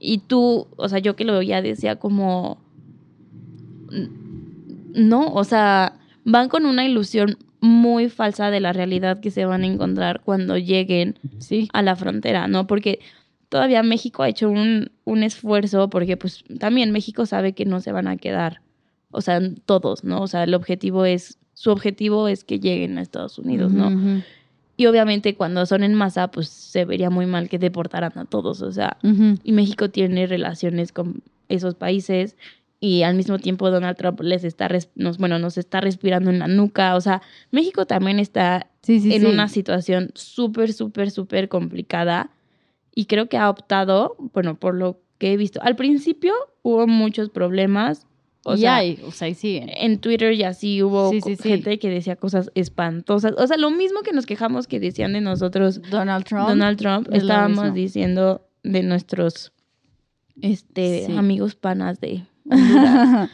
Y 0.00 0.18
tú, 0.18 0.66
o 0.76 0.88
sea, 0.88 0.98
yo 0.98 1.14
que 1.14 1.24
lo 1.24 1.38
oía 1.38 1.62
decía 1.62 1.94
como, 2.00 2.58
"N- 3.92 4.08
no, 4.94 5.32
o 5.32 5.44
sea, 5.44 5.98
van 6.24 6.48
con 6.48 6.66
una 6.66 6.84
ilusión 6.84 7.38
muy 7.60 8.08
falsa 8.08 8.50
de 8.50 8.60
la 8.60 8.72
realidad 8.72 9.20
que 9.20 9.30
se 9.30 9.44
van 9.44 9.62
a 9.62 9.66
encontrar 9.66 10.20
cuando 10.24 10.58
lleguen 10.58 11.18
Sí. 11.38 11.68
a 11.72 11.82
la 11.82 11.94
frontera, 11.96 12.48
¿no? 12.48 12.66
Porque 12.66 12.98
todavía 13.48 13.82
México 13.82 14.22
ha 14.22 14.28
hecho 14.28 14.50
un, 14.50 14.90
un 15.04 15.22
esfuerzo, 15.22 15.88
porque 15.90 16.16
pues 16.16 16.42
también 16.58 16.90
México 16.90 17.26
sabe 17.26 17.52
que 17.52 17.64
no 17.64 17.80
se 17.80 17.92
van 17.92 18.08
a 18.08 18.16
quedar, 18.16 18.62
o 19.10 19.20
sea, 19.20 19.40
todos, 19.66 20.04
¿no? 20.04 20.22
O 20.22 20.26
sea, 20.26 20.42
el 20.44 20.54
objetivo 20.54 21.04
es, 21.04 21.38
su 21.54 21.70
objetivo 21.70 22.28
es 22.28 22.44
que 22.44 22.58
lleguen 22.58 22.98
a 22.98 23.02
Estados 23.02 23.38
Unidos, 23.38 23.72
¿no? 23.72 24.22
Y 24.76 24.86
obviamente 24.86 25.34
cuando 25.36 25.64
son 25.66 25.84
en 25.84 25.94
masa, 25.94 26.30
pues 26.30 26.48
se 26.48 26.84
vería 26.86 27.10
muy 27.10 27.26
mal 27.26 27.48
que 27.48 27.58
deportaran 27.58 28.12
a 28.18 28.24
todos, 28.24 28.62
o 28.62 28.72
sea, 28.72 28.96
y 29.44 29.52
México 29.52 29.90
tiene 29.90 30.26
relaciones 30.26 30.90
con 30.92 31.22
esos 31.48 31.74
países 31.74 32.36
y 32.84 33.04
al 33.04 33.14
mismo 33.14 33.38
tiempo 33.38 33.70
Donald 33.70 33.96
Trump 33.96 34.20
les 34.22 34.42
está, 34.42 34.68
nos, 34.96 35.16
bueno, 35.16 35.38
nos 35.38 35.56
está 35.56 35.80
respirando 35.80 36.30
en 36.30 36.40
la 36.40 36.48
nuca, 36.48 36.96
o 36.96 37.00
sea, 37.00 37.22
México 37.52 37.86
también 37.86 38.18
está 38.18 38.66
Sí, 38.82 38.98
sí, 38.98 39.14
en 39.14 39.20
sí. 39.20 39.26
una 39.28 39.46
situación 39.46 40.10
súper, 40.14 40.72
súper, 40.72 41.12
súper 41.12 41.48
complicada 41.48 42.30
y 42.92 43.04
creo 43.04 43.28
que 43.28 43.36
ha 43.36 43.48
optado, 43.48 44.16
bueno, 44.34 44.56
por 44.58 44.74
lo 44.74 45.00
que 45.18 45.32
he 45.32 45.36
visto, 45.36 45.60
al 45.62 45.76
principio 45.76 46.34
hubo 46.62 46.88
muchos 46.88 47.28
problemas, 47.30 48.04
o 48.44 48.54
y 48.54 48.62
sea, 48.62 48.74
hay, 48.74 48.98
o 49.06 49.12
sea, 49.12 49.28
y 49.28 49.34
siguen. 49.34 49.70
en 49.76 49.98
Twitter 50.00 50.32
y 50.32 50.42
así 50.42 50.82
hubo 50.82 51.10
Sí, 51.12 51.20
sí. 51.20 51.36
gente 51.36 51.78
que 51.78 51.88
decía 51.88 52.16
cosas 52.16 52.50
espantosas, 52.56 53.34
o 53.38 53.46
sea, 53.46 53.58
lo 53.58 53.70
mismo 53.70 54.00
que 54.02 54.12
nos 54.12 54.26
quejamos 54.26 54.66
que 54.66 54.80
decían 54.80 55.12
de 55.12 55.20
nosotros 55.20 55.80
Donald 55.88 56.24
Trump. 56.24 56.48
Donald 56.48 56.76
Trump, 56.78 57.06
es 57.12 57.22
estábamos 57.22 57.72
diciendo 57.74 58.44
de 58.64 58.82
nuestros 58.82 59.52
este 60.40 61.06
amigos 61.16 61.54
panas 61.54 62.00
de 62.00 62.24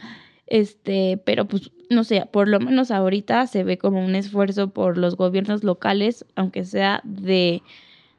Este, 0.51 1.21
pero 1.25 1.45
pues 1.47 1.69
no 1.91 2.03
sé, 2.03 2.25
por 2.31 2.47
lo 2.47 2.59
menos 2.59 2.89
ahorita 2.89 3.45
se 3.45 3.63
ve 3.63 3.77
como 3.77 4.03
un 4.03 4.15
esfuerzo 4.15 4.71
por 4.71 4.97
los 4.97 5.15
gobiernos 5.15 5.63
locales, 5.63 6.25
aunque 6.35 6.65
sea 6.65 7.01
de 7.03 7.61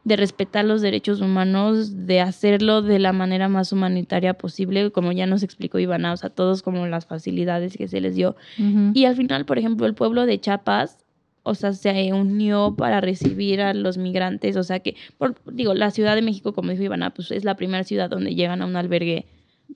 de 0.05 0.17
respetar 0.17 0.65
los 0.65 0.81
derechos 0.81 1.21
humanos, 1.21 2.07
de 2.07 2.21
hacerlo 2.21 2.81
de 2.83 2.99
la 2.99 3.13
manera 3.13 3.49
más 3.49 3.73
humanitaria 3.73 4.35
posible, 4.35 4.91
como 4.91 5.13
ya 5.13 5.27
nos 5.27 5.43
explicó 5.43 5.79
Ivana, 5.79 6.13
o 6.13 6.17
sea, 6.17 6.31
todos 6.31 6.63
como 6.63 6.87
las 6.87 7.07
facilidades 7.07 7.77
que 7.77 7.87
se 7.87 8.01
les 8.01 8.15
dio. 8.15 8.35
Ujú. 8.59 8.93
Y 8.95 9.05
al 9.05 9.17
final, 9.17 9.45
por 9.45 9.59
ejemplo, 9.59 9.87
el 9.87 9.95
pueblo 9.95 10.25
de 10.25 10.41
Chiapas, 10.41 10.99
o 11.43 11.55
sea, 11.55 11.73
se 11.75 12.13
unió 12.13 12.75
para 12.77 13.01
recibir 13.01 13.61
a 13.61 13.75
los 13.75 13.99
migrantes, 13.99 14.57
o 14.57 14.63
sea 14.63 14.81
que, 14.81 14.97
por, 15.19 15.35
digo, 15.53 15.75
la 15.75 15.91
Ciudad 15.91 16.15
de 16.15 16.23
México, 16.23 16.55
como 16.55 16.71
dijo 16.71 16.83
Ivana, 16.83 17.11
pues 17.11 17.31
es 17.31 17.45
la 17.45 17.57
primera 17.57 17.85
ciudad 17.85 18.09
donde 18.09 18.35
llegan 18.35 18.63
a 18.63 18.67
un 18.67 18.77
albergue, 18.77 19.27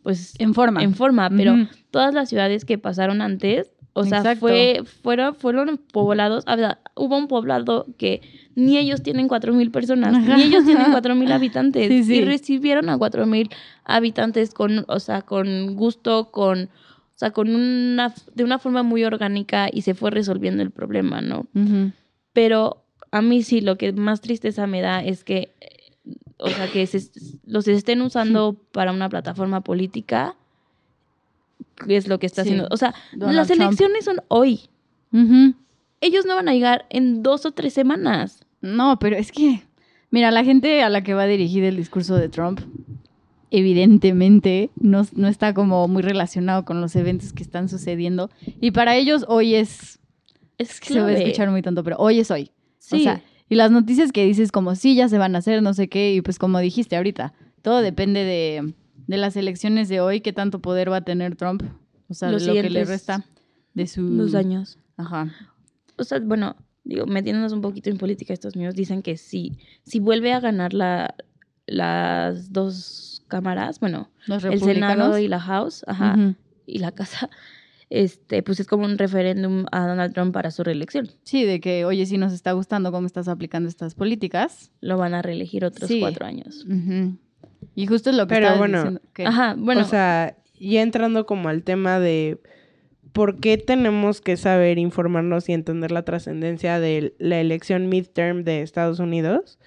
pues 0.03 0.35
en 0.39 0.55
forma. 0.55 0.83
en 0.83 0.95
forma, 0.95 1.31
pero 1.31 1.55
todas 1.91 2.15
las 2.15 2.29
ciudades 2.29 2.65
que 2.65 2.79
pasaron 2.79 3.21
antes, 3.23 3.71
o 3.93 4.05
sea, 4.05 4.19
Exacto. 4.19 4.41
fue, 4.41 4.83
fueron, 5.03 5.35
fueron 5.37 5.79
poblados, 5.93 6.45
a 6.47 6.57
ver, 6.57 6.79
hubo 6.97 7.17
un 7.17 7.29
poblado 7.29 7.87
que 7.97 8.21
ni 8.57 8.77
ellos 8.77 9.03
tienen 9.03 9.29
cuatro 9.29 9.55
mil 9.55 9.71
personas, 9.71 10.15
Ajá. 10.17 10.37
ni 10.37 10.43
ellos 10.45 10.65
tienen 10.65 10.91
cuatro 10.91 11.15
mil 11.15 11.31
habitantes, 11.31 11.89
Sí, 11.89 12.03
sí. 12.05 12.15
y 12.17 12.25
recibieron 12.25 12.89
a 12.89 12.99
cuatro 12.99 13.25
mil 13.27 13.49
habitantes 13.85 14.53
con, 14.53 14.85
o 14.89 14.99
sea, 15.01 15.23
con 15.23 15.77
gusto, 15.77 16.31
con, 16.33 16.65
o 16.65 17.17
sea, 17.17 17.31
con 17.31 17.55
una, 17.55 18.13
de 18.35 18.43
una 18.45 18.59
forma 18.59 18.83
muy 18.83 19.05
orgánica 19.05 19.69
y 19.73 19.83
se 19.83 19.95
fue 19.95 20.11
resolviendo 20.11 20.63
el 20.63 20.73
problema, 20.73 21.21
¿no? 21.21 21.47
Pero 22.33 22.85
a 23.13 23.23
mí 23.23 23.45
sí, 23.45 23.61
lo 23.61 23.79
que 23.79 23.93
más 23.93 24.21
tristeza 24.21 24.67
me 24.67 24.81
da 24.81 25.05
es 25.05 25.23
que, 25.23 25.55
o 26.45 26.49
sea, 26.51 26.71
que 26.71 26.87
se, 26.87 27.11
los 27.47 27.67
estén 27.69 28.03
usando 28.03 28.55
para 28.73 28.93
una 28.93 29.09
plataforma 29.09 29.63
política, 29.63 30.37
es 31.89 32.07
lo 32.09 32.19
que 32.19 32.27
está 32.27 32.43
Sí. 32.45 32.51
haciendo. 32.51 32.69
O 32.71 32.77
sea, 32.77 32.95
Donald 33.15 33.37
las 33.37 33.49
Trump. 33.49 33.63
elecciones 33.63 34.05
son 34.05 34.17
hoy. 34.29 34.61
Ellos 36.01 36.27
no 36.27 36.35
van 36.35 36.49
a 36.49 36.53
llegar 36.53 36.87
en 36.91 37.23
dos 37.23 37.47
o 37.47 37.53
tres 37.53 37.73
semanas. 37.73 38.45
No, 38.61 38.99
pero 38.99 39.17
es 39.17 39.31
que, 39.33 39.63
mira, 40.11 40.31
la 40.31 40.45
gente 40.45 40.83
a 40.83 40.89
la 40.91 41.03
que 41.03 41.15
va 41.15 41.25
dirigido 41.27 41.67
el 41.69 41.77
discurso 41.77 42.17
de 42.17 42.29
Trump, 42.29 42.61
evidentemente 43.51 44.71
no, 44.77 45.07
no 45.15 45.29
está 45.29 45.55
como 45.55 45.87
muy 45.89 46.03
relacionado 46.03 46.65
con 46.65 46.81
los 46.81 46.97
eventos 46.97 47.33
que 47.33 47.43
están 47.43 47.69
sucediendo. 47.69 48.31
Y 48.61 48.73
para 48.73 48.97
ellos 48.97 49.25
hoy 49.29 49.55
es, 49.55 49.99
Es 50.59 50.81
que 50.81 50.95
se 50.95 51.01
va 51.01 51.07
a 51.09 51.13
escuchar 51.13 51.51
muy 51.51 51.63
tonto, 51.63 51.85
pero 51.85 51.97
hoy 51.99 52.21
es 52.21 52.31
hoy. 52.31 52.51
Sí. 52.79 52.97
O 52.97 52.99
sea, 53.01 53.23
y 53.55 53.57
las 53.57 53.71
noticias 53.71 54.11
que 54.11 54.27
dices 54.27 54.51
como 54.51 54.75
sí, 54.75 54.97
ya 54.97 55.09
se 55.09 55.17
van 55.17 55.37
a 55.37 55.39
hacer, 55.39 55.63
no 55.63 55.75
sé 55.75 55.89
qué, 55.89 56.13
y 56.13 56.23
pues 56.23 56.41
como 56.41 56.59
dijiste 56.59 56.97
ahorita, 56.97 57.35
todo 57.63 57.83
depende 57.83 58.25
de, 58.25 58.75
de 59.07 59.17
las 59.17 59.37
elecciones 59.37 59.89
de 59.89 60.01
hoy, 60.01 60.23
qué 60.23 60.33
tanto 60.33 60.59
poder 60.59 60.91
va 60.91 60.97
a 60.97 61.05
tener 61.05 61.37
Trump. 61.37 61.63
O 62.09 62.15
sea, 62.15 62.33
Los 62.33 62.45
lo 62.49 62.53
que 62.53 62.69
le 62.69 62.85
resta 62.85 63.25
de 63.75 63.87
su... 63.87 64.09
dos 64.09 64.35
años. 64.35 64.79
Ajá. 64.97 65.31
O 65.97 66.03
sea, 66.03 66.19
bueno, 66.19 66.57
digo, 66.83 67.07
metiéndonos 67.07 67.53
un 67.53 67.61
poquito 67.61 67.91
en 67.91 67.97
política, 67.97 68.35
estos 68.35 68.57
míos 68.57 68.75
dicen 68.75 69.03
que 69.03 69.17
si, 69.17 69.57
si 69.85 70.01
vuelve 70.01 70.33
a 70.33 70.41
ganar 70.41 70.75
la, 70.75 71.15
las 71.67 72.53
dos 72.53 73.23
cámaras, 73.29 73.79
bueno, 73.79 74.11
Los 74.27 74.43
el. 74.43 74.59
Senado 74.59 75.17
y 75.17 75.29
la 75.29 75.39
House, 75.39 75.85
ajá, 75.87 76.35
y 76.67 76.79
la 76.81 76.91
Casa, 76.91 77.31
este, 77.91 78.43
pues 78.43 78.61
es 78.61 78.67
como 78.67 78.85
un 78.85 78.99
referéndum 78.99 79.67
a 79.73 79.87
Donald 79.87 80.13
Trump 80.15 80.33
para 80.33 80.51
su 80.51 80.65
reelección. 80.65 81.09
Sí, 81.23 81.45
de 81.45 81.61
que, 81.61 81.85
oye, 81.85 82.07
si 82.07 82.19
nos 82.19 82.33
está 82.33 82.53
gustando 82.53 82.91
cómo 82.93 83.07
estás 83.07 83.29
aplicando 83.29 83.69
estas 83.69 83.95
políticas. 83.95 84.73
Lo 84.81 84.97
van 84.99 85.15
a 85.15 85.23
reelegir 85.23 85.65
otros 85.65 85.89
Sí. 85.89 86.01
cuatro 86.01 86.27
años. 86.27 86.67
Y 87.75 87.87
justo 87.87 88.11
es 88.11 88.17
lo 88.17 88.27
que 88.27 88.35
Pero 88.35 88.47
estabas 88.47 88.59
bueno, 88.59 88.79
diciendo, 88.79 89.01
que- 89.13 89.27
Ajá, 89.27 89.55
bueno, 89.59 89.83
O 89.83 89.85
sea, 89.85 90.37
ya 90.59 90.83
entrando 90.83 91.27
como 91.27 91.49
al 91.49 91.63
tema 91.63 91.99
de 92.01 92.41
por 93.13 93.39
qué 93.39 93.59
tenemos 93.59 94.21
que 94.21 94.37
saber 94.37 94.79
informarnos 94.79 95.49
y 95.49 95.53
entender 95.53 95.93
la 95.93 96.03
trascendencia 96.05 96.81
de 96.81 97.15
la 97.19 97.41
elección 97.41 97.89
midterm 97.89 98.43
de 98.45 98.63
Estados 98.63 98.99
Unidos, 98.99 99.59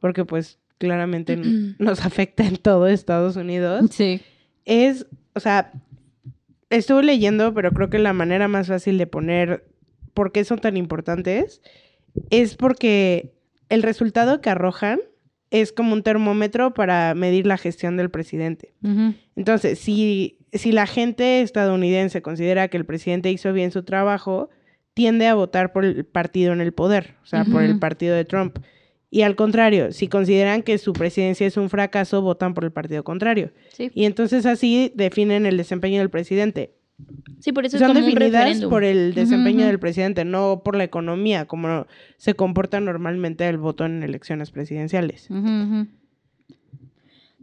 porque 0.00 0.24
pues 0.24 0.58
claramente 0.78 1.36
nos 1.78 2.04
afecta 2.04 2.46
en 2.46 2.56
todo 2.56 2.86
Estados 2.88 3.36
Unidos, 3.36 3.90
Sí. 3.92 4.20
es, 4.64 5.06
o 5.34 5.40
sea, 5.40 5.72
estuve 6.70 7.02
leyendo, 7.02 7.54
pero 7.54 7.72
creo 7.72 7.90
que 7.90 7.98
la 7.98 8.12
manera 8.12 8.48
más 8.48 8.68
fácil 8.68 8.98
de 8.98 9.06
poner 9.06 9.66
por 10.14 10.32
qué 10.32 10.44
son 10.44 10.58
tan 10.58 10.76
importantes 10.76 11.60
es 12.30 12.56
porque 12.56 13.34
el 13.68 13.82
resultado 13.82 14.40
que 14.40 14.50
arrojan 14.50 15.00
es 15.50 15.72
como 15.72 15.92
un 15.92 16.02
termómetro 16.02 16.74
para 16.74 17.14
medir 17.14 17.46
la 17.46 17.56
gestión 17.56 17.96
del 17.96 18.10
presidente. 18.10 18.74
Entonces, 19.36 19.78
si, 19.78 20.38
si 20.52 20.72
la 20.72 20.86
gente 20.86 21.42
estadounidense 21.42 22.22
considera 22.22 22.68
que 22.68 22.76
el 22.76 22.84
presidente 22.86 23.30
hizo 23.30 23.52
bien 23.52 23.70
su 23.70 23.84
trabajo, 23.84 24.50
tiende 24.94 25.26
a 25.26 25.34
votar 25.34 25.72
por 25.72 25.84
el 25.84 26.04
partido 26.04 26.52
en 26.52 26.60
el 26.60 26.72
poder, 26.72 27.16
o 27.22 27.26
sea, 27.26 27.44
por 27.44 27.62
el 27.62 27.78
partido 27.78 28.14
de 28.14 28.24
Trump. 28.24 28.58
Y 29.10 29.22
al 29.22 29.36
contrario, 29.36 29.92
si 29.92 30.08
consideran 30.08 30.62
que 30.62 30.78
su 30.78 30.92
presidencia 30.92 31.46
es 31.46 31.56
un 31.56 31.70
fracaso, 31.70 32.22
votan 32.22 32.54
por 32.54 32.64
el 32.64 32.72
partido 32.72 33.04
contrario. 33.04 33.52
sí. 33.72 33.90
Y 33.94 34.04
entonces 34.04 34.46
así 34.46 34.92
definen 34.94 35.46
el 35.46 35.56
desempeño 35.56 36.00
del 36.00 36.10
presidente. 36.10 36.72
Sí, 37.40 37.52
por 37.52 37.66
eso 37.66 37.76
es 37.76 37.80
Son 37.80 37.88
como 37.92 38.00
un 38.00 38.06
definidas 38.06 38.42
referéndum. 38.44 38.70
por 38.70 38.82
el 38.82 39.12
desempeño 39.14 39.66
del 39.66 39.78
presidente, 39.78 40.24
no 40.24 40.62
por 40.64 40.76
la 40.76 40.84
economía, 40.84 41.44
como 41.44 41.86
se 42.16 42.34
comporta 42.34 42.80
normalmente 42.80 43.46
el 43.46 43.58
voto 43.58 43.84
en 43.84 44.02
elecciones 44.02 44.50
presidenciales. 44.50 45.28
Ujú. 45.30 45.86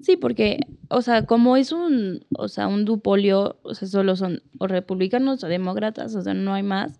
Sí, 0.01 0.17
porque, 0.17 0.59
o 0.89 1.01
sea, 1.01 1.25
como 1.25 1.55
es 1.55 1.71
un, 1.71 2.25
o 2.37 2.47
sea, 2.47 2.67
un 2.67 2.83
dupolio, 2.83 3.57
o 3.63 3.73
sea, 3.75 3.87
solo 3.87 4.15
son 4.15 4.41
o 4.59 4.67
republicanos 4.67 5.43
o 5.43 5.47
demócratas, 5.47 6.15
o 6.15 6.21
sea, 6.21 6.33
no 6.33 6.53
hay 6.53 6.63
más. 6.63 6.99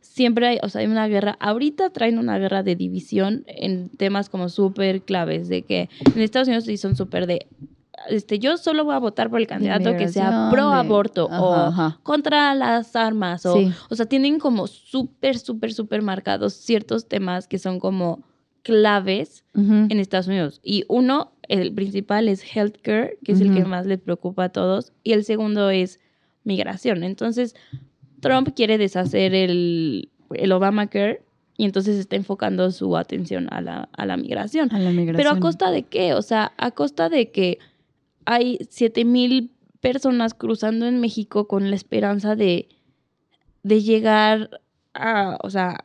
Siempre 0.00 0.46
hay, 0.46 0.58
o 0.62 0.68
sea, 0.68 0.80
hay 0.80 0.86
una 0.86 1.08
guerra. 1.08 1.36
Ahorita 1.40 1.90
traen 1.90 2.18
una 2.18 2.38
guerra 2.38 2.62
de 2.62 2.76
división 2.76 3.44
en 3.46 3.90
temas 3.90 4.28
como 4.30 4.48
súper 4.48 5.02
claves, 5.02 5.48
de 5.48 5.62
que 5.62 5.88
en 6.14 6.22
Estados 6.22 6.48
Unidos 6.48 6.64
sí 6.64 6.76
son 6.76 6.96
súper 6.96 7.26
de, 7.26 7.46
este, 8.08 8.38
yo 8.38 8.56
solo 8.56 8.84
voy 8.84 8.94
a 8.94 8.98
votar 8.98 9.28
por 9.30 9.40
el 9.40 9.46
candidato 9.48 9.96
que 9.96 10.08
sea 10.08 10.48
pro 10.50 10.70
de- 10.70 10.76
aborto 10.76 11.26
o 11.26 11.54
Ajá, 11.54 11.98
contra 12.04 12.54
las 12.54 12.94
armas 12.96 13.44
o, 13.46 13.54
Sí. 13.56 13.70
o 13.90 13.94
sea, 13.96 14.06
tienen 14.06 14.38
como 14.38 14.68
súper, 14.68 15.38
súper, 15.38 15.72
súper 15.74 16.02
marcados 16.02 16.54
ciertos 16.54 17.08
temas 17.08 17.48
que 17.48 17.58
son 17.58 17.80
como 17.80 18.22
claves 18.62 19.44
en 19.54 19.98
Estados 19.98 20.28
Unidos. 20.28 20.60
Y 20.62 20.84
uno, 20.88 21.32
el 21.48 21.72
principal 21.72 22.28
es 22.28 22.44
healthcare, 22.44 23.18
que 23.24 23.32
es 23.32 23.40
el 23.40 23.54
que 23.54 23.64
más 23.64 23.86
les 23.86 23.98
preocupa 23.98 24.44
a 24.44 24.48
todos, 24.50 24.92
y 25.02 25.12
el 25.12 25.24
segundo 25.24 25.70
es 25.70 25.98
migración. 26.44 27.02
Entonces, 27.02 27.54
Trump 28.20 28.50
quiere 28.54 28.78
deshacer 28.78 29.34
el, 29.34 30.10
el 30.34 30.52
Obamacare 30.52 31.22
y 31.56 31.64
entonces 31.64 31.98
está 31.98 32.16
enfocando 32.16 32.70
su 32.70 32.96
atención 32.96 33.48
a 33.50 33.60
la, 33.60 33.88
a 33.92 34.06
la 34.06 34.16
migración. 34.16 34.72
A 34.72 34.78
la 34.78 34.90
migración. 34.90 35.16
Pero 35.16 35.30
a 35.30 35.40
costa 35.40 35.70
de 35.70 35.84
qué? 35.84 36.14
O 36.14 36.22
sea, 36.22 36.52
a 36.56 36.70
costa 36.70 37.08
de 37.08 37.30
que 37.30 37.58
hay 38.24 38.58
7 38.68 39.04
mil 39.04 39.50
personas 39.80 40.34
cruzando 40.34 40.86
en 40.86 41.00
México 41.00 41.48
con 41.48 41.70
la 41.70 41.76
esperanza 41.76 42.36
de, 42.36 42.68
de 43.62 43.82
llegar 43.82 44.60
a, 44.94 45.38
o 45.42 45.50
sea, 45.50 45.84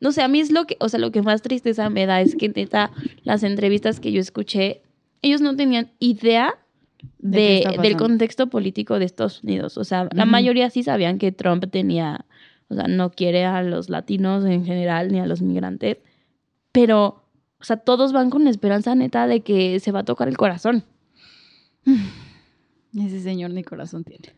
no 0.00 0.12
sé, 0.12 0.22
a 0.22 0.28
mí 0.28 0.40
es 0.40 0.50
lo 0.50 0.66
que, 0.66 0.76
o 0.80 0.88
sea, 0.88 1.00
lo 1.00 1.10
que 1.10 1.22
más 1.22 1.42
tristeza 1.42 1.90
me 1.90 2.06
da 2.06 2.20
es 2.20 2.36
que 2.36 2.48
neta, 2.48 2.90
las 3.24 3.42
entrevistas 3.42 4.00
que 4.00 4.12
yo 4.12 4.20
escuché, 4.20 4.82
ellos 5.22 5.40
no 5.40 5.56
tenían 5.56 5.90
idea 5.98 6.54
¿De 7.18 7.38
qué 7.38 7.42
de, 7.42 7.58
está 7.58 7.82
del 7.82 7.96
contexto 7.96 8.48
político 8.48 8.98
de 8.98 9.04
Estados 9.04 9.42
Unidos. 9.42 9.78
O 9.78 9.84
sea, 9.84 10.08
la 10.12 10.24
mayoría 10.24 10.70
sí 10.70 10.82
sabían 10.82 11.18
que 11.18 11.32
Trump 11.32 11.64
tenía, 11.70 12.26
o 12.68 12.74
sea, 12.74 12.88
no 12.88 13.10
quiere 13.10 13.44
a 13.44 13.62
los 13.62 13.88
latinos 13.88 14.44
en 14.44 14.64
general 14.64 15.12
ni 15.12 15.20
a 15.20 15.26
los 15.26 15.42
migrantes, 15.42 15.98
pero, 16.72 17.22
o 17.60 17.64
sea, 17.64 17.76
todos 17.76 18.12
van 18.12 18.30
con 18.30 18.44
la 18.44 18.50
esperanza 18.50 18.94
neta 18.94 19.26
de 19.26 19.40
que 19.40 19.80
se 19.80 19.92
va 19.92 20.00
a 20.00 20.04
tocar 20.04 20.28
el 20.28 20.36
corazón. 20.36 20.84
Ese 22.96 23.20
señor 23.20 23.50
ni 23.50 23.62
corazón 23.62 24.04
tiene. 24.04 24.37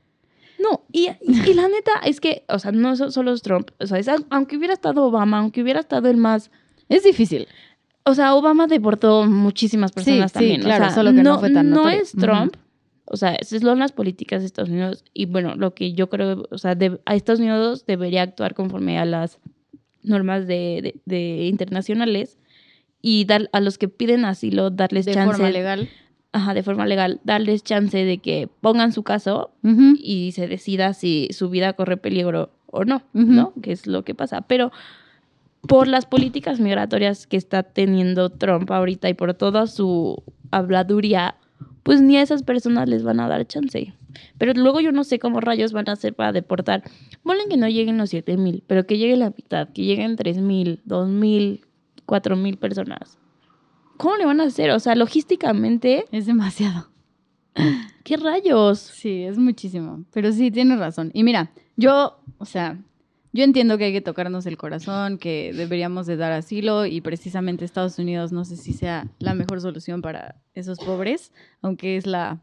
No, 0.63 0.85
y, 0.93 1.09
y 1.23 1.55
la 1.55 1.69
neta 1.69 1.93
es 2.05 2.21
que, 2.21 2.45
o 2.49 2.59
sea, 2.59 2.73
no 2.73 2.95
so- 2.97 3.11
solo 3.11 3.33
es 3.33 3.43
Trump, 3.43 3.71
o 3.81 3.87
sea, 3.87 3.99
es 3.99 4.09
aunque 4.31 4.57
hubiera 4.57 4.75
estado 4.75 5.05
Obama, 5.05 5.39
aunque 5.39 5.63
hubiera 5.63 5.81
estado 5.81 6.09
el 6.09 6.17
más, 6.17 6.51
Es 6.89 7.03
difícil. 7.05 7.47
o 8.05 8.15
sea, 8.15 8.35
Obama 8.35 8.67
deportó 8.67 9.25
muchísimas 9.25 9.93
personas 9.93 10.33
sí, 10.33 10.35
también, 10.35 10.61
claro, 10.63 10.85
o 10.85 10.87
sea, 10.89 10.95
solo 10.95 11.13
que 11.15 11.23
no 11.23 11.39
fue 11.39 11.51
tan 11.51 11.71
no 11.71 11.77
notorio. 11.77 12.01
es 12.03 12.13
Trump, 12.13 12.57
o 13.07 13.17
sea, 13.17 13.35
esas 13.37 13.63
son 13.63 13.79
las 13.79 13.93
políticas 13.93 14.41
de 14.43 14.47
Estados 14.47 14.69
Unidos 14.71 15.05
y 15.15 15.27
bueno, 15.27 15.55
lo 15.57 15.75
que 15.75 15.93
yo 15.95 16.09
creo, 16.11 16.47
o 16.51 16.59
sea, 16.59 16.75
de- 16.75 17.01
a 17.07 17.15
Estados 17.15 17.41
Unidos 17.41 17.87
debería 17.87 18.23
actuar 18.23 18.55
conforme 18.55 18.99
a 18.99 19.05
las 19.05 19.39
normas 20.03 20.47
de, 20.47 20.81
de- 20.83 21.01
de 21.07 21.47
internacionales 21.47 22.39
y 23.03 23.25
dar 23.25 23.49
a 23.53 23.61
los 23.61 23.79
que 23.79 23.89
piden 23.89 24.25
asilo 24.27 24.71
darles 24.71 25.07
De 25.07 25.15
chance, 25.15 25.33
forma 25.37 25.51
legal. 25.51 25.89
Ajá, 26.33 26.55
de 26.55 26.63
forma 26.63 26.87
legal, 26.87 27.21
darles 27.25 27.63
chance 27.63 27.97
de 27.97 28.19
que 28.19 28.49
pongan 28.61 28.93
su 28.93 29.03
caso 29.03 29.51
y 29.63 30.33
se 30.33 30.47
decida 30.49 30.95
si 30.95 31.29
su 31.33 31.51
vida 31.51 31.73
corre 31.73 31.97
peligro 31.97 32.51
o 32.67 32.85
no. 32.85 33.03
¿no? 33.13 33.53
Que 33.63 33.73
es 33.73 33.87
lo 33.87 34.05
que 34.05 34.15
pasa. 34.15 34.43
Pero 34.43 34.71
por 35.63 35.89
las 35.89 36.07
políticas 36.07 36.61
migratorias 36.61 37.27
que 37.27 37.37
está 37.37 37.63
teniendo 37.63 38.31
Trump 38.31 38.71
ahorita 38.71 39.09
y 39.09 39.15
por 39.15 39.35
toda 39.35 39.67
su 39.67 40.23
habladuría, 40.51 41.37
pues 41.83 42.01
ni 42.01 42.17
a 42.17 42.23
esas 42.23 42.43
personas 42.43 42.89
les 42.89 43.03
van 43.03 43.21
a 43.21 43.29
dar 43.29 43.47
chance. 43.47 43.95
Pero 44.39 44.53
luego 44.55 44.81
yo 44.81 44.93
no 44.93 45.05
sé 45.05 45.19
cómo 45.19 45.41
rayos 45.41 45.73
van 45.73 45.89
a 45.89 45.93
hacer 45.93 46.15
para 46.15 46.33
deportar. 46.33 46.83
Volen 47.25 47.49
que 47.49 47.57
no 47.57 47.69
lleguen 47.69 47.99
los 47.99 48.11
7 48.11 48.37
mil, 48.37 48.63
pero 48.67 48.87
que 48.87 48.99
llegue 48.99 49.17
la 49.17 49.31
mitad, 49.31 49.69
que 49.69 49.85
lleguen 49.85 50.17
3 50.17 50.39
mil, 50.39 50.81
2 50.85 51.09
mil, 51.09 51.61
4 52.07 52.37
mil 52.37 52.57
personas. 52.57 53.19
¿Cómo 54.01 54.17
le 54.17 54.25
van 54.25 54.41
a 54.41 54.45
hacer? 54.45 54.71
O 54.71 54.81
sea, 54.81 54.95
logísticamente, 54.95 56.07
Es 56.11 56.25
demasiado. 56.25 56.89
¿qué 58.03 58.17
rayos? 58.17 58.79
Sí, 58.79 59.25
es 59.25 59.37
muchísimo. 59.37 60.05
Pero 60.13 60.33
sí, 60.33 60.51
tienes 60.51 60.79
razón. 60.79 61.11
Y 61.13 61.23
mira, 61.23 61.51
yo, 61.77 62.19
o 62.39 62.47
sea, 62.47 62.79
yo 63.33 63.45
entiendo 63.45 63.77
que 63.77 63.85
hay 63.85 63.93
que 63.93 64.01
tocarnos 64.01 64.47
el 64.47 64.57
corazón, 64.57 65.19
que 65.19 65.53
deberíamos 65.55 66.07
de 66.07 66.17
dar 66.17 66.33
asilo 66.33 66.87
y 66.87 67.03
precisamente 67.03 67.65
Estados 67.65 67.99
Unidos 67.99 68.33
no 68.33 68.45
sé 68.47 68.57
si 68.57 68.73
sea 68.73 69.07
la 69.19 69.35
mejor 69.35 69.61
solución 69.61 70.01
para 70.01 70.41
esos 70.55 70.79
pobres, 70.79 71.33
aunque 71.61 71.97
es 71.97 72.07
la 72.07 72.41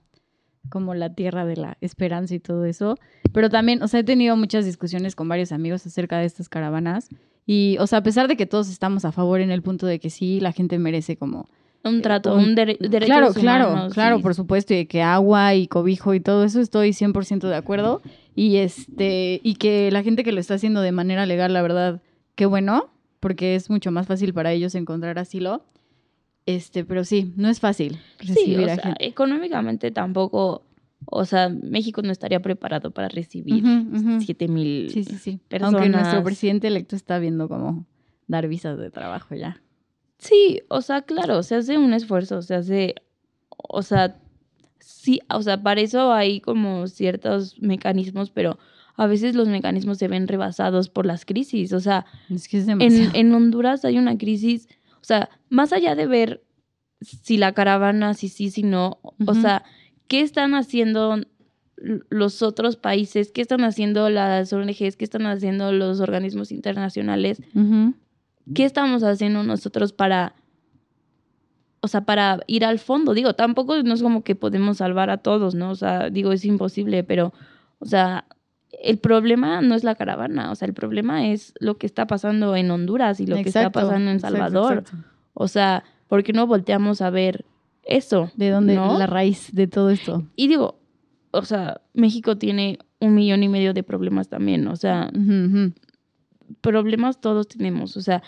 como 0.70 0.94
la 0.96 1.14
tierra 1.14 1.46
de 1.46 1.56
la 1.58 1.78
esperanza 1.82 2.36
y 2.36 2.40
todo 2.40 2.66
eso. 2.66 2.98
Pero 3.34 3.50
también, 3.50 3.82
o 3.84 3.88
sea, 3.88 4.00
he 4.00 4.04
tenido 4.04 4.36
muchas 4.36 4.66
discusiones 4.66 5.16
con 5.16 5.28
varios 5.28 5.52
amigos 5.52 5.86
acerca 5.86 6.18
de 6.20 6.26
estas 6.26 6.50
caravanas 6.50 7.10
y, 7.46 7.78
o 7.80 7.88
sea, 7.88 8.00
a 8.00 8.04
pesar 8.04 8.28
de 8.28 8.36
que 8.38 8.46
todos 8.46 8.70
estamos 8.70 9.06
a 9.06 9.12
favor 9.12 9.40
en 9.42 9.52
el 9.52 9.62
punto 9.62 9.86
de 9.88 10.00
que 10.00 10.10
sí, 10.10 10.40
la 10.40 10.52
gente 10.52 10.78
merece 10.80 11.16
como 11.18 11.48
Un 11.84 12.02
trato, 12.02 12.34
un- 12.36 12.44
un, 12.50 12.56
dere- 12.56 12.78
derechos 12.80 13.06
Claro, 13.08 13.34
claro, 13.34 13.70
humanos 13.72 13.94
claro, 13.94 14.20
por 14.22 14.36
supuesto, 14.36 14.74
y 14.74 14.86
que 14.86 15.02
agua 15.02 15.56
y 15.56 15.68
cobijo 15.68 16.14
y 16.14 16.20
todo 16.20 16.44
eso 16.44 16.60
estoy 16.60 16.92
100% 16.94 17.48
de 17.48 17.56
acuerdo. 17.56 18.02
Y 18.36 18.58
este 18.58 19.40
y 19.44 19.56
que 19.56 19.90
la 19.92 20.04
gente 20.04 20.24
que 20.24 20.32
lo 20.32 20.40
está 20.40 20.56
haciendo 20.56 20.82
de 20.82 20.92
manera 20.92 21.26
legal, 21.26 21.54
la 21.54 21.62
verdad, 21.62 22.02
qué 22.36 22.46
bueno, 22.46 22.90
porque 23.20 23.56
es 23.56 23.70
mucho 23.70 23.92
más 23.92 24.08
fácil 24.08 24.34
para 24.34 24.52
ellos 24.52 24.76
encontrar 24.76 25.18
asilo. 25.20 25.64
Este, 26.48 26.84
pero 26.86 27.04
sí, 27.04 27.34
no 27.36 27.50
es 27.50 27.60
fácil 27.60 28.00
Sí, 28.20 28.28
recibir 28.30 28.60
o 28.62 28.72
a 28.72 28.76
sea, 28.76 28.84
gente. 28.86 29.06
económicamente 29.06 29.92
tampoco, 29.92 30.66
o 31.06 31.26
sea, 31.26 31.50
México 31.50 32.02
no 32.02 32.12
estaría 32.12 32.40
preparado 32.42 32.90
para 32.92 33.10
recibir 33.10 33.64
ujú. 33.66 34.22
7 34.22 34.48
mil 34.48 34.90
Sí, 34.90 35.04
sí, 35.04 35.18
sí. 35.18 35.40
personas. 35.50 35.74
Aunque 35.74 35.90
nuestro 35.90 36.24
presidente 36.24 36.68
electo 36.68 36.96
está 36.96 37.20
viendo 37.20 37.48
cómo 37.50 37.86
dar 38.28 38.48
visas 38.48 38.80
de 38.80 38.90
trabajo 38.90 39.36
ya. 39.36 39.62
Sí, 40.20 40.62
o 40.70 40.82
sea, 40.82 41.04
claro, 41.04 41.44
se 41.44 41.56
hace 41.56 41.78
un 41.78 41.94
esfuerzo, 41.94 42.42
se 42.42 42.56
hace, 42.56 42.96
o 43.50 43.82
sea, 43.84 44.18
sí, 44.80 45.20
o 45.30 45.42
sea, 45.44 45.62
para 45.62 45.82
eso 45.82 46.12
hay 46.14 46.40
como 46.42 46.88
ciertos 46.88 47.62
mecanismos, 47.62 48.32
pero 48.32 48.58
a 48.96 49.06
veces 49.06 49.36
los 49.36 49.48
mecanismos 49.48 49.98
se 50.00 50.08
ven 50.08 50.28
rebasados 50.28 50.90
por 50.90 51.06
las 51.06 51.24
crisis, 51.26 51.72
o 51.74 51.80
sea, 51.80 52.06
Es 52.34 52.48
que 52.48 52.58
es 52.58 52.68
en, 52.68 52.80
en 53.16 53.34
Honduras 53.34 53.86
hay 53.86 53.98
una 54.00 54.18
crisis, 54.18 54.68
o 54.70 54.72
sea, 55.08 55.30
más 55.50 55.72
allá 55.72 55.96
de 55.96 56.06
ver 56.06 56.44
si 57.02 57.38
la 57.38 57.54
caravana, 57.54 58.14
si 58.14 58.28
sí, 58.28 58.50
si 58.50 58.64
no, 58.64 59.00
o 59.26 59.34
sea, 59.36 59.64
¿qué 60.08 60.22
están 60.22 60.54
haciendo 60.56 61.18
los 61.78 62.42
otros 62.42 62.76
países? 62.76 63.32
¿Qué 63.32 63.42
están 63.42 63.64
haciendo 63.64 64.10
las 64.10 64.52
ONGs? 64.52 64.98
¿Qué 64.98 65.06
están 65.06 65.26
haciendo 65.28 65.72
los 65.72 66.00
organismos 66.00 66.52
internacionales? 66.52 67.42
¿Qué 68.54 68.66
estamos 68.66 69.04
haciendo 69.04 69.44
nosotros 69.44 69.94
para, 69.94 70.36
o 71.82 71.88
sea, 71.88 72.02
para 72.02 72.40
ir 72.48 72.66
al 72.66 72.80
fondo? 72.80 73.14
Digo, 73.14 73.34
tampoco 73.34 73.82
no 73.84 73.94
es 73.94 74.02
como 74.02 74.24
que 74.24 74.36
podemos 74.36 74.78
salvar 74.78 75.10
a 75.10 75.18
todos, 75.18 75.56
¿no? 75.56 75.70
O 75.70 75.76
sea, 75.76 76.10
digo, 76.10 76.32
es 76.32 76.44
imposible, 76.46 77.04
pero, 77.04 77.34
o 77.80 77.86
sea, 77.86 78.26
el 78.84 78.98
problema 79.00 79.62
no 79.62 79.76
es 79.76 79.84
la 79.84 79.96
caravana, 79.96 80.52
o 80.52 80.56
sea, 80.56 80.68
el 80.68 80.74
problema 80.74 81.28
es 81.28 81.54
lo 81.60 81.78
que 81.78 81.86
está 81.88 82.06
pasando 82.08 82.56
en 82.56 82.70
Honduras 82.72 83.20
y 83.20 83.26
lo 83.28 83.36
que 83.38 83.44
está 83.50 83.72
pasando 83.72 84.12
en 84.12 84.20
Salvador. 84.20 84.80
exacto. 84.80 84.98
O 85.34 85.48
sea, 85.48 85.84
¿por 86.08 86.24
qué 86.24 86.34
no 86.34 86.46
volteamos 86.48 87.02
a 87.02 87.10
ver 87.10 87.46
eso? 87.84 88.32
¿De 88.36 88.50
dónde 88.50 88.76
¿no? 88.76 88.98
la 88.98 89.08
raíz 89.08 89.50
de 89.54 89.68
todo 89.68 89.90
esto? 89.90 90.26
Y 90.36 90.48
digo, 90.48 90.80
o 91.32 91.44
sea, 91.44 91.82
México 91.94 92.38
tiene 92.38 92.80
un 93.00 93.14
millón 93.16 93.44
y 93.44 93.50
medio 93.50 93.74
de 93.74 93.84
problemas 93.84 94.30
también, 94.30 94.68
o 94.68 94.76
sea, 94.76 95.10
problemas 96.62 97.20
todos 97.22 97.48
tenemos, 97.48 97.98
o 97.98 98.02
sea, 98.02 98.24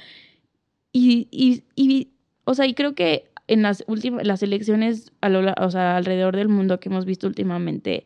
y, 0.91 1.27
y, 1.31 1.63
y, 1.75 2.09
o 2.45 2.53
sea, 2.53 2.65
y 2.65 2.73
creo 2.73 2.95
que 2.95 3.31
en 3.47 3.61
las 3.63 3.83
últimas, 3.87 4.25
las 4.25 4.43
elecciones 4.43 5.11
a 5.21 5.29
lo 5.29 5.41
la- 5.41 5.55
o 5.59 5.71
sea, 5.71 5.97
alrededor 5.97 6.35
del 6.35 6.49
mundo 6.49 6.79
que 6.79 6.89
hemos 6.89 7.05
visto 7.05 7.27
últimamente, 7.27 8.05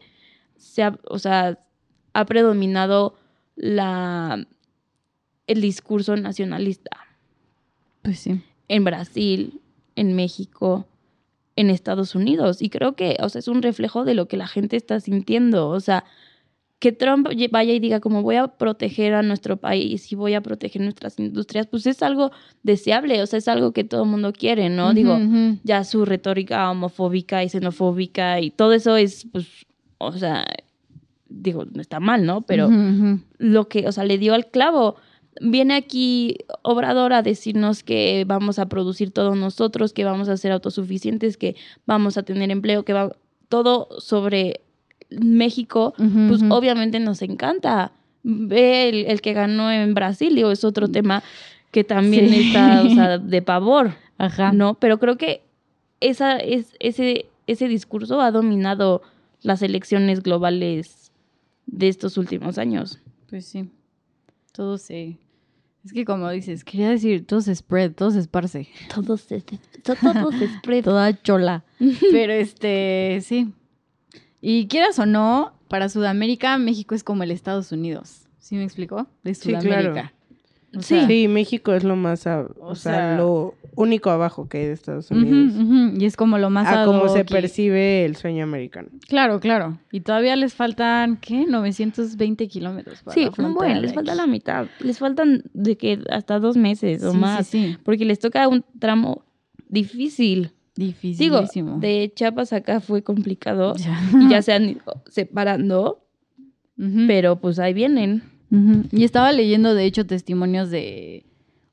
se 0.56 0.84
ha, 0.84 0.98
o 1.10 1.20
sea, 1.20 1.60
ha 2.14 2.26
predominado 2.26 3.16
la, 3.55 4.45
el 5.47 5.61
discurso 5.61 6.16
nacionalista 6.16 6.91
Pues 8.01 8.20
sí. 8.20 8.41
en 8.68 8.84
Brasil, 8.84 9.59
en 9.95 10.16
México, 10.16 10.88
en 11.55 11.70
Estados 11.70 12.16
Unidos. 12.16 12.61
Y 12.61 12.70
creo 12.70 12.95
que, 12.95 13.18
o 13.20 13.30
sea, 13.30 13.39
es 13.39 13.47
un 13.47 13.61
reflejo 13.61 14.05
de 14.05 14.14
lo 14.14 14.28
que 14.28 14.38
la 14.38 14.47
gente 14.47 14.76
está 14.76 14.99
sintiendo. 14.99 15.70
O 15.70 15.80
sea, 15.80 16.03
que 16.80 16.91
Trump 16.91 17.30
vaya 17.51 17.74
y 17.74 17.80
diga 17.80 18.01
como 18.01 18.24
voy 18.24 18.36
a 18.36 18.47
proteger 18.47 19.14
a 19.14 19.22
nuestro 19.22 19.55
país 19.55 20.11
y 20.11 20.16
voy 20.16 20.34
a 20.34 20.41
proteger 20.41 20.82
nuestras 20.82 21.18
industrias, 21.18 21.66
pues 21.68 21.86
es 21.86 22.03
algo 22.03 22.32
deseable, 22.61 23.22
o 23.22 23.26
sea, 23.26 23.39
es 23.39 23.47
algo 23.47 23.72
que 23.72 23.86
todo 23.86 24.03
el 24.03 24.09
mundo 24.09 24.34
quiere, 24.34 24.70
¿no? 24.70 24.93
Digo, 24.93 25.18
ya 25.64 25.86
su 25.86 26.03
retórica 26.03 26.70
homofóbica 26.70 27.41
y 27.41 27.47
xenofóbica 27.47 28.41
y 28.41 28.51
todo 28.51 28.74
eso 28.74 28.97
es, 28.97 29.26
pues, 29.32 29.47
o 29.97 30.11
sea, 30.11 30.45
digo, 31.34 31.66
no 31.72 31.82
está 31.82 32.00
mal, 32.00 32.26
¿no? 32.26 32.42
Pero 32.42 32.70
lo 33.38 33.68
que, 33.68 33.88
o 33.88 33.92
sea, 33.92 34.04
le 34.06 34.18
dio 34.18 34.34
al 34.34 34.48
clavo. 34.48 34.96
Viene 35.42 35.74
aquí 35.74 36.38
Obrador 36.62 37.12
a 37.14 37.24
decirnos 37.24 37.84
que 37.84 38.24
vamos 38.28 38.60
a 38.60 38.68
producir 38.68 39.10
todos 39.12 39.36
nosotros, 39.36 39.92
que 39.92 40.06
vamos 40.06 40.30
a 40.30 40.38
ser 40.38 40.52
autosuficientes, 40.52 41.38
que 41.38 41.56
vamos 41.88 42.18
a 42.18 42.24
tener 42.24 42.52
empleo, 42.52 42.86
que 42.86 42.94
va 42.94 43.16
todo 43.50 43.88
sobre 44.00 44.62
México, 45.10 45.94
pues 45.98 46.42
obviamente 46.50 47.00
nos 47.00 47.22
encanta. 47.22 47.92
Ve 48.24 48.90
el, 48.90 49.06
el 49.08 49.22
que 49.22 49.34
ganó 49.34 49.72
en 49.72 49.94
Brasil, 49.94 50.34
digo, 50.36 50.52
es 50.52 50.64
otro 50.64 50.88
tema 50.88 51.24
que 51.72 51.84
también 51.84 52.30
Sí. 52.30 52.48
está, 52.48 52.84
o 52.84 52.90
sea, 52.90 53.18
de 53.18 53.42
pavor, 53.42 53.96
Ajá. 54.18 54.54
¿no? 54.54 54.76
Pero 54.76 55.00
creo 55.00 55.18
que 55.18 55.42
esa, 56.00 56.38
es, 56.38 56.74
ese, 56.80 57.26
ese 57.48 57.68
discurso 57.68 58.22
ha 58.22 58.32
dominado 58.32 59.02
las 59.42 59.62
elecciones 59.62 60.22
globales 60.24 61.03
de 61.78 61.88
estos 61.88 62.17
últimos 62.17 62.57
años. 62.57 62.99
Pues 63.30 63.45
sí. 63.45 63.69
Todo 64.51 64.78
se. 64.78 65.17
Es 65.84 65.91
que 65.91 66.05
como 66.05 66.30
dices, 66.30 66.63
quería 66.63 66.89
decir, 66.89 67.26
todo 67.26 67.41
se 67.41 67.53
spread, 67.55 67.91
todo 67.93 68.11
se 68.11 68.19
esparce. 68.19 68.67
Todo 68.93 69.17
se, 69.17 69.41
to- 69.41 69.95
todo 69.95 70.32
se 70.32 70.47
spread. 70.59 70.84
Toda 70.86 71.21
chola. 71.21 71.65
Pero 72.11 72.32
este, 72.34 73.19
sí. 73.21 73.51
Y 74.39 74.67
quieras 74.67 74.97
o 74.99 75.05
no, 75.05 75.53
para 75.67 75.89
Sudamérica, 75.89 76.57
México 76.57 76.95
es 76.95 77.03
como 77.03 77.24
el 77.24 77.32
Estados 77.32 77.71
Unidos. 77.71 78.28
¿Sí 78.39 78.55
me 78.55 78.63
explicó? 78.63 79.07
De 79.24 79.34
Sí, 79.36 79.49
claro. 79.49 79.61
Sudamérica. 79.63 80.13
O 80.76 80.82
Sí. 80.82 80.95
sea, 80.95 81.07
Sí, 81.07 81.28
México 81.28 81.74
es 81.74 81.84
lo 81.84 81.95
más, 81.95 82.26
o, 82.28 82.53
O 82.59 82.76
sea, 82.76 82.93
sea- 82.93 83.17
lo 83.17 83.55
único 83.76 84.09
abajo 84.09 84.47
que 84.47 84.59
hay 84.59 84.65
de 84.67 84.74
Estados 84.74 85.09
Unidos. 85.11 85.53
Y 85.99 86.05
es 86.05 86.15
como 86.15 86.38
lo 86.38 86.49
más 86.49 86.67
a 86.67 86.86
cómo 86.86 87.07
se 87.09 87.26
percibe 87.26 88.05
el 88.05 88.15
sueño 88.15 88.43
americano. 88.43 88.89
Claro, 89.07 89.39
claro. 89.39 89.80
Y 89.91 90.01
todavía 90.01 90.36
les 90.36 90.53
faltan, 90.53 91.17
¿qué? 91.17 91.45
920 91.47 92.47
kilómetros. 92.47 93.01
para 93.03 93.15
Sí, 93.15 93.30
un 93.38 93.53
buen, 93.53 93.82
les 93.82 93.93
falta 93.93 94.15
la 94.15 94.28
mitad. 94.28 94.67
Les 94.80 94.99
faltan 94.99 95.43
de 95.53 95.78
que 95.78 95.99
hasta 96.09 96.39
dos 96.39 96.57
meses 96.57 97.03
o 97.03 97.11
Sí, 97.11 97.17
más. 97.17 97.47
Sí, 97.47 97.67
sí. 97.71 97.78
Porque 97.84 98.05
les 98.05 98.19
toca 98.19 98.47
un 98.47 98.63
tramo 98.80 99.24
difícil. 99.69 100.51
Digo, 100.76 100.88
Dificilísimo. 100.93 101.78
de 101.80 102.11
Chiapas 102.15 102.51
acá 102.51 102.80
fue 102.80 103.03
complicado. 103.03 103.76
Ya. 103.76 103.99
Y 104.19 104.30
ya 104.30 104.41
se 104.41 104.53
han 104.53 104.69
ido 104.69 105.03
separando, 105.07 106.03
pero 107.07 107.39
pues 107.39 107.59
ahí 107.59 107.74
vienen. 107.74 108.24
Y 108.91 109.03
estaba 109.03 109.32
leyendo, 109.32 109.74
de 109.74 109.86
hecho, 109.86 110.05
testimonios 110.05 110.69
de 110.69 111.26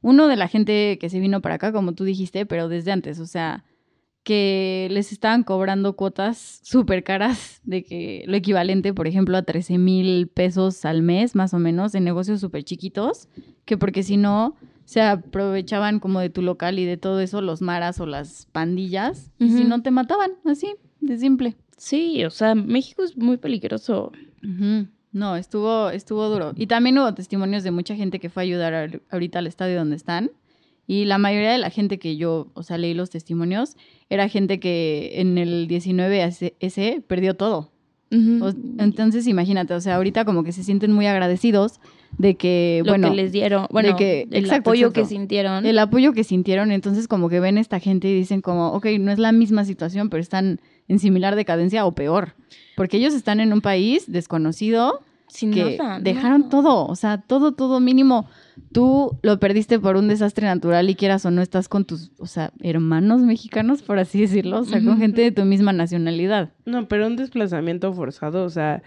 uno 0.03 0.29
de 0.29 0.37
la 0.37 0.49
gente 0.49 0.99
que 0.99 1.09
se 1.09 1.21
vino 1.21 1.41
para 1.41 1.57
acá, 1.57 1.73
como 1.73 1.93
tú 1.93 2.05
dijiste, 2.05 2.47
pero 2.47 2.69
desde 2.69 2.93
antes, 2.93 3.21
o 3.21 3.27
sea, 3.27 3.65
que 4.23 4.89
les 4.91 5.13
estaban 5.13 5.45
cobrando 5.45 5.97
cuotas 5.97 6.61
súper 6.63 7.03
caras, 7.05 7.61
de 7.65 7.83
que 7.83 8.25
lo 8.27 8.37
equivalente, 8.37 8.93
por 8.93 9.07
ejemplo, 9.07 9.37
a 9.37 9.43
13 9.43 9.79
mil 9.79 10.29
pesos 10.29 10.85
al 10.85 11.03
mes, 11.03 11.35
más 11.35 11.55
o 11.55 11.59
menos, 11.59 11.95
en 11.95 12.05
negocios 12.05 12.41
súper 12.41 12.65
chiquitos, 12.65 13.29
que 13.65 13.79
porque 13.79 14.03
si 14.03 14.17
no, 14.17 14.57
se 14.85 15.01
aprovechaban 15.01 16.01
como 16.01 16.21
de 16.21 16.31
tu 16.31 16.43
local 16.43 16.79
y 16.79 16.85
de 16.85 16.97
todo 16.97 17.21
eso 17.21 17.41
los 17.41 17.63
maras 17.63 18.01
o 18.01 18.07
las 18.07 18.47
pandillas, 18.47 19.31
y 19.39 19.51
si 19.51 19.65
no 19.65 19.83
te 19.83 19.91
mataban, 19.91 20.33
así, 20.45 20.75
de 21.01 21.19
simple. 21.19 21.57
Sí, 21.77 22.25
o 22.25 22.31
sea, 22.31 22.55
México 22.55 23.03
es 23.03 23.17
muy 23.17 23.39
peligroso. 23.39 24.13
No, 25.13 25.37
estuvo, 25.37 25.91
estuvo 25.91 26.29
duro. 26.29 26.53
Y 26.57 26.67
también 26.67 26.99
hubo 26.99 27.13
testimonios 27.15 27.63
de 27.65 27.71
mucha 27.73 27.97
gente 27.97 28.21
que 28.21 28.31
fue 28.31 28.43
a 28.43 28.45
ayudar 28.45 29.01
ahorita 29.11 29.41
al 29.41 29.47
estadio 29.47 29.79
donde 29.79 29.97
están. 29.97 30.31
Y 30.87 31.05
la 31.05 31.19
mayoría 31.19 31.53
de 31.53 31.59
la 31.59 31.71
gente 31.71 31.99
que 31.99 32.17
yo, 32.17 32.49
o 32.55 32.63
sea, 32.63 32.79
leí 32.79 32.95
los 32.95 33.11
testimonios, 33.11 33.77
era 34.09 34.29
gente 34.29 34.59
que 34.61 35.13
en 35.21 35.39
el 35.39 35.67
19 35.69 36.23
ese- 36.25 36.55
ese 36.61 37.03
perdió 37.07 37.35
todo. 37.35 37.71
O- 38.13 38.53
entonces, 38.79 39.29
imagínate, 39.29 39.73
o 39.73 39.81
sea, 39.81 39.95
ahorita 39.95 40.25
como 40.25 40.43
que 40.43 40.51
se 40.51 40.65
sienten 40.65 40.91
muy 40.93 41.07
agradecidos 41.07 41.79
de 42.19 42.35
que, 42.35 42.83
lo 42.85 42.91
bueno, 42.91 43.11
que 43.11 43.15
les 43.15 43.31
dieron, 43.31 43.67
bueno, 43.71 43.95
que- 43.97 44.23
el 44.33 44.45
exacto, 44.45 44.71
apoyo 44.71 44.89
exacto. 44.89 45.03
que 45.03 45.07
sintieron. 45.15 45.65
el 45.65 45.79
apoyo 45.79 46.13
que 46.13 46.25
sintieron, 46.25 46.73
entonces 46.73 47.07
como 47.07 47.29
que 47.29 47.39
ven 47.39 47.57
esta 47.57 47.79
gente 47.79 48.09
y 48.09 48.15
dicen 48.15 48.41
como, 48.41 48.73
ok, 48.73 48.87
no 48.99 49.13
es 49.13 49.21
la 49.21 49.31
misma 49.31 49.65
situación, 49.65 50.11
pero 50.11 50.21
están 50.21 50.61
en 50.89 50.99
similar 50.99 51.37
decadencia 51.37 51.87
o 51.87 51.95
peor. 51.95 52.35
Porque 52.77 52.97
ellos 52.97 53.15
están 53.15 53.41
en 53.41 53.53
un 53.53 53.61
país 53.61 54.11
desconocido 54.11 55.01
sin 55.31 55.53
que 55.53 55.77
nada, 55.79 56.01
dejaron 56.01 56.43
no. 56.43 56.49
todo, 56.49 56.87
o 56.87 56.97
sea, 56.97 57.19
todo, 57.19 57.53
todo 57.53 57.81
mínimo. 57.81 58.29
Tú 58.73 59.17
lo 59.23 59.39
perdiste 59.39 59.79
por 59.79 59.97
un 59.97 60.09
desastre 60.09 60.47
natural 60.47 60.91
y 60.91 60.95
quieras 60.95 61.25
o 61.25 61.31
no 61.31 61.43
estás 61.43 61.69
con 61.69 61.85
tus, 61.85 62.11
o 62.19 62.27
sea, 62.27 62.53
hermanos 62.61 63.23
mexicanos, 63.23 63.83
por 63.83 63.99
así 63.99 64.21
decirlo, 64.21 64.61
o 64.61 64.65
sea, 64.65 64.83
con 64.83 64.99
gente 64.99 65.23
de 65.23 65.33
tu 65.33 65.45
misma 65.45 65.73
nacionalidad. 65.73 66.51
No, 66.65 66.89
pero 66.89 67.07
un 67.07 67.17
desplazamiento 67.17 67.93
forzado, 67.93 68.45
o 68.45 68.51
sea, 68.51 68.83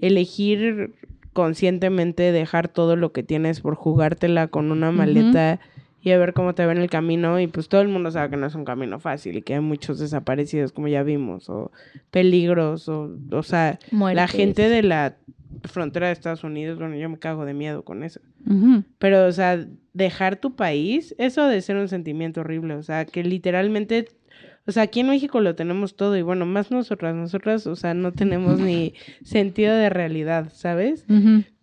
elegir 0.00 0.94
conscientemente 1.32 2.32
dejar 2.32 2.68
todo 2.68 2.96
lo 2.96 3.12
que 3.12 3.22
tienes 3.22 3.60
por 3.60 3.74
jugártela 3.74 4.48
con 4.48 4.70
una 4.70 4.92
maleta 4.92 5.60
y 6.02 6.10
a 6.10 6.18
ver 6.18 6.32
cómo 6.32 6.54
te 6.54 6.66
va 6.66 6.72
en 6.72 6.78
el 6.78 6.90
camino 6.90 7.38
y 7.40 7.46
pues 7.46 7.68
todo 7.68 7.80
el 7.80 7.88
mundo 7.88 8.10
sabe 8.10 8.30
que 8.30 8.36
no 8.36 8.46
es 8.46 8.54
un 8.54 8.64
camino 8.64 8.98
fácil 8.98 9.36
y 9.36 9.42
que 9.42 9.54
hay 9.54 9.60
muchos 9.60 9.98
desaparecidos 9.98 10.72
como 10.72 10.88
ya 10.88 11.02
vimos 11.02 11.48
o 11.48 11.70
peligros 12.10 12.88
o 12.88 13.10
o 13.30 13.42
sea, 13.42 13.78
la 13.90 14.28
gente 14.28 14.68
de 14.68 14.82
la 14.82 15.16
frontera 15.64 16.06
de 16.06 16.12
Estados 16.12 16.44
Unidos, 16.44 16.78
bueno, 16.78 16.96
yo 16.96 17.08
me 17.08 17.18
cago 17.18 17.44
de 17.44 17.54
miedo 17.54 17.84
con 17.84 18.02
eso. 18.02 18.20
Pero, 18.98 19.26
o 19.26 19.32
sea, 19.32 19.64
dejar 19.92 20.36
tu 20.36 20.56
país, 20.56 21.14
eso 21.18 21.46
de 21.46 21.60
ser 21.60 21.76
un 21.76 21.88
sentimiento 21.88 22.40
horrible. 22.40 22.74
O 22.74 22.82
sea, 22.82 23.04
que 23.04 23.22
literalmente, 23.22 24.08
o 24.66 24.72
sea, 24.72 24.84
aquí 24.84 25.00
en 25.00 25.08
México 25.08 25.40
lo 25.40 25.54
tenemos 25.54 25.96
todo 25.96 26.16
y 26.16 26.22
bueno, 26.22 26.46
más 26.46 26.70
nosotras, 26.70 27.14
nosotras, 27.14 27.66
o 27.66 27.76
sea, 27.76 27.94
no 27.94 28.12
tenemos 28.12 28.58
ni 28.60 28.94
sentido 29.22 29.74
de 29.74 29.90
realidad, 29.90 30.50
¿sabes? 30.52 31.06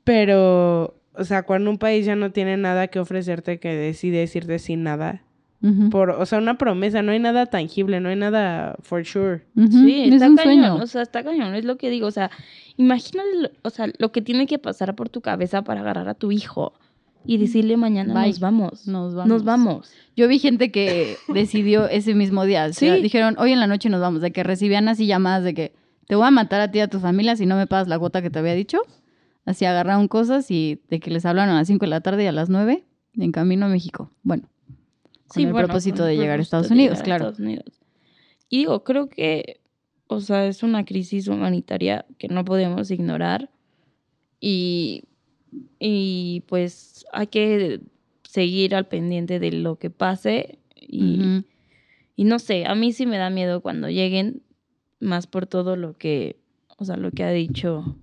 Pero, 0.03 0.98
o 1.20 1.24
sea, 1.26 1.43
cuando 1.43 1.70
un 1.70 1.78
país 1.78 2.05
ya 2.05 2.15
no 2.15 2.32
tiene 2.32 2.57
nada 2.57 2.88
que 2.88 2.99
ofrecerte, 2.99 3.59
que 3.59 3.76
decide 3.76 4.20
decirte 4.20 4.57
sin 4.59 4.84
nada, 4.84 5.22
por, 5.91 6.11
o 6.11 6.26
sea, 6.26 6.39
una 6.39 6.57
promesa, 6.57 7.01
no 7.01 7.11
hay 7.11 7.20
nada 7.20 7.45
tangible, 7.45 7.99
no 7.99 8.07
hay 8.07 8.15
nada 8.15 8.76
for 8.82 9.03
sure. 9.05 9.41
Sí, 9.70 10.03
es 10.05 10.13
está 10.13 10.30
un 10.30 10.38
cañón, 10.38 10.63
sueño. 10.65 10.76
o 10.84 10.88
sea, 10.88 11.01
está 11.01 11.22
cañón, 11.24 11.53
es 11.53 11.65
lo 11.65 11.78
que 11.78 11.89
digo, 11.89 12.07
o 12.07 12.11
sea, 12.11 12.32
imagínate, 12.78 13.28
lo- 13.36 13.49
o 13.63 13.70
sea, 13.70 13.88
lo 13.97 14.11
que 14.13 14.22
tiene 14.22 14.47
que 14.47 14.57
pasar 14.57 14.95
por 14.95 15.09
tu 15.09 15.20
cabeza 15.20 15.61
para 15.63 15.82
agarrar 15.82 16.07
a 16.07 16.13
tu 16.13 16.32
hijo 16.32 16.74
y 17.26 17.38
decirle 17.38 17.76
mañana 17.76 18.13
Bye. 18.13 18.30
nos 18.30 18.39
vamos, 18.39 18.88
Nos 18.88 19.13
vamos. 19.15 19.28
nos 19.30 19.43
vamos. 19.43 19.91
Yo 20.15 20.30
vi 20.30 20.39
gente 20.39 20.72
que 20.72 21.17
decidió 21.28 21.89
ese 21.89 22.15
mismo 22.15 22.45
día. 22.45 22.65
o 22.67 22.74
sea, 22.74 22.95
Sí. 22.95 23.01
dijeron, 23.01 23.36
hoy 23.38 23.51
en 23.51 23.59
la 23.59 23.67
noche 23.67 23.89
nos 23.89 23.99
vamos. 23.99 24.22
De 24.22 24.32
que 24.32 24.43
recibían 24.43 24.88
así 24.88 25.07
llamadas 25.07 25.43
de 25.43 25.53
que 25.53 25.74
te 26.07 26.15
voy 26.15 26.26
a 26.26 26.32
matar 26.32 26.61
a 26.61 26.72
ti 26.72 26.78
y 26.78 26.82
a 26.82 26.88
tu 26.88 26.99
familia 27.01 27.36
si 27.36 27.45
no 27.45 27.57
me 27.57 27.67
pagas 27.67 27.89
la 27.89 27.99
cuota 27.99 28.22
que 28.22 28.30
te 28.30 28.39
había 28.39 28.53
dicho. 28.53 28.80
Así 29.45 29.65
agarraron 29.65 30.07
cosas 30.07 30.51
y 30.51 30.81
de 30.89 30.99
que 30.99 31.11
les 31.11 31.25
hablaron 31.25 31.55
a 31.55 31.59
las 31.59 31.67
5 31.67 31.85
de 31.85 31.89
la 31.89 32.01
tarde 32.01 32.23
y 32.23 32.27
a 32.27 32.31
las 32.31 32.49
9 32.49 32.85
en 33.13 33.31
camino 33.31 33.65
a 33.65 33.69
México. 33.69 34.11
Bueno, 34.23 34.49
con 35.27 35.43
el 35.43 35.51
bueno, 35.51 35.67
propósito 35.67 36.03
de 36.05 36.13
el 36.13 36.19
llegar 36.19 36.39
a 36.39 36.41
Estados 36.41 36.71
Unidos, 36.71 37.01
claro. 37.01 37.25
Estados 37.25 37.39
Unidos. 37.39 37.81
Y 38.49 38.59
digo, 38.59 38.83
creo 38.83 39.09
que, 39.09 39.61
o 40.07 40.21
sea, 40.21 40.45
es 40.47 40.63
una 40.63 40.85
crisis 40.85 41.27
humanitaria 41.27 42.05
que 42.17 42.27
no 42.27 42.45
podemos 42.45 42.91
ignorar 42.91 43.49
y, 44.39 45.03
y 45.79 46.43
pues 46.47 47.05
hay 47.11 47.27
que 47.27 47.81
seguir 48.23 48.75
al 48.75 48.87
pendiente 48.87 49.39
de 49.39 49.51
lo 49.51 49.77
que 49.77 49.89
pase 49.89 50.59
y, 50.75 51.43
y 52.15 52.23
no 52.23 52.39
sé, 52.39 52.65
a 52.65 52.75
mí 52.75 52.91
sí 52.93 53.05
me 53.05 53.17
da 53.17 53.29
miedo 53.29 53.61
cuando 53.61 53.89
lleguen, 53.89 54.41
más 54.99 55.27
por 55.27 55.47
todo 55.47 55.75
lo 55.75 55.93
que, 55.93 56.39
o 56.77 56.85
sea, 56.85 56.97
lo 56.97 57.11
que 57.11 57.23
ha 57.23 57.31
dicho 57.31 57.95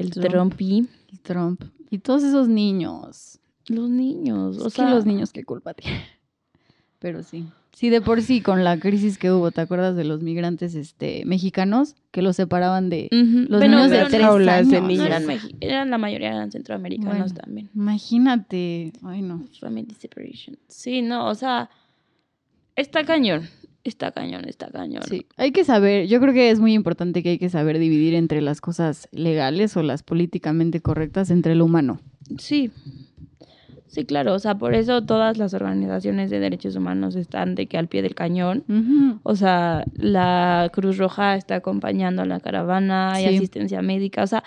el 0.00 0.10
Trump. 0.10 0.28
Trumpy. 0.30 0.88
El 1.12 1.20
Trump. 1.20 1.62
Y 1.90 1.98
todos 1.98 2.22
esos 2.22 2.48
niños. 2.48 3.38
Los 3.68 3.90
niños, 3.90 4.58
o 4.58 4.68
Es 4.68 4.74
sea, 4.74 4.86
que 4.86 4.90
los 4.94 5.04
niños, 5.06 5.32
qué 5.32 5.44
culpa 5.44 5.74
tienen. 5.74 6.00
Pero 6.98 7.22
sí. 7.22 7.46
Sí, 7.74 7.90
de 7.90 8.00
por 8.00 8.22
sí, 8.22 8.40
con 8.40 8.64
la 8.64 8.80
crisis 8.80 9.18
que 9.18 9.30
hubo, 9.30 9.52
¿te 9.52 9.60
acuerdas 9.60 9.94
de 9.94 10.02
los 10.02 10.20
migrantes 10.20 10.74
este, 10.74 11.24
mexicanos 11.26 11.94
que 12.10 12.22
los 12.22 12.34
separaban 12.34 12.90
de... 12.90 13.06
Los 13.12 13.60
pero- 13.60 13.70
niños 13.76 13.90
de 13.90 14.04
tres 14.06 14.20
no- 14.22 14.36
de 14.38 14.50
años. 14.50 14.82
no 14.82 15.04
eran, 15.04 15.24
eran 15.60 15.90
la 15.90 15.98
mayoría 15.98 16.30
eran 16.30 16.50
centroamericanos 16.50 17.32
Bueno. 17.32 17.34
también. 17.40 17.70
Imagínate. 17.76 18.92
Ay, 19.04 19.22
no. 19.22 19.44
Family 19.60 19.94
separation. 19.96 20.56
Sí, 20.66 21.02
no, 21.02 21.28
o 21.28 21.34
sea, 21.36 21.70
está 22.74 23.04
cañón. 23.04 23.48
Está 23.88 24.12
cañón, 24.12 24.44
está 24.46 24.70
cañón. 24.70 25.02
Sí, 25.08 25.26
hay 25.36 25.50
que 25.50 25.64
saber, 25.64 26.06
yo 26.08 26.20
creo 26.20 26.34
que 26.34 26.50
es 26.50 26.60
muy 26.60 26.74
importante 26.74 27.22
que 27.22 27.30
hay 27.30 27.38
que 27.38 27.48
saber 27.48 27.78
dividir 27.78 28.14
entre 28.14 28.40
las 28.42 28.60
cosas 28.60 29.08
legales 29.12 29.76
o 29.76 29.82
las 29.82 30.02
políticamente 30.02 30.80
correctas 30.80 31.30
entre 31.30 31.54
lo 31.54 31.64
humano. 31.64 32.00
Sí. 32.38 32.70
Sí, 33.86 34.04
claro, 34.04 34.34
o 34.34 34.38
sea, 34.38 34.56
por 34.56 34.74
eso 34.74 35.02
todas 35.06 35.38
las 35.38 35.54
organizaciones 35.54 36.28
de 36.28 36.38
derechos 36.40 36.76
humanos 36.76 37.16
están 37.16 37.54
de 37.54 37.66
que 37.66 37.78
al 37.78 37.88
pie 37.88 38.02
del 38.02 38.14
cañón. 38.14 39.18
O 39.22 39.34
sea, 39.34 39.84
la 39.94 40.68
Cruz 40.74 40.98
Roja 40.98 41.36
está 41.36 41.54
acompañando 41.56 42.20
a 42.20 42.26
la 42.26 42.38
caravana, 42.38 43.14
hay 43.14 43.26
Sí. 43.30 43.36
asistencia 43.36 43.80
médica, 43.80 44.22
o 44.22 44.26
sea, 44.26 44.44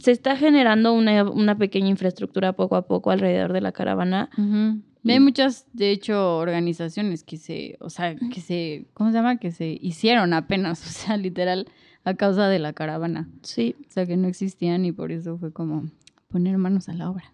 se 0.00 0.10
está 0.10 0.36
generando 0.36 0.92
una, 0.94 1.22
una 1.30 1.56
pequeña 1.56 1.88
infraestructura 1.88 2.52
poco 2.54 2.74
a 2.74 2.86
poco 2.88 3.12
alrededor 3.12 3.52
de 3.52 3.60
la 3.60 3.70
caravana. 3.70 4.30
Y 4.36 4.87
Hay 5.06 5.20
muchas, 5.20 5.66
de 5.72 5.90
hecho, 5.90 6.38
organizaciones 6.38 7.22
que 7.22 7.36
se, 7.36 7.76
o 7.80 7.90
sea, 7.90 8.14
que 8.16 8.40
se, 8.40 8.86
¿cómo 8.94 9.10
se 9.10 9.16
llama? 9.16 9.38
Que 9.38 9.52
se 9.52 9.78
hicieron 9.80 10.32
apenas, 10.34 10.82
o 10.86 10.90
sea, 10.90 11.16
literal, 11.16 11.66
a 12.04 12.14
causa 12.14 12.48
de 12.48 12.58
la 12.58 12.72
caravana. 12.72 13.28
Sí, 13.42 13.76
O 13.88 13.90
sea, 13.92 14.06
que 14.06 14.16
no 14.16 14.28
existían 14.28 14.84
y 14.84 14.92
por 14.92 15.12
eso 15.12 15.38
fue 15.38 15.52
como 15.52 15.88
poner 16.28 16.58
manos 16.58 16.88
a 16.88 16.94
la 16.94 17.10
obra. 17.10 17.32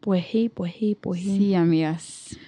pues 0.00 0.24
sí, 0.26 0.48
pues 0.48 0.74
sí, 0.74 0.96
pues 1.00 1.20
sí. 1.20 1.36
Sí, 1.36 1.54
amigas. 1.54 2.38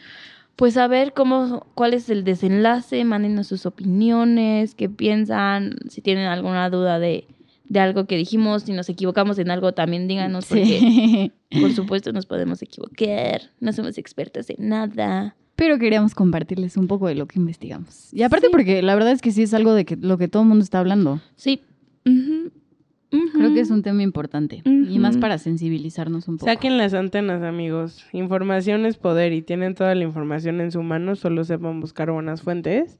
Pues 0.56 0.76
a 0.76 0.88
ver 0.88 1.12
cómo, 1.12 1.66
cuál 1.74 1.94
es 1.94 2.10
el 2.10 2.24
desenlace, 2.24 3.04
mándenos 3.04 3.46
sus 3.46 3.64
opiniones, 3.64 4.74
qué 4.74 4.88
piensan, 4.88 5.76
si 5.88 6.00
tienen 6.00 6.26
alguna 6.26 6.68
duda 6.68 6.98
de, 6.98 7.28
de 7.68 7.80
algo 7.80 8.06
que 8.06 8.16
dijimos, 8.16 8.62
si 8.64 8.72
nos 8.72 8.88
equivocamos 8.88 9.38
en 9.38 9.50
algo 9.50 9.72
también 9.72 10.08
díganos, 10.08 10.46
porque 10.46 10.64
Sí. 10.64 11.32
por 11.60 11.72
supuesto 11.72 12.12
nos 12.12 12.26
podemos 12.26 12.62
equivocar, 12.62 13.42
no 13.60 13.72
somos 13.72 13.98
expertas 13.98 14.50
en 14.50 14.68
nada. 14.68 15.36
Pero 15.56 15.78
queríamos 15.78 16.14
compartirles 16.14 16.76
un 16.76 16.86
poco 16.86 17.08
de 17.08 17.14
lo 17.16 17.26
que 17.26 17.38
investigamos. 17.38 18.12
Y 18.14 18.22
aparte 18.22 18.46
Sí. 18.46 18.52
porque 18.52 18.80
la 18.82 18.94
verdad 18.94 19.12
es 19.12 19.20
que 19.20 19.32
sí 19.32 19.42
es 19.42 19.52
algo 19.54 19.74
de 19.74 19.84
que, 19.84 19.96
lo 19.96 20.16
que 20.16 20.28
todo 20.28 20.42
el 20.44 20.48
mundo 20.48 20.62
está 20.62 20.78
hablando. 20.78 21.20
Sí. 21.36 21.62
Creo 22.04 23.54
que 23.54 23.60
es 23.60 23.70
un 23.70 23.82
tema 23.82 24.02
importante. 24.02 24.62
Y 24.64 24.98
más 24.98 25.16
para 25.16 25.38
sensibilizarnos 25.38 26.28
un 26.28 26.36
poco. 26.38 26.50
Saquen 26.50 26.76
las 26.78 26.94
antenas, 26.94 27.42
amigos. 27.42 28.04
Información 28.12 28.84
es 28.86 28.96
poder 28.98 29.32
y 29.32 29.42
tienen 29.42 29.74
toda 29.74 29.94
la 29.94 30.04
información 30.04 30.60
en 30.60 30.70
su 30.72 30.82
mano, 30.82 31.16
solo 31.16 31.44
sepan 31.44 31.80
buscar 31.80 32.10
buenas 32.10 32.42
fuentes 32.42 32.98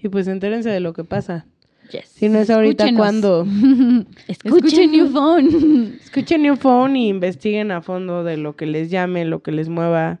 y 0.00 0.08
pues 0.08 0.28
entérense 0.28 0.70
de 0.70 0.80
lo 0.80 0.92
que 0.92 1.04
pasa. 1.04 1.46
Yes. 1.90 2.08
Si 2.08 2.28
no 2.28 2.38
es 2.38 2.50
ahorita, 2.50 2.84
Escúchenos. 2.84 2.98
¿cuándo? 2.98 3.46
Escuchen 4.28 4.90
New 4.92 5.08
Phone. 5.10 5.98
Escuchen 6.02 6.42
New 6.42 6.56
Phone 6.56 6.96
y 6.96 7.08
investiguen 7.08 7.70
a 7.70 7.80
fondo 7.82 8.24
de 8.24 8.36
lo 8.36 8.56
que 8.56 8.66
les 8.66 8.90
llame, 8.90 9.24
lo 9.24 9.42
que 9.42 9.52
les 9.52 9.68
mueva. 9.68 10.20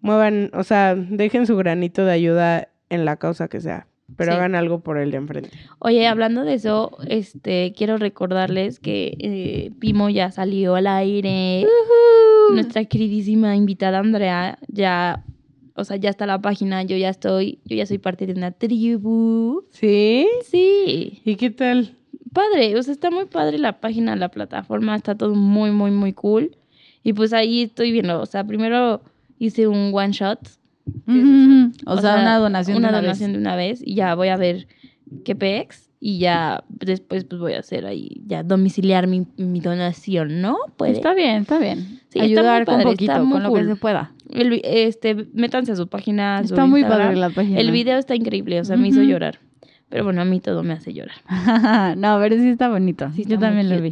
Muevan, 0.00 0.50
o 0.54 0.62
sea, 0.62 0.94
dejen 0.94 1.46
su 1.46 1.56
granito 1.56 2.04
de 2.04 2.12
ayuda 2.12 2.68
en 2.90 3.04
la 3.04 3.16
causa 3.16 3.48
que 3.48 3.60
sea, 3.60 3.88
pero 4.16 4.32
Sí. 4.32 4.36
hagan 4.38 4.54
algo 4.54 4.80
por 4.80 4.98
el 4.98 5.10
de 5.10 5.16
enfrente. 5.16 5.50
Oye, 5.80 6.06
hablando 6.06 6.44
de 6.44 6.54
eso, 6.54 6.96
este, 7.08 7.72
quiero 7.76 7.96
recordarles 7.96 8.78
que 8.78 9.16
eh, 9.18 9.72
Pimo 9.80 10.08
ya 10.08 10.30
salió 10.30 10.76
al 10.76 10.86
aire. 10.86 11.66
Nuestra 12.52 12.84
queridísima 12.84 13.56
invitada 13.56 13.98
Andrea 13.98 14.58
ya, 14.68 15.24
o 15.76 15.84
sea, 15.84 15.96
ya 15.96 16.10
está 16.10 16.26
la 16.26 16.40
página, 16.40 16.82
yo 16.82 16.96
ya 16.96 17.10
estoy, 17.10 17.60
yo 17.64 17.76
ya 17.76 17.86
soy 17.86 17.98
parte 17.98 18.26
de 18.26 18.32
una 18.32 18.50
tribu. 18.50 19.64
¿Sí? 19.70 20.26
Sí, 20.44 21.20
¿Y 21.24 21.36
qué 21.36 21.50
tal? 21.50 21.96
padre, 22.36 22.76
o 22.78 22.82
sea, 22.82 22.92
está 22.92 23.10
muy 23.10 23.24
padre 23.24 23.58
la 23.58 23.80
página, 23.80 24.14
la 24.14 24.28
plataforma, 24.28 24.94
está 24.94 25.14
todo 25.14 25.34
muy, 25.34 25.70
muy, 25.70 25.90
muy 25.90 26.12
cool. 26.12 26.54
Y 27.02 27.14
pues 27.14 27.32
ahí 27.32 27.62
estoy 27.62 27.92
viendo, 27.92 28.20
o 28.20 28.26
sea, 28.26 28.44
primero 28.44 29.00
hice 29.38 29.66
un 29.66 29.90
one 29.94 30.12
shot. 30.12 30.38
O, 31.86 31.96
sea, 31.98 32.20
una 32.20 32.38
donación. 32.38 32.76
Una 32.76 32.88
de 32.88 32.92
una 32.92 33.02
donación 33.02 33.32
vez. 33.32 33.36
de 33.36 33.40
una 33.40 33.56
vez 33.56 33.82
y 33.82 33.94
ya 33.94 34.14
voy 34.14 34.28
a 34.28 34.36
ver 34.36 34.68
qué 35.24 35.34
pex 35.34 35.85
y 36.08 36.18
ya 36.18 36.62
después 36.68 37.24
pues 37.24 37.40
voy 37.40 37.54
a 37.54 37.58
hacer 37.58 37.84
ahí, 37.84 38.22
ya 38.28 38.44
domiciliar 38.44 39.08
mi, 39.08 39.26
mi 39.38 39.58
donación, 39.58 40.40
¿no? 40.40 40.56
Puede. 40.76 40.92
Está 40.92 41.14
bien, 41.14 41.42
está 41.42 41.58
bien. 41.58 42.00
Sí, 42.10 42.20
está 42.20 42.22
Ayudar 42.22 42.64
muy 42.64 42.74
con 42.76 42.82
poquito, 42.84 43.10
está 43.10 43.22
muy 43.24 43.32
con 43.32 43.42
lo 43.42 43.52
que 43.52 43.64
se 43.64 43.74
pueda. 43.74 44.12
El 44.30 44.60
este, 44.62 45.26
métanse 45.34 45.72
a 45.72 45.74
su 45.74 45.88
página, 45.88 46.36
a 46.36 46.44
su 46.44 46.54
Está 46.54 46.64
muy 46.66 46.82
Instagram. 46.82 47.08
padre 47.08 47.18
la 47.18 47.30
página. 47.30 47.58
El 47.58 47.72
video 47.72 47.98
está 47.98 48.14
increíble, 48.14 48.60
o 48.60 48.64
sea, 48.64 48.76
me 48.76 48.86
hizo 48.86 49.02
llorar. 49.02 49.40
Pero 49.88 50.04
bueno, 50.04 50.22
a 50.22 50.24
mí 50.24 50.38
todo 50.38 50.62
me 50.62 50.74
hace 50.74 50.94
llorar. 50.94 51.16
no, 51.98 52.20
pero 52.20 52.36
sí 52.36 52.50
está 52.50 52.68
bonito. 52.68 53.10
Sí, 53.10 53.24
Yo 53.24 53.34
está 53.34 53.46
también 53.46 53.68
lo 53.68 53.82
vi. 53.82 53.90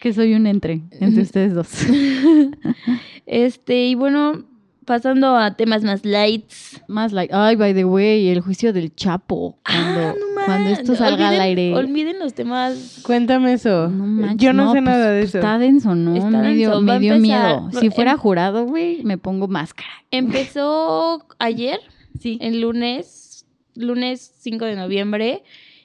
Que 0.00 0.12
soy 0.12 0.34
un 0.34 0.46
entre, 0.46 0.82
entre 1.00 1.22
ustedes 1.26 1.52
dos. 1.52 1.68
Este, 3.26 3.86
y 3.86 3.94
bueno, 3.96 4.44
pasando 4.84 5.36
a 5.36 5.56
temas 5.56 5.82
más 5.82 6.04
lights. 6.04 6.80
Más 6.88 7.12
like, 7.12 7.34
ay, 7.34 7.56
by 7.56 7.74
the 7.74 7.84
way, 7.84 8.28
el 8.28 8.40
juicio 8.40 8.72
del 8.72 8.94
Chapo. 8.94 9.58
Cuando, 9.64 10.00
Ah, 10.00 10.14
no 10.18 10.29
cuando 10.50 10.70
man. 10.70 10.80
esto 10.80 10.94
salga 10.96 11.28
al 11.28 11.40
aire. 11.40 11.74
Olviden 11.74 12.18
los 12.18 12.34
temas. 12.34 13.00
Cuéntame 13.04 13.52
eso. 13.54 13.88
No 13.88 14.06
manches, 14.06 14.36
Yo 14.38 14.52
no, 14.52 14.72
sé 14.72 14.72
pues, 14.72 14.82
nada 14.84 15.10
de 15.10 15.20
pues, 15.20 15.28
eso. 15.30 15.38
Está 15.38 15.58
denso, 15.58 15.94
¿no? 15.94 16.14
Está 16.14 16.28
me 16.30 16.54
dio, 16.54 16.70
denso. 16.70 16.82
me 16.82 16.98
dio 16.98 17.16
miedo. 17.18 17.70
Si 17.78 17.86
em- 17.86 17.92
fuera 17.92 18.16
jurado, 18.16 18.66
güey, 18.66 19.02
me 19.04 19.18
pongo 19.18 19.48
máscara. 19.48 19.88
Empezó 20.10 21.26
ayer, 21.38 21.80
Sí. 22.18 22.38
el 22.40 22.60
lunes, 22.60 23.46
lunes 23.74 24.32
5 24.38 24.64
de 24.64 24.76
noviembre. 24.76 25.42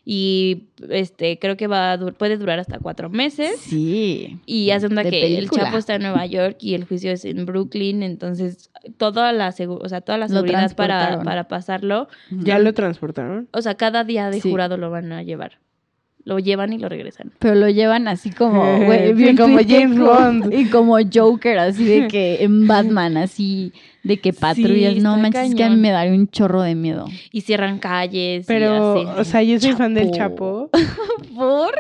Y 0.08 0.66
este, 0.89 1.39
creo 1.39 1.58
que 1.58 1.66
va 1.66 1.91
a 1.93 1.97
dur- 1.99 2.14
puede 2.14 2.38
durar 2.38 2.60
hasta 2.60 2.78
cuatro 2.78 3.10
meses. 3.10 3.60
Sí. 3.60 4.38
Y 4.45 4.70
hace 4.70 4.86
onda 4.86 5.01
De 5.03 5.10
que 5.10 5.38
el. 5.39 5.49
Chapo 5.49 5.78
está 5.78 5.95
en 5.95 6.03
Nueva 6.03 6.26
York 6.28 6.58
y 6.60 6.76
el 6.76 6.86
juicio 6.86 7.12
es 7.12 7.26
en 7.26 7.45
Brooklyn, 7.47 8.03
entonces 8.03 8.70
toda 8.97 9.32
la, 9.34 9.49
o 9.49 9.89
sea, 9.89 10.01
toda 10.01 10.18
la 10.20 10.28
seguridad 10.28 10.76
para, 10.76 11.22
para 11.24 11.47
pasarlo, 11.47 12.08
¿Ya 12.30 12.60
lo 12.60 12.74
transportaron? 12.74 13.47
o 13.51 13.62
sea, 13.64 13.76
cada 13.76 14.03
día 14.03 14.30
de 14.30 14.41
Sí. 14.41 14.51
jurado 14.51 14.78
lo 14.78 14.91
van 14.91 15.12
a 15.12 15.24
llevar. 15.24 15.58
Lo 16.26 16.40
llevan 16.40 16.74
y 16.74 16.80
lo 16.80 16.90
regresan. 16.90 17.32
Pero 17.38 17.54
lo 17.54 17.70
llevan 17.70 18.08
así 18.08 18.32
como, 18.32 18.84
güey, 18.84 19.14
bien 19.16 19.38
como. 19.38 19.60
James 19.60 19.98
Bond. 20.00 20.52
Y 20.54 20.66
como 20.70 20.98
Joker, 21.14 21.60
así 21.60 21.86
de 21.86 22.08
que 22.08 22.38
en 22.44 22.66
Batman, 22.68 23.16
así 23.18 23.72
de 24.04 24.18
que 24.20 24.34
patrullas. 24.34 24.96
no 24.98 25.18
manches, 25.18 25.50
es 25.50 25.56
que 25.56 25.64
a 25.64 25.68
mí 25.68 25.74
cañón. 25.76 25.82
me 25.82 25.92
daría 25.92 26.14
un 26.14 26.28
chorro 26.28 26.64
de 26.64 26.74
miedo. 26.74 27.06
Y 27.32 27.42
cierran 27.42 27.78
calles. 27.78 28.46
Pero, 28.48 28.98
y 28.98 29.04
hacen- 29.06 29.20
o 29.20 29.24
sea, 29.24 29.44
yo 29.44 29.60
soy 29.60 29.74
fan 29.74 29.94
del 29.94 30.10
Chapo. 30.12 30.70
¿Por? 31.36 31.76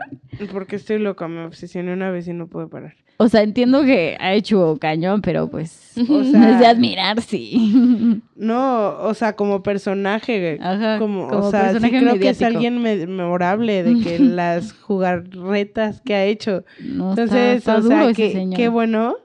porque 0.51 0.75
estoy 0.75 0.99
loca, 0.99 1.27
me 1.27 1.43
obsesioné 1.45 1.93
una 1.93 2.11
vez 2.11 2.27
y 2.27 2.33
no 2.33 2.47
puedo 2.47 2.69
parar. 2.69 2.93
O 3.17 3.29
sea, 3.29 3.43
entiendo 3.43 3.83
que 3.83 4.17
ha 4.19 4.33
hecho 4.33 4.77
cañón, 4.79 5.21
pero 5.21 5.47
pues 5.49 5.93
O 6.09 6.23
sea, 6.31 6.51
es 6.51 6.59
de 6.59 6.65
admirar, 6.65 7.21
sí. 7.21 8.21
No, 8.35 8.97
o 9.01 9.13
sea, 9.13 9.33
como 9.37 9.63
personaje, 9.63 10.57
Ajá, 10.61 10.99
como, 10.99 11.27
como 11.29 11.47
o 11.47 11.51
sea, 11.51 11.79
sí 11.79 11.89
creo 11.89 12.19
que 12.19 12.29
es 12.29 12.41
alguien 12.41 12.81
me- 12.81 13.07
memorable 13.07 13.83
de 13.83 14.01
que 14.03 14.19
las 14.19 14.73
jugarretas 14.73 16.01
que 16.01 16.13
ha 16.15 16.25
hecho. 16.25 16.63
No, 16.81 17.11
está- 17.11 17.23
Entonces, 17.23 17.57
está, 17.57 17.77
o 17.77 17.81
duro 17.81 18.13
sea, 18.13 18.31
señor. 18.31 18.57
qué 18.57 18.67
bueno. 18.69 19.15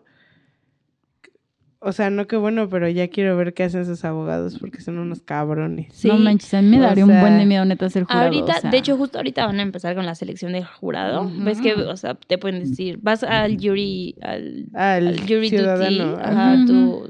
O 1.82 1.92
sea, 1.92 2.10
no 2.10 2.26
qué 2.26 2.36
bueno, 2.36 2.68
pero 2.68 2.88
ya 2.90 3.08
quiero 3.08 3.36
ver 3.38 3.54
qué 3.54 3.62
hacen 3.62 3.86
sus 3.86 4.04
abogados 4.04 4.58
porque 4.58 4.82
son 4.82 4.98
unos 4.98 5.22
cabrones. 5.22 5.88
Sí. 5.94 6.08
No 6.08 6.18
manches, 6.18 6.52
a 6.52 6.60
mí 6.60 6.68
me 6.68 6.78
O 6.78 6.82
daría 6.82 7.06
un 7.06 7.20
buen 7.20 7.38
de 7.38 7.46
miedo 7.46 7.64
neta 7.64 7.88
ser 7.88 8.04
jurado. 8.04 8.24
Ahorita, 8.26 8.56
o 8.58 8.60
sea. 8.60 8.70
de 8.70 8.76
hecho, 8.76 8.98
justo 8.98 9.16
ahorita 9.16 9.46
van 9.46 9.60
a 9.60 9.62
empezar 9.62 9.94
con 9.94 10.04
la 10.04 10.14
selección 10.14 10.52
del 10.52 10.64
jurado. 10.66 11.30
Ves 11.38 11.60
que, 11.62 11.72
o 11.72 11.96
sea, 11.96 12.14
te 12.16 12.36
pueden 12.36 12.60
decir, 12.60 12.98
vas 13.00 13.22
al 13.24 13.56
jury, 13.56 14.14
al, 14.20 14.66
Al, 14.74 15.06
al 15.08 15.20
jury 15.20 15.36
duty, 15.36 15.48
ciudadano. 15.48 16.16
ajá, 16.22 16.54
Ujú. 16.56 16.66
tu 16.66 17.08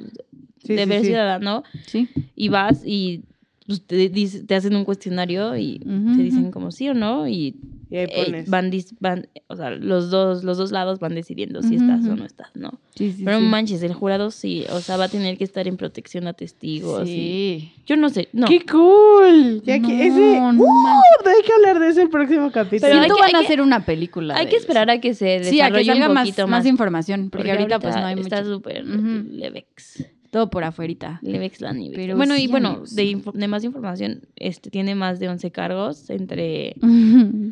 Sí, 0.64 0.75
deber 0.75 1.01
sí. 1.01 1.07
ciudadano, 1.07 1.64
Sí. 1.87 2.09
y 2.37 2.49
vas 2.49 2.83
y 2.87 3.25
pues, 3.66 3.85
te, 3.85 4.09
dice- 4.09 4.45
te 4.45 4.55
hacen 4.55 4.77
un 4.77 4.85
cuestionario 4.85 5.57
y 5.57 5.81
te 5.81 6.23
dicen 6.23 6.53
como 6.53 6.71
sí 6.71 6.89
o 6.89 6.95
no 6.95 7.27
y 7.27 7.57
Y 7.91 7.97
ahí 7.97 8.07
eh, 8.09 8.45
van, 8.47 8.70
dis- 8.70 8.95
van, 9.01 9.26
o 9.49 9.57
sea, 9.57 9.70
los 9.70 10.11
dos, 10.11 10.45
los 10.45 10.59
dos 10.59 10.70
lados 10.70 11.01
van 11.01 11.14
decidiendo 11.14 11.61
si 11.61 11.74
Ujú, 11.76 11.84
estás 11.91 12.07
o 12.07 12.14
no 12.14 12.24
estás, 12.24 12.49
¿no? 12.55 12.78
Sí, 12.95 13.12
sí, 13.12 13.22
Pero 13.24 13.38
sí. 13.41 13.45
manches, 13.47 13.82
el 13.82 13.95
jurado 13.95 14.30
sí, 14.30 14.64
o 14.70 14.80
sea, 14.80 14.97
va 14.97 15.05
a 15.05 15.09
tener 15.09 15.36
que 15.36 15.43
estar 15.45 15.66
en 15.66 15.76
protección 15.76 16.26
a 16.28 16.32
testigos. 16.32 17.09
y- 17.09 17.11
Sí. 17.11 17.72
yo 17.86 17.97
no 17.97 18.09
sé, 18.09 18.28
no. 18.32 18.47
¡Qué 18.47 18.64
cool! 18.64 19.62
Ya 19.64 19.74
que 19.80 19.88
No, 19.88 20.03
ese... 20.03 20.41
no 20.41 20.62
¡Uh! 20.62 21.03
hay 21.26 21.43
que 21.45 21.53
hablar 21.53 21.80
de 21.80 21.88
eso 21.88 22.01
el 22.03 22.11
próximo 22.11 22.53
capítulo. 22.53 22.80
Pero 22.82 22.95
hay 22.95 22.99
Siento 23.01 23.14
que- 23.16 23.20
van 23.22 23.28
hay 23.28 23.34
a 23.34 23.38
que- 23.41 23.47
hacer 23.47 23.61
una 23.61 23.84
película. 23.84 24.36
Hay 24.36 24.47
que 24.47 24.57
eso. 24.57 24.61
esperar 24.62 24.88
a 24.91 25.01
que 25.01 25.14
se 25.14 25.43
Sí, 25.45 25.61
a 25.61 25.70
que 25.70 25.78
desarrolle 25.78 26.07
un 26.07 26.14
más, 26.14 26.66
información, 26.66 27.30
porque, 27.30 27.51
ahorita, 27.51 27.80
pues 27.80 27.97
no 27.97 28.07
hay 28.07 28.14
mucho. 28.14 28.28
está 28.28 28.45
súper 28.45 28.84
levex. 28.86 30.05
Todo 30.31 30.49
por 30.49 30.62
afuerita. 30.62 31.18
Levex 31.22 31.61
Lani. 31.61 31.91
Pero 31.95 32.16
bueno, 32.16 32.37
y 32.37 32.47
bueno, 32.47 32.83
de, 32.93 33.20
de 33.35 33.49
más 33.49 33.64
información, 33.64 34.22
este 34.37 34.70
tiene 34.70 34.95
más 34.95 35.18
de 35.18 35.28
11 35.28 35.51
cargos 35.51 36.09
entre 36.09 36.74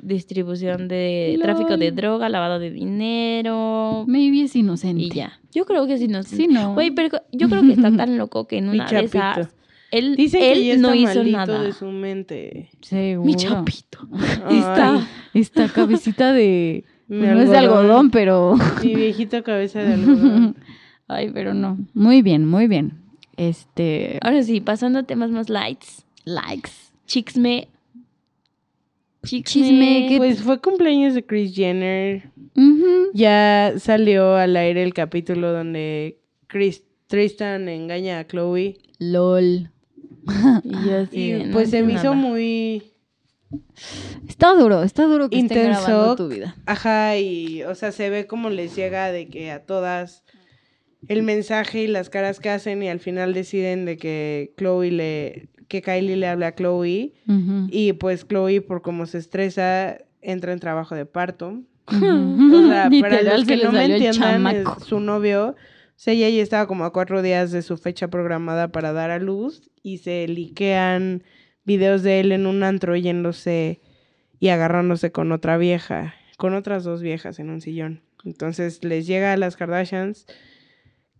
distribución 0.02 0.88
de 0.88 1.34
Lol. 1.38 1.42
tráfico 1.42 1.76
de 1.76 1.90
droga, 1.92 2.28
lavado 2.28 2.58
de 2.58 2.70
dinero 2.70 4.04
Maybe 4.06 4.42
es 4.42 4.56
inocente. 4.56 5.02
y 5.02 5.10
ya. 5.10 5.40
Yo 5.52 5.64
creo 5.64 5.86
que 5.86 5.98
sí 5.98 6.08
no 6.08 6.22
Sí, 6.22 6.46
no. 6.46 6.74
Güey, 6.74 6.90
pero 6.92 7.20
yo 7.32 7.48
creo 7.48 7.62
que 7.62 7.72
está 7.72 7.90
tan 7.96 8.16
loco 8.18 8.46
que 8.46 8.58
en 8.58 8.66
Mi 8.70 8.78
una 8.78 8.84
de 8.86 8.90
chapito. 9.08 9.40
esas 9.40 9.54
él, 9.90 10.16
Dicen 10.16 10.42
él 10.42 10.54
que 10.58 10.66
ya 10.66 10.76
no 10.76 10.94
hizo 10.94 11.24
nada. 11.24 11.62
de 11.62 11.72
su 11.72 11.86
mente. 11.86 12.68
Seguro. 12.82 13.26
Mi 13.26 13.34
chapito. 13.34 14.00
Ay, 14.46 14.58
Está 14.58 15.08
Esta 15.32 15.68
cabecita 15.68 16.32
de... 16.32 16.84
mi 17.08 17.26
no 17.26 17.40
es 17.40 17.48
de 17.50 17.56
algodón, 17.56 18.10
pero... 18.10 18.54
Mi 18.84 18.94
viejito 18.94 19.42
cabeza 19.42 19.80
de 19.82 19.94
algodón. 19.94 20.56
Ay, 21.08 21.30
pero 21.32 21.54
no. 21.54 21.78
Muy 21.94 22.22
bien, 22.22 22.46
muy 22.46 22.66
bien. 22.68 22.92
Este... 23.36 24.18
Ahora 24.22 24.42
sí, 24.42 24.60
pasando 24.60 24.98
a 25.00 25.02
temas 25.04 25.30
más 25.30 25.48
lights. 25.48 26.04
Likes. 26.24 26.70
Chixme. 27.06 27.68
Chisme, 29.24 30.06
¿qué- 30.08 30.14
Pues 30.18 30.42
fue 30.42 30.60
cumpleaños 30.60 31.14
de 31.14 31.24
Chris 31.24 31.54
Jenner. 31.54 32.30
Ya 33.14 33.74
salió 33.78 34.36
al 34.36 34.56
aire 34.56 34.82
el 34.82 34.94
capítulo 34.94 35.52
donde 35.52 36.20
Chris, 36.46 36.82
Tristan 37.08 37.68
engaña 37.68 38.20
a 38.20 38.26
Chloe. 38.26 38.78
LOL. 38.98 39.70
Y 40.64 40.70
yo 40.86 40.98
así 40.98 41.16
Y 41.18 41.32
de, 41.32 41.44
no 41.46 41.52
pues 41.52 41.70
se 41.70 41.82
me 41.82 41.94
hizo 41.94 42.14
muy 42.14 42.82
Está 44.28 44.52
duro, 44.54 44.82
está 44.82 45.04
duro 45.04 45.30
que 45.30 45.38
estén 45.38 45.58
intenso. 45.58 45.82
grabando 45.86 46.16
tu 46.16 46.28
vida. 46.28 46.54
Ajá, 46.66 47.16
y 47.16 47.62
o 47.62 47.74
sea, 47.74 47.92
se 47.92 48.10
ve 48.10 48.26
como 48.26 48.50
les 48.50 48.76
llega 48.76 49.10
de 49.10 49.28
que 49.28 49.50
a 49.50 49.64
todas 49.64 50.22
el 51.06 51.22
mensaje 51.22 51.82
y 51.82 51.86
las 51.86 52.10
caras 52.10 52.40
que 52.40 52.50
hacen 52.50 52.82
y 52.82 52.88
al 52.88 53.00
final 53.00 53.32
deciden 53.32 53.84
de 53.84 53.96
que 53.96 54.52
Chloe 54.56 54.90
le 54.90 55.48
que 55.68 55.82
Kylie 55.82 56.16
le 56.16 56.26
habla 56.26 56.48
a 56.48 56.54
Chloe 56.54 57.12
y 57.70 57.92
pues 57.94 58.26
Chloe 58.26 58.62
por 58.62 58.82
como 58.82 59.06
se 59.06 59.18
estresa 59.18 59.98
entra 60.22 60.52
en 60.52 60.60
trabajo 60.60 60.94
de 60.94 61.06
parto. 61.06 61.60
Ujú. 61.90 62.38
O 62.58 62.68
sea, 62.68 62.90
para 63.00 63.22
los 63.22 63.46
que 63.46 63.56
no 63.58 63.72
me 63.72 63.84
entiendan, 63.84 64.64
su 64.84 65.00
novio, 65.00 65.48
o 65.50 65.54
sea, 65.96 66.14
ella 66.14 66.28
ya 66.28 66.42
estaba 66.42 66.66
como 66.66 66.84
a 66.84 66.92
cuatro 66.92 67.22
días 67.22 67.50
de 67.50 67.62
su 67.62 67.76
fecha 67.76 68.08
programada 68.08 68.68
para 68.68 68.92
dar 68.92 69.10
a 69.10 69.18
luz 69.18 69.70
y 69.82 69.98
se 69.98 70.26
liquean 70.28 71.22
videos 71.64 72.02
de 72.02 72.20
él 72.20 72.32
en 72.32 72.46
un 72.46 72.62
antro 72.62 72.96
yéndose 72.96 73.80
y 74.38 74.48
agarrándose 74.48 75.12
con 75.12 75.32
otra 75.32 75.58
vieja, 75.58 76.14
con 76.36 76.54
otras 76.54 76.84
dos 76.84 77.02
viejas 77.02 77.38
en 77.38 77.50
un 77.50 77.60
sillón. 77.60 78.02
Entonces 78.24 78.84
les 78.84 79.06
llega 79.06 79.32
a 79.32 79.36
las 79.36 79.56
Kardashians, 79.56 80.26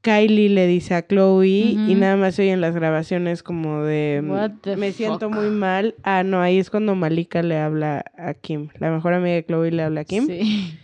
Kylie 0.08 0.48
le 0.48 0.66
dice 0.66 0.94
a 0.94 1.06
Chloe 1.06 1.46
y 1.46 1.94
nada 1.94 2.16
más 2.16 2.34
se 2.34 2.42
oyen 2.42 2.62
las 2.62 2.74
grabaciones 2.74 3.42
como 3.42 3.82
de 3.82 4.22
mm, 4.24 4.78
me 4.78 4.92
siento 4.92 5.28
muy 5.28 5.50
mal. 5.50 5.96
Ah, 6.02 6.22
no, 6.22 6.40
ahí 6.40 6.58
es 6.58 6.70
cuando 6.70 6.94
Malika 6.94 7.42
le 7.42 7.58
habla 7.58 8.06
a 8.16 8.32
Kim. 8.32 8.68
La 8.78 8.90
mejor 8.90 9.12
amiga 9.12 9.34
de 9.34 9.44
Chloe 9.44 9.70
le 9.70 9.82
habla 9.82 10.00
a 10.00 10.04
Kim. 10.04 10.26
Sí. 10.26 10.78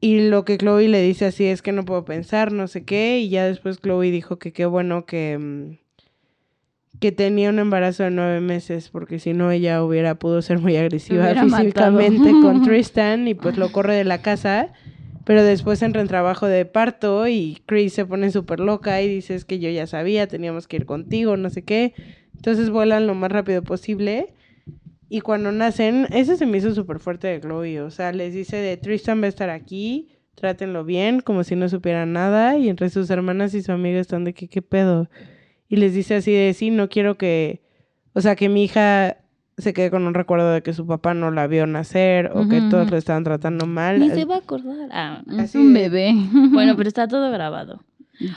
Y 0.00 0.28
lo 0.28 0.44
que 0.44 0.58
Chloe 0.58 0.88
le 0.88 1.00
dice 1.02 1.26
así 1.26 1.44
es 1.44 1.62
que 1.62 1.70
no 1.70 1.84
puedo 1.84 2.04
pensar, 2.04 2.50
no 2.50 2.66
sé 2.66 2.84
qué. 2.84 3.20
Y 3.20 3.28
ya 3.28 3.46
después 3.46 3.80
Chloe 3.80 4.10
dijo 4.10 4.40
que 4.40 4.52
qué 4.52 4.66
bueno 4.66 5.06
que, 5.06 5.38
mm, 5.38 6.98
que 6.98 7.12
tenía 7.12 7.50
un 7.50 7.60
embarazo 7.60 8.02
de 8.02 8.10
nueve 8.10 8.40
meses, 8.40 8.88
porque 8.88 9.20
si 9.20 9.34
no 9.34 9.52
ella 9.52 9.84
hubiera 9.84 10.16
pudo 10.16 10.42
ser 10.42 10.58
muy 10.58 10.76
agresiva 10.76 11.28
físicamente 11.28 12.32
matado. 12.32 12.42
con 12.42 12.62
Tristan 12.64 13.28
y 13.28 13.34
pues 13.34 13.56
lo 13.56 13.70
corre 13.70 13.94
de 13.94 14.04
la 14.04 14.20
casa. 14.20 14.72
Pero 15.24 15.42
después 15.42 15.82
entra 15.82 16.02
en 16.02 16.08
trabajo 16.08 16.46
de 16.46 16.66
parto 16.66 17.26
y 17.26 17.62
Chris 17.66 17.94
se 17.94 18.04
pone 18.04 18.30
súper 18.30 18.60
loca 18.60 19.00
y 19.00 19.08
dice 19.08 19.34
es 19.34 19.44
que 19.44 19.58
yo 19.58 19.70
ya 19.70 19.86
sabía, 19.86 20.26
teníamos 20.26 20.68
que 20.68 20.76
ir 20.76 20.86
contigo, 20.86 21.36
no 21.36 21.48
sé 21.50 21.62
qué. 21.62 21.94
Entonces 22.34 22.70
vuelan 22.70 23.06
lo 23.06 23.14
más 23.14 23.32
rápido 23.32 23.62
posible. 23.62 24.34
Y 25.08 25.20
cuando 25.20 25.52
nacen, 25.52 26.06
ese 26.10 26.36
se 26.36 26.44
me 26.44 26.58
hizo 26.58 26.74
súper 26.74 26.98
fuerte 26.98 27.28
de 27.28 27.40
Chloe. 27.40 27.80
O 27.80 27.90
sea, 27.90 28.12
les 28.12 28.34
dice 28.34 28.56
de 28.56 28.76
Tristan 28.76 29.22
va 29.22 29.26
a 29.26 29.28
estar 29.28 29.48
aquí, 29.48 30.08
trátenlo 30.34 30.84
bien, 30.84 31.20
como 31.20 31.44
si 31.44 31.56
no 31.56 31.68
supieran 31.68 32.12
nada. 32.12 32.58
Y 32.58 32.68
entre 32.68 32.90
sus 32.90 33.08
hermanas 33.10 33.54
y 33.54 33.62
su 33.62 33.72
amiga 33.72 34.00
están 34.00 34.24
de 34.24 34.34
que, 34.34 34.48
¿qué 34.48 34.60
pedo? 34.60 35.08
Y 35.68 35.76
les 35.76 35.94
dice 35.94 36.16
así 36.16 36.32
de, 36.32 36.52
sí, 36.52 36.70
no 36.70 36.88
quiero 36.88 37.16
que, 37.16 37.62
o 38.12 38.20
sea, 38.20 38.36
que 38.36 38.48
mi 38.48 38.64
hija 38.64 39.18
se 39.56 39.72
quede 39.72 39.90
con 39.90 40.06
un 40.06 40.14
recuerdo 40.14 40.52
de 40.52 40.62
que 40.62 40.72
su 40.72 40.86
papá 40.86 41.14
no 41.14 41.30
la 41.30 41.46
vio 41.46 41.66
nacer 41.66 42.30
o 42.34 42.48
que 42.48 42.60
todos 42.60 42.84
ujú. 42.84 42.92
lo 42.92 42.96
estaban 42.96 43.24
tratando 43.24 43.66
mal. 43.66 44.00
Ni 44.00 44.10
se 44.10 44.24
va 44.24 44.36
a 44.36 44.38
acordar. 44.38 44.88
Ah, 44.92 45.22
Es 45.30 45.38
Así 45.38 45.58
un 45.58 45.72
bebé. 45.72 46.12
bueno, 46.52 46.74
pero 46.76 46.88
está 46.88 47.06
todo 47.08 47.30
grabado. 47.30 47.80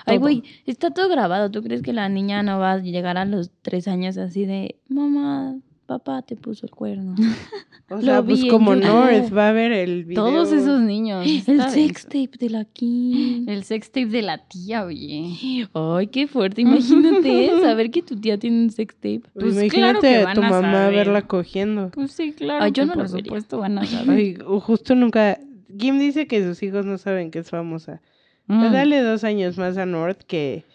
Ay, 0.06 0.18
güey, 0.18 0.44
está 0.66 0.92
todo 0.92 1.08
grabado. 1.10 1.52
¿Tú 1.52 1.62
crees 1.62 1.82
que 1.82 1.94
la 1.94 2.10
niña 2.10 2.42
no 2.44 2.60
va 2.60 2.74
a 2.74 2.78
llegar 2.80 3.18
a 3.18 3.26
los 3.26 3.52
tres 3.62 3.88
años 3.88 4.18
así 4.18 4.46
de, 4.46 4.76
mamá, 4.90 5.56
papá 5.88 6.22
te 6.22 6.36
puso 6.36 6.66
el 6.66 6.72
cuerno? 6.72 7.16
O 7.90 8.02
sea, 8.02 8.22
pues 8.22 8.44
como. 8.44 8.76
North 8.76 9.34
va 9.34 9.48
a 9.48 9.52
ver 9.54 9.72
el 9.72 10.04
video. 10.04 10.22
Todos 10.26 10.52
esos 10.52 10.82
niños. 10.82 11.26
el 11.26 11.62
sex 11.70 12.04
tape 12.04 12.32
de 12.38 12.50
la 12.50 12.66
Kim. 12.66 13.48
El 13.48 13.64
sex 13.64 13.90
tape 13.90 14.08
de 14.08 14.22
la 14.24 14.40
tía, 14.40 14.84
oye. 14.84 15.70
Ay, 15.74 16.08
qué 16.08 16.28
fuerte. 16.28 16.64
Imagínate 16.64 17.50
saber 17.62 17.90
que 17.90 18.02
tu 18.02 18.20
tía 18.20 18.38
tiene 18.38 18.64
un 18.64 18.72
sex 18.72 18.94
tape. 18.96 19.22
Pues 19.34 19.54
Imagínate 19.54 19.70
claro 19.78 20.02
que 20.02 20.16
a 20.18 20.24
van 20.26 20.36
tu 20.36 20.42
a 20.44 20.50
mamá 20.50 20.72
saber. 20.74 20.96
verla 20.96 21.22
cogiendo. 21.22 21.90
Pues 21.92 22.12
sí, 22.12 22.34
claro. 22.34 22.66
Ay, 22.66 22.74
yo 22.74 22.86
no 22.86 22.94
por 22.94 23.08
supuesto 23.08 23.60
van 23.60 23.78
a 23.78 23.86
saber. 23.86 24.18
Ay, 24.18 24.38
justo 24.60 24.94
nunca. 24.94 25.40
Kim 25.78 25.98
dice 25.98 26.28
que 26.28 26.44
sus 26.44 26.62
hijos 26.64 26.86
no 26.86 26.98
saben 26.98 27.32
que 27.32 27.40
es 27.40 27.50
famosa. 27.50 28.02
Mm. 28.48 28.60
Pues 28.60 28.72
dale 28.74 29.02
dos 29.02 29.24
años 29.24 29.58
más 29.58 29.78
a 29.78 29.86
North 29.86 30.24
que, 30.28 30.66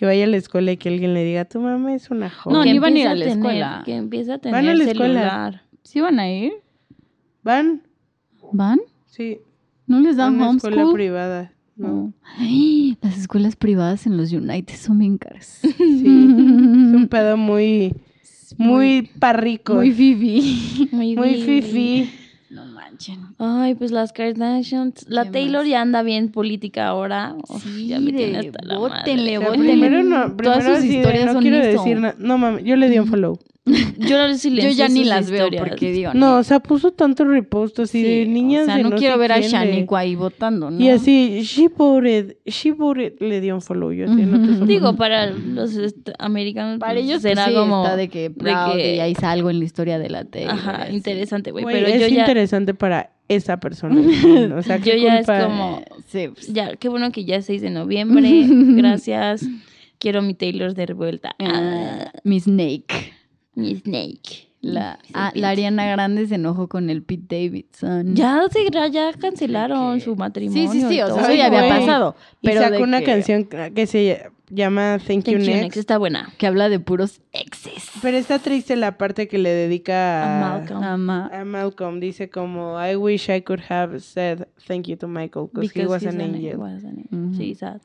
que 0.00 0.06
vaya 0.06 0.24
a 0.24 0.28
la 0.28 0.38
escuela 0.38 0.72
y 0.72 0.78
que 0.78 0.88
alguien 0.88 1.12
le 1.12 1.22
diga, 1.24 1.44
tu 1.44 1.60
mamá 1.60 1.92
es 1.94 2.10
una 2.10 2.30
joven. 2.30 2.56
No, 2.56 2.64
que 2.64 2.72
ni 2.72 2.78
van 2.78 2.94
a 2.94 2.98
ir 3.00 3.06
a 3.06 3.14
la 3.14 3.26
tener- 3.26 3.36
escuela. 3.36 3.82
Que 3.84 3.96
empieza 3.96 4.32
a 4.32 4.38
Van 4.38 4.54
a 4.54 4.58
tener 4.60 4.78
la 4.78 4.84
escuela. 4.84 5.20
celular. 5.20 5.62
¿Sí 5.82 6.00
van 6.00 6.18
a 6.18 6.30
ir? 6.32 6.52
¿Van? 7.42 7.82
¿Van? 8.50 8.80
Sí, 9.04 9.40
¿No 9.86 10.00
les 10.00 10.16
dan 10.16 10.36
una 10.36 10.52
escuela 10.52 10.76
homeschool? 10.76 10.94
privada. 10.94 11.52
No. 11.76 11.88
No. 11.88 12.12
Ay, 12.38 12.96
las 13.02 13.18
escuelas 13.18 13.56
privadas 13.56 14.06
en 14.06 14.16
los 14.16 14.32
United 14.32 14.74
son 14.74 14.98
bien 15.00 15.18
caras. 15.18 15.58
Sí, 15.60 15.68
es 15.76 16.94
un 16.96 17.06
pedo 17.10 17.36
muy, 17.36 17.94
muy 18.56 19.02
parrico. 19.18 19.74
Muy 19.74 19.92
fifi. 19.92 20.88
Muy, 20.92 21.14
muy 21.14 21.42
fifi. 21.42 22.10
No 23.08 23.14
manchen. 23.16 23.34
Ay, 23.38 23.74
pues 23.74 23.90
las 23.92 24.12
Kardashians. 24.12 25.06
La 25.08 25.24
¿Qué 25.24 25.30
Taylor 25.30 25.62
más? 25.62 25.68
ya 25.70 25.80
anda 25.80 26.02
bien 26.02 26.30
política 26.30 26.86
ahora. 26.88 27.34
Uf, 27.48 27.62
Sí, 27.62 27.86
ya 27.88 27.98
me 28.00 28.12
tiene 28.12 28.42
de 28.42 28.48
hasta 28.48 28.64
la 28.64 28.78
bótenle, 28.78 29.38
O 29.38 29.42
madre. 29.42 29.54
sea, 29.56 29.62
bótenle. 29.62 29.72
primero 29.88 30.02
no, 30.02 30.36
primero 30.36 30.58
Todas 30.58 30.76
sus 30.76 30.88
de, 30.88 30.96
historias 30.96 31.26
no 31.26 31.32
son 31.34 31.42
quiero 31.42 31.56
eso. 31.58 31.82
decir 31.82 32.00
nada. 32.00 32.14
No 32.18 32.38
mames, 32.38 32.64
yo 32.64 32.76
le 32.76 32.88
di 32.90 32.98
un 32.98 33.06
follow. 33.06 33.38
Yo 33.98 34.18
no 34.18 34.28
Yo 34.32 34.34
silencié 34.38 34.74
ya 34.74 34.88
ni 34.88 35.04
las 35.04 35.30
veo 35.30 35.48
porque 35.56 35.92
digo. 35.92 36.12
No, 36.14 36.38
o 36.38 36.42
sea, 36.42 36.60
puso 36.60 36.92
tanto 36.92 37.24
repost 37.24 37.78
así 37.80 38.02
de 38.02 38.26
niñas 38.26 38.62
O 38.62 38.66
sea, 38.66 38.76
de 38.76 38.82
no, 38.82 38.90
no 38.90 38.96
quiero 38.96 39.18
ver 39.18 39.32
a 39.32 39.36
de- 39.36 39.48
Shaniqua 39.48 40.00
ahí 40.00 40.14
votando, 40.14 40.70
¿no? 40.70 40.80
Y 40.80 40.88
así, 40.90 41.40
she 41.42 41.68
voted, 41.68 42.36
she 42.46 42.72
voted, 42.72 43.14
le 43.20 43.40
dio 43.40 43.54
un 43.54 43.62
follow. 43.62 43.92
Yo 43.92 44.04
así, 44.10 44.22
no 44.22 44.32
te 44.38 44.44
Ujú. 44.44 44.46
soporto. 44.52 44.66
Digo, 44.66 44.96
para 44.96 45.26
los 45.30 45.78
americanos. 46.18 46.78
Para 46.78 46.94
pues, 46.94 47.04
ellos 47.06 47.22
será 47.22 47.44
pues, 47.44 47.54
sí, 47.54 47.60
como. 47.60 47.84
está 47.84 47.96
de 47.96 48.08
que 48.08 48.30
proud 48.30 48.72
que- 48.76 48.96
y 48.96 49.00
ahí 49.00 49.14
salgo 49.14 49.50
en 49.50 49.58
la 49.58 49.64
historia 49.64 49.98
de 49.98 50.10
la 50.10 50.24
tele. 50.24 50.50
Ajá, 50.50 50.82
así. 50.82 50.94
interesante, 50.96 51.50
güey. 51.50 51.64
Pero 51.64 51.86
es 51.86 52.00
yo 52.00 52.08
ya. 52.08 52.20
interesante 52.20 52.74
para 52.74 53.12
esa 53.28 53.58
persona. 53.60 53.94
o 54.56 54.62
sea, 54.62 54.78
Yo 54.78 54.84
¿qué 54.84 55.00
ya 55.00 55.18
es 55.20 55.26
como. 55.26 55.82
Sí, 56.08 56.28
pues. 56.34 56.52
Ya, 56.52 56.74
qué 56.76 56.88
bueno 56.88 57.12
que 57.12 57.24
ya 57.24 57.36
es 57.36 57.46
6 57.46 57.62
de 57.62 57.70
noviembre. 57.70 58.28
Gracias. 58.48 59.46
Quiero 59.98 60.22
mi 60.22 60.34
Taylor 60.34 60.74
de 60.74 60.86
vuelta. 60.94 61.34
Ah, 61.38 62.06
Ah, 62.06 62.12
mi 62.24 62.40
Snake. 62.40 63.12
Mi 63.54 63.76
Snake. 63.76 64.48
La, 64.62 64.98
Mi 65.04 65.10
ah, 65.14 65.32
la 65.34 65.48
Ariana 65.50 65.86
Grande 65.90 66.26
se 66.26 66.34
enojó 66.34 66.68
con 66.68 66.90
el 66.90 67.02
Pete 67.02 67.34
Davidson. 67.46 68.14
Ya, 68.14 68.42
se, 68.52 68.68
ya 68.92 69.12
cancelaron 69.14 69.98
que- 69.98 70.04
su 70.04 70.16
matrimonio. 70.16 70.70
Sí, 70.70 70.80
sí, 70.82 70.86
sí, 70.86 70.96
y 70.96 71.00
o 71.00 71.06
sea, 71.14 71.22
eso 71.22 71.32
ya 71.32 71.46
había 71.46 71.66
pasado. 71.66 72.14
Y 72.42 72.48
Pero 72.48 72.60
sacó 72.60 72.74
de 72.76 72.82
una 72.82 72.98
que- 72.98 73.06
canción 73.06 73.48
que 73.74 73.86
se 73.86 74.26
llama 74.50 74.98
Thank, 74.98 75.20
You 75.20 75.22
Thank 75.22 75.26
you, 75.32 75.38
Next. 75.38 75.62
Next. 75.62 75.76
Está 75.78 75.96
buena. 75.96 76.28
que 76.36 76.46
habla 76.46 76.68
de 76.68 76.78
puros 76.78 77.22
exes. 77.32 77.88
Pero 78.02 78.18
está 78.18 78.38
triste 78.38 78.76
la 78.76 78.98
parte 78.98 79.28
que 79.28 79.38
le 79.38 79.48
dedica 79.48 80.24
A 80.24 80.36
a, 80.36 80.58
Malcolm. 80.58 80.82
Ama- 80.84 81.30
a 81.32 81.44
Malcolm. 81.46 81.98
Dice 81.98 82.28
como, 82.28 82.76
I 82.84 82.96
wish 82.96 83.30
I 83.30 83.40
could 83.40 83.62
have 83.70 83.98
said 84.00 84.46
thank 84.68 84.86
you 84.88 84.96
to 84.98 85.08
Michael 85.08 85.48
because 85.54 85.72
he 85.80 85.86
was 85.86 86.02
an 86.04 86.20
an- 86.20 86.34
angel. 86.34 86.58
was 86.58 86.84
an- 86.84 87.06
Ujú. 87.10 87.34
Sí, 87.34 87.54
sad. 87.54 87.80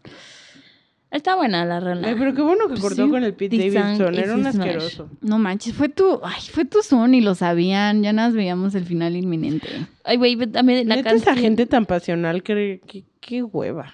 Está 1.16 1.36
buena 1.36 1.66
la 1.66 1.78
Ay, 1.78 1.84
relación. 1.84 2.20
pero 2.20 2.34
qué 2.36 2.42
bueno 2.42 2.68
que 2.68 2.80
cortó 2.80 3.06
Sí. 3.06 3.10
con 3.10 3.24
el 3.24 3.34
Pete 3.34 3.58
Davidson. 3.58 4.16
Era 4.16 4.36
un 4.36 4.46
asqueroso. 4.46 5.10
No 5.22 5.40
manches, 5.40 5.74
fue 5.74 5.90
tu, 5.90 6.20
ay, 6.24 6.42
fue 6.52 6.66
tu 6.66 6.82
son 6.82 7.14
y 7.16 7.22
lo 7.22 7.36
sabían. 7.36 8.04
Ya 8.04 8.14
nos 8.14 8.34
veíamos 8.34 8.76
el 8.76 8.86
final 8.86 9.16
inminente. 9.16 9.68
Ay, 10.04 10.18
güey, 10.18 10.36
también 10.48 10.88
la 10.88 10.96
canción. 11.02 11.16
esa 11.18 11.36
gente 11.36 11.66
tan 11.66 11.86
pasional, 11.86 12.44
que, 12.44 12.82
que- 12.86 13.04
qué 13.22 13.44
hueva. 13.44 13.94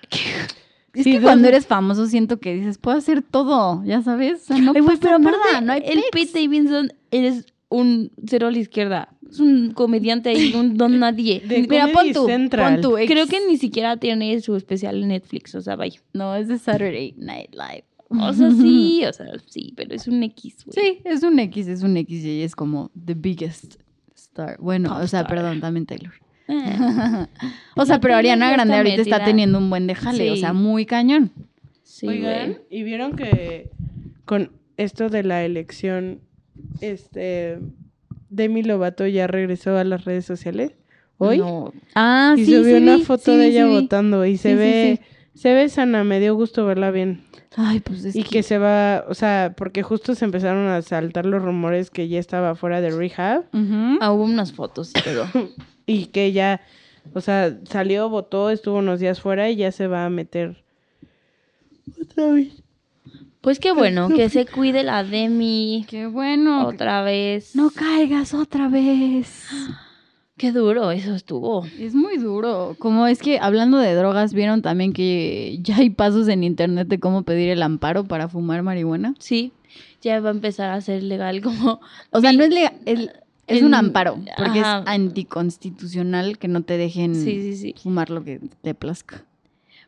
Es 0.93 1.03
Sí, 1.05 1.13
que 1.13 1.21
cuando 1.21 1.47
eres 1.47 1.65
famoso 1.67 2.05
siento 2.07 2.39
que 2.39 2.53
dices, 2.53 2.77
puedo 2.77 2.97
hacer 2.97 3.21
todo, 3.21 3.81
ya 3.85 4.01
sabes. 4.01 4.41
O 4.41 4.45
sea, 4.47 4.57
no 4.57 4.73
Ay, 4.75 4.81
pasa 4.81 4.97
pero 5.01 5.19
nada, 5.19 5.37
aparte, 5.37 5.65
no 5.65 5.71
hay 5.73 5.83
el. 5.85 6.01
Pete 6.11 6.41
Davidson 6.41 6.91
es 7.11 7.45
un 7.71 8.11
cero 8.27 8.47
a 8.47 8.51
la 8.51 8.59
izquierda. 8.59 9.09
Es 9.27 9.39
un 9.39 9.71
comediante 9.71 10.29
ahí, 10.29 10.53
un 10.53 10.75
don 10.77 10.99
nadie. 10.99 11.39
De 11.39 11.61
Mira, 11.67 11.87
pon 11.91 12.11
tú, 12.13 12.25
Central. 12.27 12.73
pon 12.73 12.81
tú. 12.81 12.97
ex- 12.97 13.09
Creo 13.11 13.25
que 13.27 13.39
ni 13.47 13.57
siquiera 13.57 13.97
tiene 13.97 14.39
su 14.41 14.55
especial 14.55 15.01
en 15.01 15.07
Netflix, 15.07 15.55
o 15.55 15.61
sea, 15.61 15.75
vaya. 15.75 15.99
No, 16.13 16.35
es 16.35 16.47
de 16.49 16.59
Saturday 16.59 17.13
Night 17.17 17.51
Live. 17.53 17.85
O 18.09 18.33
sea, 18.33 18.51
sí, 18.51 19.03
o 19.09 19.13
sea, 19.13 19.27
sí, 19.47 19.73
pero 19.77 19.95
es 19.95 20.05
un 20.07 20.21
X, 20.21 20.65
güey. 20.65 20.73
Sí, 20.75 21.01
es 21.05 21.23
un 21.23 21.39
X, 21.39 21.67
es 21.69 21.81
un 21.81 21.95
X 21.97 22.25
y 22.25 22.41
es 22.43 22.55
como 22.55 22.91
the 23.05 23.13
biggest 23.13 23.75
star. 24.15 24.57
Bueno, 24.59 24.89
Pop 24.89 24.97
o 25.03 25.07
sea, 25.07 25.21
star. 25.21 25.27
perdón, 25.33 25.61
también 25.61 25.85
Taylor. 25.85 26.13
Ah, 26.49 27.29
o 27.77 27.85
sea, 27.85 28.01
pero 28.01 28.15
Ariana 28.17 28.51
Grande 28.51 28.73
está 28.73 28.77
ahorita 28.79 29.01
está 29.01 29.23
teniendo 29.23 29.57
un 29.59 29.69
buen 29.69 29.87
de 29.87 29.95
jale, 29.95 30.29
o 30.31 30.35
Sí. 30.35 30.41
sea, 30.41 30.51
muy 30.51 30.85
cañón. 30.85 31.31
sí, 31.83 32.05
Oigan, 32.07 32.51
güey. 32.53 32.57
y 32.69 32.83
vieron 32.83 33.15
que 33.15 33.69
con 34.25 34.51
esto 34.75 35.07
de 35.09 35.23
la 35.23 35.45
elección, 35.45 36.19
este, 36.81 37.59
Demi 38.29 38.63
Lovato 38.63 39.05
ya 39.07 39.27
regresó 39.27 39.77
a 39.77 39.83
las 39.83 40.05
redes 40.05 40.25
sociales 40.25 40.71
hoy. 41.17 41.37
No, 41.37 41.73
Ah, 41.95 42.35
y 42.37 42.45
sí, 42.45 42.55
subió 42.55 42.77
sí 42.77 42.83
una 42.83 42.95
vi, 42.97 43.03
foto 43.03 43.31
sí 43.33 43.37
de 43.37 43.47
ella 43.47 43.65
votando 43.67 44.25
y 44.25 44.37
se 44.37 44.55
ve, 44.55 44.99
sí. 45.33 45.39
se 45.39 45.53
ve 45.53 45.69
sana, 45.69 46.03
me 46.03 46.19
dio 46.19 46.35
gusto 46.35 46.65
verla 46.65 46.91
bien. 46.91 47.23
Ay, 47.57 47.81
pues 47.81 48.05
es 48.05 48.15
y 48.15 48.23
que... 48.23 48.43
se 48.43 48.57
va, 48.57 49.05
o 49.09 49.13
sea, 49.13 49.53
porque 49.57 49.83
justo 49.83 50.15
se 50.15 50.23
empezaron 50.23 50.67
a 50.69 50.81
saltar 50.81 51.25
los 51.25 51.41
rumores 51.41 51.89
que 51.89 52.07
ya 52.07 52.17
estaba 52.19 52.55
fuera 52.55 52.79
de 52.79 52.91
rehab 52.91 53.43
ah, 53.99 54.11
hubo 54.13 54.23
unas 54.23 54.53
fotos 54.53 54.91
y 54.95 55.01
todo. 55.01 55.27
y 55.85 56.05
que 56.07 56.31
ya, 56.31 56.61
o 57.13 57.19
sea, 57.19 57.57
salió, 57.65 58.07
votó, 58.09 58.49
estuvo 58.49 58.77
unos 58.77 59.01
días 59.01 59.19
fuera 59.19 59.49
y 59.49 59.57
ya 59.57 59.71
se 59.73 59.87
va 59.87 60.05
a 60.05 60.09
meter 60.09 60.63
otra 62.01 62.27
vez. 62.31 62.60
Pues 63.41 63.59
qué 63.59 63.71
bueno, 63.71 64.09
que 64.09 64.29
se 64.29 64.45
cuide 64.45 64.83
la 64.83 65.03
Demi 65.03 65.85
Qué 65.89 66.05
bueno. 66.07 66.67
otra 66.67 67.01
vez. 67.01 67.55
No 67.55 67.71
caigas 67.71 68.33
otra 68.33 68.67
vez. 68.67 69.47
Qué 70.37 70.51
duro 70.51 70.89
eso 70.89 71.13
estuvo. 71.13 71.65
Es 71.79 71.93
muy 71.93 72.17
duro. 72.17 72.75
Como 72.79 73.05
es 73.05 73.19
que 73.19 73.37
hablando 73.39 73.77
de 73.77 73.93
drogas, 73.93 74.33
vieron 74.33 74.63
también 74.63 74.91
que 74.91 75.59
ya 75.61 75.77
hay 75.77 75.91
pasos 75.91 76.27
en 76.29 76.43
internet 76.43 76.87
de 76.87 76.99
cómo 76.99 77.21
pedir 77.21 77.49
el 77.49 77.61
amparo 77.61 78.05
para 78.05 78.27
fumar 78.27 78.63
marihuana. 78.63 79.13
Sí, 79.19 79.51
ya 80.01 80.19
va 80.19 80.29
a 80.29 80.31
empezar 80.31 80.71
a 80.71 80.81
ser 80.81 81.03
legal 81.03 81.41
como... 81.41 81.79
O 82.11 82.21
sea, 82.21 82.33
no 82.33 82.43
es 82.43 82.49
legal, 82.49 82.73
es, 82.85 83.01
es 83.45 83.59
en- 83.59 83.65
un 83.65 83.75
amparo, 83.75 84.15
porque 84.37 84.61
ajá. 84.61 84.79
es 84.79 84.87
anticonstitucional 84.87 86.39
que 86.39 86.47
no 86.47 86.63
te 86.63 86.77
dejen 86.77 87.13
Sí, 87.13 87.41
sí, 87.41 87.55
sí. 87.55 87.75
fumar 87.81 88.09
lo 88.09 88.23
que 88.23 88.39
te 88.61 88.73
plazca. 88.73 89.23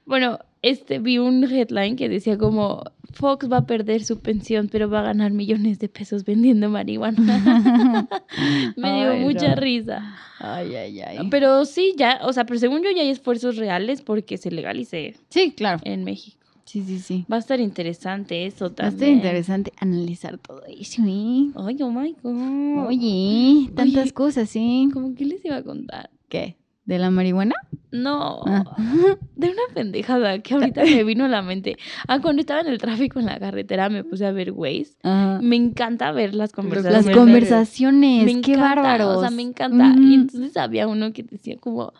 Bueno, 0.06 0.38
este 0.62 1.00
vi 1.00 1.18
un 1.18 1.44
headline 1.46 1.96
que 1.96 2.10
decía 2.10 2.38
como 2.38 2.84
Fox 3.14 3.48
va 3.52 3.58
a 3.58 3.66
perder 3.66 4.04
su 4.04 4.20
pensión, 4.20 4.68
pero 4.72 4.90
va 4.90 5.00
a 5.00 5.04
ganar 5.04 5.32
millones 5.32 5.80
de 5.80 5.88
pesos 5.90 6.26
vendiendo 6.26 6.70
marihuana. 6.70 8.10
Me 8.76 8.94
dio 8.94 9.16
mucha 9.18 9.50
no. 9.50 9.62
risa. 9.62 10.16
Ay, 10.40 10.76
ay, 10.76 11.00
ay. 11.02 11.28
Pero 11.30 11.64
sí, 11.66 11.94
ya, 11.98 12.20
o 12.24 12.34
sea, 12.34 12.46
pero 12.46 12.60
según 12.60 12.84
yo 12.84 12.90
ya 12.92 13.02
hay 13.02 13.10
esfuerzos 13.10 13.56
reales 13.56 14.02
porque 14.02 14.38
se 14.38 14.52
legalice 14.52 15.16
Sí, 15.30 15.52
claro. 15.56 15.80
en 15.86 16.04
México. 16.04 16.38
Sí, 16.66 16.82
sí, 16.84 17.00
sí. 17.00 17.26
Va 17.32 17.36
a 17.36 17.40
estar 17.40 17.60
interesante 17.60 18.46
eso 18.46 18.66
Va 18.66 18.72
a 18.72 18.76
también. 18.76 18.94
estar 18.96 19.10
interesante 19.10 19.74
analizar 19.80 20.38
todo 20.40 20.64
eso, 20.66 21.04
¿eh? 21.06 21.52
Ay, 21.56 21.78
oh 21.82 21.92
my 21.92 22.16
God. 22.24 22.88
Oye, 22.88 23.70
tantas 23.76 24.04
Oye. 24.06 24.12
cosas, 24.14 24.50
¿sí? 24.50 24.90
¿Cómo 24.94 25.14
que 25.14 25.26
les 25.26 25.44
iba 25.46 25.58
a 25.58 25.64
contar? 25.64 26.10
¿Qué? 26.30 26.56
¿De 26.86 27.00
la 27.00 27.10
marihuana? 27.10 27.56
No, 27.92 28.42
Ah. 28.46 28.64
de 29.36 29.48
una 29.48 29.62
pendejada 29.74 30.40
que 30.40 30.54
ahorita 30.56 30.84
me 30.84 31.04
vino 31.04 31.26
a 31.26 31.28
la 31.30 31.42
mente. 31.42 31.78
Ah, 32.08 32.20
cuando 32.20 32.42
estaba 32.42 32.62
en 32.62 32.68
el 32.68 32.78
tráfico 32.78 33.20
en 33.20 33.28
la 33.28 33.40
carretera 33.40 33.88
me 33.90 34.04
puse 34.04 34.26
a 34.26 34.32
ver 34.32 34.52
Waze. 34.52 34.98
Ajá. 35.04 35.40
Me 35.42 35.56
encanta 35.56 36.12
ver 36.12 36.32
las 36.36 36.50
Las 36.50 36.52
conversaciones. 36.54 37.06
Los 37.06 37.16
conversaciones, 37.16 38.26
Me 38.26 38.42
qué 38.42 38.54
encanta, 38.54 38.76
bárbaros. 38.76 39.18
O 39.18 39.22
sea, 39.22 39.30
me 39.30 39.44
encanta. 39.44 39.94
Y 39.98 40.14
entonces 40.16 40.58
había 40.58 40.88
uno 40.88 41.14
que 41.14 41.24
decía 41.24 41.56
como, 41.58 41.94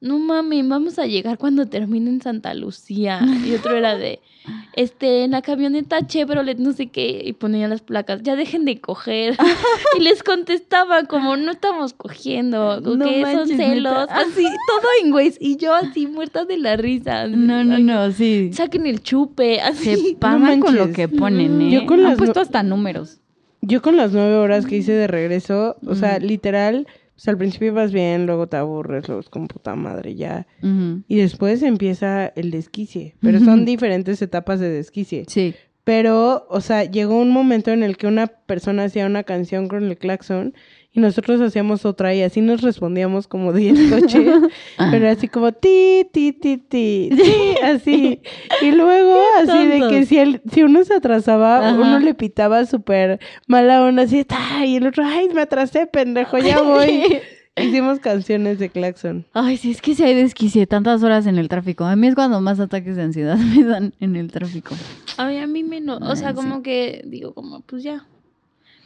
no 0.00 0.18
mames, 0.18 0.68
vamos 0.68 0.98
a 0.98 1.06
llegar 1.06 1.38
cuando 1.38 1.66
termine 1.66 2.08
en 2.10 2.20
Santa 2.22 2.54
Lucía. 2.54 3.20
Y 3.44 3.52
otro 3.54 3.76
era 3.76 3.96
de, 3.96 4.20
este, 4.76 5.24
en 5.24 5.32
la 5.32 5.42
camioneta 5.42 6.06
Chevrolet, 6.06 6.58
no 6.58 6.72
sé 6.72 6.86
qué, 6.86 7.22
y 7.24 7.32
ponían 7.32 7.70
las 7.70 7.80
placas, 7.82 8.22
ya 8.22 8.36
dejen 8.36 8.64
de 8.64 8.80
coger. 8.80 9.36
y 9.98 10.02
les 10.02 10.22
contestaba 10.22 11.02
como, 11.04 11.36
no 11.36 11.50
estamos 11.50 11.94
cogiendo, 11.94 12.80
No 12.80 13.04
que 13.06 13.22
son 13.22 13.48
celos, 13.48 13.92
neta. 14.08 14.20
así, 14.20 14.42
todo 14.68 14.88
en 15.02 15.10
güey. 15.10 15.32
Y 15.40 15.56
yo 15.56 15.74
así, 15.74 16.06
muerta 16.06 16.44
de 16.44 16.58
la 16.58 16.76
risa. 16.76 17.26
No, 17.26 17.64
no, 17.64 17.78
no, 17.78 18.10
sí. 18.12 18.50
Saquen 18.52 18.86
el 18.86 19.02
chupe, 19.02 19.60
así. 19.60 19.96
Se 19.96 20.14
pagan 20.14 20.60
con 20.60 20.76
lo 20.76 20.92
que 20.92 21.08
ponen, 21.08 21.60
¿eh? 21.60 21.70
Yo 21.72 21.86
con 21.86 21.98
Han 22.00 22.04
las 22.04 22.18
puesto 22.18 22.38
no- 22.40 22.42
hasta 22.42 22.62
números. 22.62 23.18
Yo 23.60 23.82
con 23.82 23.96
las 23.96 24.12
nueve 24.12 24.36
horas 24.36 24.66
que 24.66 24.76
hice 24.76 24.92
de 24.92 25.08
regreso, 25.08 25.76
o 25.84 25.96
sea, 25.96 26.18
Ujú. 26.18 26.26
literal, 26.28 26.86
o 27.18 27.20
sea, 27.20 27.32
al 27.32 27.38
principio 27.38 27.74
vas 27.74 27.90
bien, 27.92 28.26
luego 28.26 28.46
te 28.46 28.56
aburres, 28.58 29.08
luego 29.08 29.20
es 29.20 29.28
como 29.28 29.48
puta 29.48 29.74
madre 29.74 30.14
ya. 30.14 30.46
Y 30.62 31.16
después 31.16 31.64
empieza 31.64 32.28
el 32.28 32.52
desquicie, 32.52 33.16
pero 33.20 33.40
son 33.40 33.64
diferentes 33.64 34.22
etapas 34.22 34.60
de 34.60 34.70
desquicie. 34.70 35.24
Sí. 35.26 35.52
Pero, 35.82 36.46
o 36.48 36.60
sea, 36.60 36.84
llegó 36.84 37.18
un 37.18 37.30
momento 37.30 37.72
en 37.72 37.82
el 37.82 37.96
que 37.96 38.06
una 38.06 38.28
persona 38.28 38.84
hacía 38.84 39.04
una 39.04 39.24
canción 39.24 39.66
con 39.66 39.82
el 39.82 39.98
claxon 39.98 40.54
y 40.92 41.00
nosotros 41.00 41.40
hacíamos 41.40 41.84
otra 41.84 42.14
y 42.14 42.22
así 42.22 42.40
nos 42.40 42.62
respondíamos 42.62 43.28
como 43.28 43.52
10 43.52 43.90
coches, 43.92 44.30
pero 44.90 45.08
así 45.08 45.28
como 45.28 45.52
ti, 45.52 46.06
ti, 46.12 46.32
ti, 46.32 46.56
ti, 46.56 47.10
ti, 47.10 47.32
así. 47.62 48.20
Y 48.62 48.70
luego 48.72 49.20
así 49.38 49.66
de 49.66 49.88
que 49.88 50.06
si, 50.06 50.18
el, 50.18 50.40
si 50.50 50.62
uno 50.62 50.84
se 50.84 50.94
atrasaba, 50.94 51.58
Ajá. 51.68 51.74
uno 51.78 51.98
le 52.00 52.14
pitaba 52.14 52.64
súper 52.66 53.20
mala 53.46 53.82
onda, 53.84 54.02
así, 54.04 54.24
"Ta", 54.24 54.64
y 54.64 54.76
el 54.76 54.86
otro, 54.86 55.04
ay, 55.04 55.28
me 55.34 55.42
atrasé, 55.42 55.86
pendejo, 55.86 56.38
ya 56.38 56.62
voy. 56.62 57.20
Hicimos 57.60 57.98
canciones 57.98 58.60
de 58.60 58.68
claxon. 58.68 59.26
Ay, 59.32 59.56
sí, 59.56 59.72
es 59.72 59.82
que 59.82 59.94
si 59.94 60.04
hay 60.04 60.14
desquicie 60.14 60.66
tantas 60.68 61.02
horas 61.02 61.26
en 61.26 61.38
el 61.38 61.48
tráfico. 61.48 61.84
A 61.84 61.96
mí 61.96 62.06
es 62.06 62.14
cuando 62.14 62.40
más 62.40 62.60
ataques 62.60 62.94
de 62.94 63.02
ansiedad 63.02 63.36
me 63.56 63.64
dan 63.64 63.94
en 63.98 64.14
el 64.16 64.30
tráfico. 64.30 64.76
Ay, 65.16 65.38
a 65.38 65.46
mí 65.48 65.64
menos. 65.64 65.98
O 66.02 66.14
sea, 66.14 66.28
Ay, 66.28 66.34
sí. 66.34 66.40
como 66.40 66.62
que 66.62 67.02
digo, 67.04 67.34
como, 67.34 67.60
pues 67.62 67.82
ya. 67.82 68.06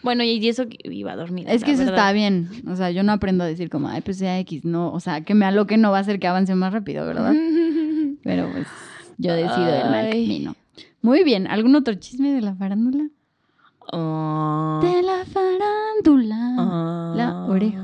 Bueno, 0.03 0.25
y 0.25 0.47
eso 0.49 0.65
iba 0.85 1.13
a 1.13 1.17
dormir. 1.17 1.47
Es 1.49 1.63
que 1.65 1.73
eso 1.73 1.83
está 1.85 2.13
bien. 2.13 2.49
O 2.67 2.75
sea, 2.77 2.91
yo 2.91 3.03
no 3.03 3.13
aprendo 3.13 3.45
a 3.45 3.47
decir 3.47 3.71
como, 3.71 3.89
ay, 3.89 4.01
pues 4.01 4.19
sea 4.19 4.39
X. 4.41 4.65
No, 4.65 4.93
o 4.93 5.01
sea, 5.01 5.21
que 5.23 5.35
me 5.35 5.45
aloque 5.45 5.77
no 5.77 5.91
va 5.93 5.99
a 5.99 6.01
hacer 6.01 6.19
que 6.19 6.27
avance 6.27 6.55
más 6.55 6.73
rápido, 6.73 7.07
¿verdad? 7.07 7.33
Pero 8.23 8.51
pues 8.53 8.67
yo 9.19 9.33
decido 9.35 9.69
el 9.69 9.91
mal 9.91 10.09
camino. 10.11 10.57
Muy 11.03 11.25
bien. 11.25 11.47
¿Algún 11.47 11.75
otro 11.75 11.95
chisme 11.95 12.33
de 12.33 12.41
la 12.41 12.55
farándula? 12.55 13.09
Ah, 13.93 14.81
De 14.83 15.03
la 15.03 15.25
farándula. 15.25 16.55
ah, 16.59 17.15
la 17.17 17.45
oreja. 17.47 17.79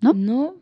¿No? 0.00 0.12
¿No? 0.14 0.54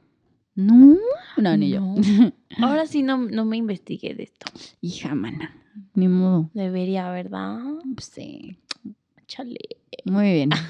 No. 0.54 0.74
No, 0.74 0.96
no, 1.36 1.56
ni 1.56 1.70
yo. 1.70 1.82
Ahora 2.62 2.86
sí 2.86 3.02
no, 3.02 3.18
no 3.18 3.44
me 3.44 3.58
investigué 3.58 4.14
de 4.14 4.22
esto. 4.24 4.46
Hija, 4.80 5.14
mana. 5.14 5.54
Ni 5.94 6.08
modo. 6.08 6.48
Debería, 6.54 7.10
¿verdad? 7.10 7.58
Sí. 8.00 8.56
Chale. 9.26 9.58
Muy 10.04 10.32
bien. 10.32 10.50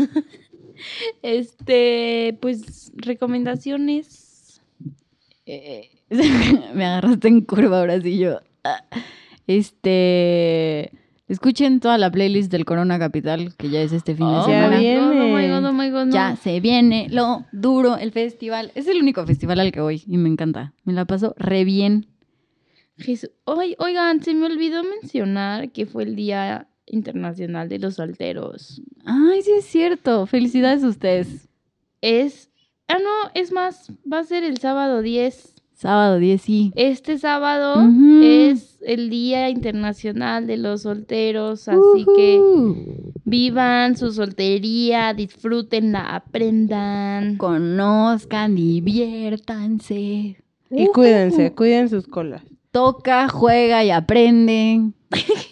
Este, 1.23 2.37
pues, 2.43 2.93
recomendaciones. 2.97 4.61
Eh, 5.47 5.89
me 6.75 6.85
agarraste 6.85 7.29
en 7.29 7.41
curva 7.41 7.81
ahora 7.81 8.01
sí 8.01 8.19
yo. 8.19 8.41
Ah. 8.63 8.85
Este. 9.47 10.93
Escuchen 11.29 11.81
toda 11.81 11.99
la 11.99 12.11
playlist 12.11 12.53
del 12.53 12.65
Corona 12.65 12.99
Capital, 12.99 13.57
que 13.57 13.69
ya 13.69 13.81
es 13.81 13.93
este 13.93 14.15
fin 14.15 14.27
de 14.27 14.33
Oh 14.33 14.47
Ya 14.49 14.65
semana. 14.65 14.77
my 14.77 14.83
viene. 14.83 15.01
Oh 15.01 15.37
my 15.37 15.49
God, 15.49 15.65
oh 15.65 15.73
my 15.73 15.91
God, 15.91 16.05
no. 16.07 16.13
Ya 16.13 16.37
se 16.37 16.61
viene 16.61 17.09
lo 17.11 17.45
duro, 17.53 17.97
el 17.97 18.13
festival. 18.13 18.71
Es 18.77 18.87
el 18.87 19.01
único 19.01 19.27
festival 19.27 19.59
al 19.59 19.73
que 19.73 19.81
voy 19.81 20.03
y 20.07 20.19
me 20.19 20.29
encanta. 20.29 20.73
Me 20.85 20.93
la 20.93 21.05
paso 21.05 21.35
re 21.37 21.65
bien. 21.65 22.07
Jesús. 22.99 23.31
Oigan, 23.45 24.23
se 24.23 24.35
me 24.35 24.47
olvidó 24.47 24.85
mencionar 24.85 25.73
que 25.73 25.87
fue 25.87 26.05
el 26.05 26.15
Día 26.15 26.69
Internacional 26.87 27.68
de 27.68 27.78
los 27.78 27.97
Solteros. 27.97 28.82
Ay, 29.05 29.43
sí 29.43 29.53
es 29.53 29.64
cierto. 29.64 30.26
Felicidades 30.26 30.84
a 30.84 30.89
ustedes. 30.89 31.49
Es. 32.01 32.51
Ah, 32.89 32.99
no, 33.03 33.30
es 33.34 33.51
más, 33.51 33.91
va 34.11 34.20
a 34.20 34.24
ser 34.24 34.45
el 34.45 34.59
sábado 34.59 35.03
10. 35.03 35.55
Sábado 35.74 36.18
10, 36.18 36.41
sí. 36.41 36.72
Este 36.74 37.18
sábado 37.18 37.84
es 38.22 38.78
el 38.87 39.11
Día 39.11 39.51
Internacional 39.51 40.47
de 40.47 40.57
los 40.57 40.82
Solteros, 40.82 41.68
así 41.68 42.07
que 42.16 42.41
vivan 43.24 43.95
su 43.97 44.11
soltería, 44.11 45.12
disfrútenla, 45.12 46.16
aprendan. 46.16 47.37
Conozcan, 47.37 48.55
diviértanse. 48.55 50.37
Y 50.70 50.87
cuídense, 50.95 51.53
cuiden 51.53 51.91
sus 51.91 52.07
colas. 52.07 52.43
Toca, 52.70 53.28
juega 53.28 53.84
y 53.84 53.91
aprende. 53.91 54.93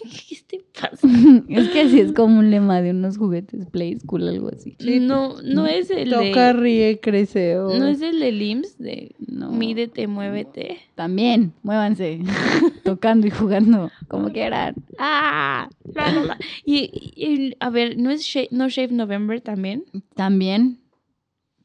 Es 1.49 1.69
que 1.69 1.81
así 1.81 1.99
es 1.99 2.11
como 2.13 2.39
un 2.39 2.51
lema 2.51 2.81
de 2.81 2.91
unos 2.91 3.17
juguetes 3.17 3.65
Play 3.67 3.97
School, 3.99 4.27
algo 4.27 4.49
así. 4.53 4.75
Sí, 4.79 4.99
no, 4.99 5.41
no 5.43 5.65
es 5.67 5.89
el 5.89 6.09
Toca, 6.09 6.53
de. 6.53 6.53
ríe, 6.53 6.99
crece. 6.99 7.57
o- 7.59 7.77
No 7.77 7.87
es 7.87 8.01
el 8.01 8.19
de 8.19 8.31
LIMS 8.31 8.77
de 8.77 9.15
No. 9.27 9.51
mídete, 9.51 10.07
muévete. 10.07 10.79
También, 10.95 11.53
muévanse. 11.63 12.19
Tocando 12.83 13.27
y 13.27 13.31
jugando, 13.31 13.89
como 14.07 14.31
quieran. 14.31 14.75
¡Ah! 14.99 15.69
La, 15.93 16.11
la, 16.11 16.23
la. 16.23 16.37
Y, 16.65 16.89
y- 17.15 17.55
a 17.59 17.69
ver, 17.69 17.97
¿no 17.97 18.09
es 18.11 18.21
Shave, 18.21 18.49
no 18.51 18.69
Shave 18.69 18.91
November 18.93 19.41
también? 19.41 19.83
También. 20.15 20.79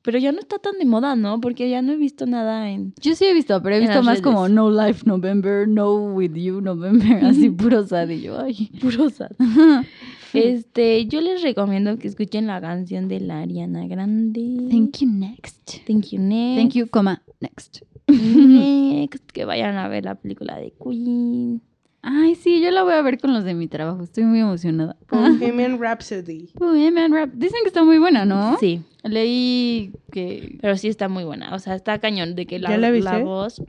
Pero 0.03 0.19
ya 0.19 0.33
no 0.33 0.41
está 0.41 0.59
tan 0.59 0.79
de 0.79 0.87
moda, 0.87 1.15
¿no? 1.15 1.41
Porque 1.41 1.69
ya 1.69 1.83
no 1.83 1.93
he 1.93 1.97
visto 1.97 2.25
nada 2.25 2.71
en... 2.71 2.95
Yo 3.01 3.15
sí 3.15 3.27
he 3.27 3.35
visto, 3.35 3.63
pero 3.63 3.77
he 3.77 3.81
visto 3.81 4.03
más 4.03 4.23
como. 4.23 4.49
No 4.49 4.71
Life 4.71 5.03
November, 5.05 5.69
No 5.69 5.95
With 6.15 6.35
You 6.35 6.61
November, 6.61 7.23
así 7.25 7.51
puro 7.51 7.87
sad 7.87 8.09
y 8.09 8.23
yo, 8.23 8.41
ay. 8.41 8.71
Puro 8.81 9.11
sad. 9.11 9.33
Este, 10.33 11.07
yo 11.07 11.21
les 11.21 11.43
recomiendo 11.43 11.99
que 11.99 12.07
escuchen 12.07 12.47
la 12.47 12.61
canción 12.61 13.09
de 13.09 13.19
la 13.19 13.41
Ariana 13.41 13.89
Grande. 13.89 14.69
Thank 14.71 14.99
you, 14.99 15.09
next. 15.09 15.85
Thank 15.89 16.11
you, 16.13 16.21
next. 16.21 16.57
Thank 16.57 16.73
you, 16.75 16.87
coma, 16.87 17.21
next. 17.41 17.83
Next. 18.07 19.29
Que 19.33 19.45
vayan 19.45 19.77
a 19.77 19.89
ver 19.89 20.05
la 20.05 20.15
película 20.15 20.57
de 20.57 20.73
Queen. 20.73 21.61
Ay, 22.03 22.35
sí, 22.35 22.63
yo 22.63 22.71
la 22.71 22.83
voy 22.83 22.95
a 22.95 23.03
ver 23.03 23.19
con 23.19 23.35
los 23.35 23.45
de 23.45 23.55
mi 23.55 23.69
trabajo, 23.69 24.03
estoy 24.03 24.25
muy 24.25 24.41
emocionada. 24.41 24.97
Bohemian 25.11 25.79
Rhapsody. 25.79 26.51
Bohemian 26.55 27.13
Rap. 27.13 27.31
Dicen 27.35 27.61
que 27.63 27.69
está 27.69 27.85
muy 27.85 27.99
buena, 27.99 28.25
¿no? 28.25 28.57
Sí, 28.59 28.83
Leí 29.05 29.93
que... 30.11 30.59
pero 30.61 30.77
sí 30.77 30.89
está 30.89 31.09
muy 31.09 31.25
buena. 31.25 31.55
O 31.55 31.59
sea, 31.59 31.75
está 31.75 31.99
cañón 31.99 32.35
de 32.35 32.47
que 32.47 32.59
la, 32.59 32.71
¿Ya 32.71 32.79
la 32.79 33.19
voz... 33.19 33.63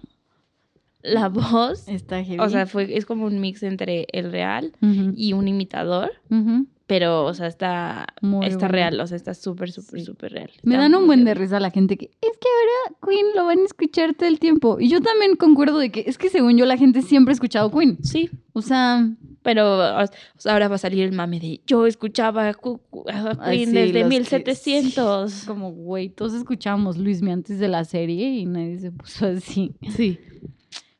La 1.01 1.29
voz... 1.29 1.87
Está 1.87 2.23
heavy. 2.23 2.39
O 2.39 2.49
sea, 2.49 2.67
fue, 2.67 2.95
es 2.95 3.05
como 3.05 3.25
un 3.25 3.41
mix 3.41 3.63
entre 3.63 4.07
el 4.11 4.31
real 4.31 4.73
y 5.15 5.33
un 5.33 5.47
imitador. 5.47 6.11
ujú. 6.29 6.67
Pero, 6.91 7.23
o 7.23 7.33
sea, 7.33 7.47
está, 7.47 8.05
Muy 8.21 8.45
está 8.47 8.57
bueno. 8.67 8.71
real. 8.73 8.99
O 8.99 9.07
sea, 9.07 9.15
está 9.15 9.33
súper, 9.33 9.71
súper, 9.71 10.01
súper 10.01 10.33
real. 10.33 10.51
Me 10.63 10.73
Está 10.75 10.81
dan 10.81 10.95
un 10.95 11.07
buen 11.07 11.23
de 11.23 11.33
risa 11.33 11.57
la 11.61 11.71
gente 11.71 11.95
que 11.95 12.07
es 12.19 12.37
que 12.37 12.47
ahora 12.49 12.97
Queen 13.07 13.27
lo 13.33 13.45
van 13.45 13.59
a 13.59 13.63
escuchar 13.63 14.13
todo 14.13 14.27
el 14.27 14.39
tiempo. 14.39 14.77
Y 14.77 14.89
yo 14.89 14.99
también 14.99 15.37
concuerdo 15.37 15.77
de 15.79 15.89
que 15.89 16.03
es 16.05 16.17
que 16.17 16.27
según 16.29 16.57
yo 16.57 16.65
la 16.65 16.75
gente 16.75 17.01
siempre 17.01 17.31
ha 17.31 17.35
escuchado 17.35 17.71
Queen. 17.71 17.97
Sí, 18.03 18.29
O 18.51 18.61
sea, 18.61 19.07
Pero 19.41 19.77
o 19.79 20.05
sea, 20.37 20.51
ahora 20.51 20.67
va 20.67 20.75
a 20.75 20.79
salir 20.79 21.05
el 21.05 21.13
mame 21.13 21.39
de 21.39 21.61
yo 21.65 21.87
escuchaba 21.87 22.47
a 22.47 22.49
a 22.49 22.53
Queen 22.53 23.69
sí, 23.69 23.73
desde 23.73 23.93
los 23.93 24.03
que- 24.03 24.09
1700. 24.09 25.43
como 25.47 25.71
güey, 25.71 26.09
todos 26.09 26.33
escuchábamos 26.33 26.97
Luismi 26.97 27.31
antes 27.31 27.57
de 27.57 27.69
la 27.69 27.85
serie 27.85 28.31
y 28.31 28.45
nadie 28.45 28.79
se 28.79 28.91
puso 28.91 29.27
así. 29.27 29.75
Sí. 29.95 30.19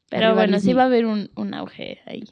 Pero 0.10 0.28
Arriba 0.28 0.34
bueno, 0.42 0.60
sí 0.62 0.72
va 0.72 0.84
a 0.84 0.86
haber 0.86 1.06
un, 1.06 1.30
un 1.36 1.54
auge 1.54 2.00
ahí. 2.06 2.24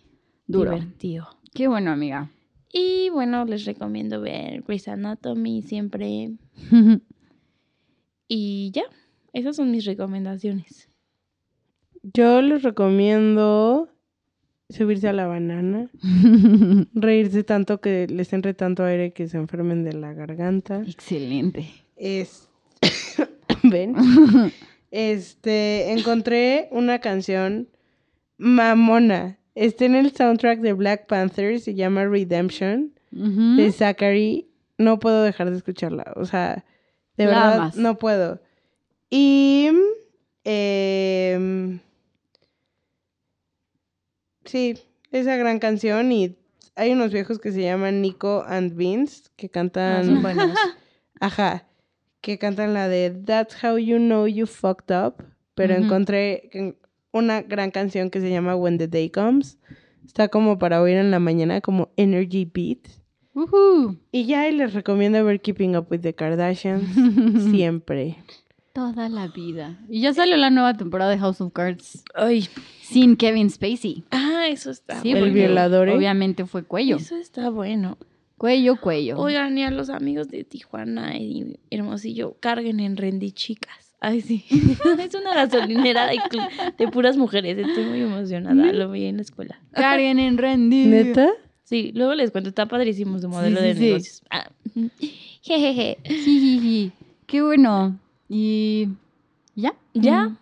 Duro. 0.48 0.72
Divertido. 0.72 1.28
Qué 1.54 1.68
bueno, 1.68 1.92
amiga. 1.92 2.30
Y 2.72 3.10
bueno, 3.10 3.46
les 3.46 3.66
recomiendo 3.66 4.22
ver 4.22 4.62
Grey's 4.62 4.88
Anatomy 4.88 5.62
siempre. 5.62 6.32
Y 8.32 8.70
ya, 8.76 8.84
esas 9.34 9.56
son 9.56 9.72
mis 9.72 9.86
recomendaciones. 9.86 10.88
Yo 12.04 12.44
les 12.44 12.62
recomiendo 12.62 13.90
subirse 14.70 15.08
a 15.08 15.14
la 15.14 15.26
banana, 15.26 15.90
reírse 16.94 17.44
tanto 17.44 17.82
que 17.82 18.06
les 18.08 18.32
entre 18.34 18.54
tanto 18.54 18.86
aire 18.86 19.14
que 19.14 19.28
se 19.28 19.38
enfermen 19.38 19.84
de 19.84 19.94
la 19.94 20.14
garganta. 20.14 20.84
Excelente. 20.88 21.68
Es... 21.96 22.48
¿Ven? 23.64 23.96
Este, 24.92 25.92
encontré 25.92 26.68
una 26.72 26.98
canción 26.98 27.70
mamona. 28.38 29.39
Está 29.60 29.86
en 29.86 29.96
el 29.96 30.16
soundtrack 30.16 30.60
de 30.62 30.72
Black 30.74 31.08
Panther, 31.08 31.60
se 31.60 31.76
llama 31.76 32.06
Redemption, 32.06 32.94
de 33.12 33.72
Zachary. 33.74 34.48
No 34.78 35.00
puedo 35.00 35.24
dejar 35.24 35.50
de 35.52 35.58
escucharla, 35.58 36.14
o 36.16 36.24
sea, 36.26 36.64
de 37.18 37.26
verdad 37.26 37.74
no 37.76 37.98
puedo. 37.98 38.40
Y 39.10 39.68
em, 40.46 41.80
sí, 44.46 44.76
esa 45.12 45.36
gran 45.36 45.60
canción 45.60 46.12
y 46.12 46.38
hay 46.76 46.92
unos 46.94 47.12
viejos 47.12 47.40
que 47.40 47.52
se 47.52 47.62
llaman 47.62 48.02
Nico 48.02 48.44
and 48.48 48.76
Vince 48.76 49.24
que 49.36 49.48
Ah, 49.48 49.52
cantan 49.52 50.22
buenos. 50.22 50.52
Ajá, 51.20 51.68
que 52.22 52.38
cantan 52.40 52.74
la 52.74 52.88
de 52.88 53.10
That's 53.10 53.62
How 53.62 53.78
You 53.78 53.98
Know 53.98 54.28
You 54.28 54.46
Fucked 54.46 54.96
Up, 54.96 55.16
pero 55.56 55.74
encontré 55.76 56.50
una 57.12 57.42
gran 57.42 57.72
canción 57.72 58.10
que 58.10 58.22
se 58.22 58.30
llama 58.30 58.56
When 58.56 58.78
the 58.78 58.88
Day 58.88 59.10
Comes. 59.10 59.58
Está 60.06 60.28
como 60.30 60.58
para 60.60 60.82
oír 60.82 60.98
en 60.98 61.12
la 61.12 61.20
mañana, 61.20 61.62
como 61.62 61.90
Energy 61.98 62.46
Beat. 62.46 62.88
Y 64.12 64.26
ya 64.26 64.50
y 64.50 64.52
les 64.56 64.74
recomiendo 64.74 65.24
ver 65.24 65.40
Keeping 65.42 65.76
Up 65.78 65.88
with 65.90 66.02
the 66.02 66.14
Kardashians 66.14 66.84
siempre. 67.52 68.18
Toda 68.74 69.08
la 69.10 69.28
vida. 69.28 69.80
Y 69.90 70.02
ya 70.02 70.14
salió 70.14 70.36
la 70.38 70.50
nueva 70.50 70.74
temporada 70.76 71.12
de 71.12 71.18
House 71.20 71.42
of 71.42 71.54
Cards 71.54 72.04
Ay, 72.16 72.48
sin 72.82 73.16
Kevin 73.16 73.50
Spacey. 73.50 74.04
ah, 74.12 74.46
eso 74.50 74.72
está 74.72 75.02
Sí, 75.02 75.12
El 75.12 75.20
bueno. 75.20 75.34
violador, 75.34 75.90
¿eh? 75.90 75.96
Obviamente 75.96 76.46
fue 76.46 76.64
cuello. 76.64 76.98
Eso 76.98 77.16
está 77.16 77.50
bueno. 77.50 77.98
Cuello, 78.38 78.80
cuello. 78.80 79.18
Oigan, 79.20 79.58
y 79.58 79.64
a 79.64 79.72
los 79.72 79.90
amigos 79.90 80.30
de 80.30 80.44
Tijuana 80.46 81.18
y 81.18 81.60
Hermosillo, 81.72 82.38
carguen 82.40 82.80
en 82.80 82.96
Rendy, 82.96 83.32
chicas. 83.32 83.89
Ay, 84.02 84.22
sí. 84.22 84.46
es 85.00 85.14
una 85.16 85.34
gasolinera 85.36 86.08
de, 86.78 86.88
puras 86.88 87.18
mujeres. 87.18 87.58
Estoy 87.58 87.84
muy 87.86 88.02
emocionada. 88.02 88.72
Lo 88.72 88.90
vi 88.92 89.06
en 89.06 89.18
la 89.18 89.22
escuela. 89.24 89.60
Carguen 89.74 90.20
en 90.20 90.38
Randy. 90.38 90.86
¿Neta? 90.86 91.30
Sí, 91.64 91.92
luego 91.94 92.16
les 92.16 92.32
cuento. 92.32 92.50
Está 92.50 92.66
padrísimo 92.66 93.20
su 93.20 93.28
modelo 93.30 93.58
Sí, 93.60 93.64
sí, 93.64 93.68
de 93.68 93.76
sí. 93.76 93.82
negocios. 93.86 94.22
Ah, 94.30 94.50
ujú. 94.76 94.90
Jejeje. 95.42 95.98
Jijiji. 96.06 96.92
Qué 97.26 97.42
bueno. 97.42 97.98
Y 98.30 98.88
ya. 99.56 99.74
¿Ya? 99.94 100.26
Mm, 100.30 100.38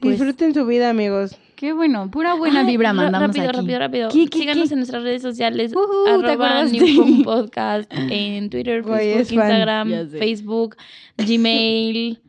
Pues, 0.00 0.18
Disfruten 0.18 0.54
su 0.54 0.66
vida, 0.66 0.90
amigos. 0.90 1.36
qué 1.56 1.72
bueno. 1.72 2.10
Pura 2.10 2.34
buena 2.34 2.60
Ay, 2.60 2.66
vibra 2.66 2.88
ra- 2.90 2.94
mandamos 2.94 3.28
Rápido, 3.28 3.48
aquí. 3.48 3.56
rápido, 3.58 3.78
rápido. 3.78 4.08
¿Qué, 4.10 4.26
qué, 4.26 4.38
Síganos 4.40 4.68
qué? 4.68 4.74
en 4.74 4.78
nuestras 4.80 5.02
redes 5.02 5.22
sociales. 5.22 5.72
Ujú, 5.74 6.20
¿te 6.22 6.30
arroba? 6.30 6.64
New 6.64 7.22
Podcast. 7.24 7.90
En 7.92 8.50
Twitter, 8.50 8.82
Facebook. 8.84 9.18
Instagram. 9.20 10.08
Facebook, 10.10 10.76
Gmail. 11.16 12.18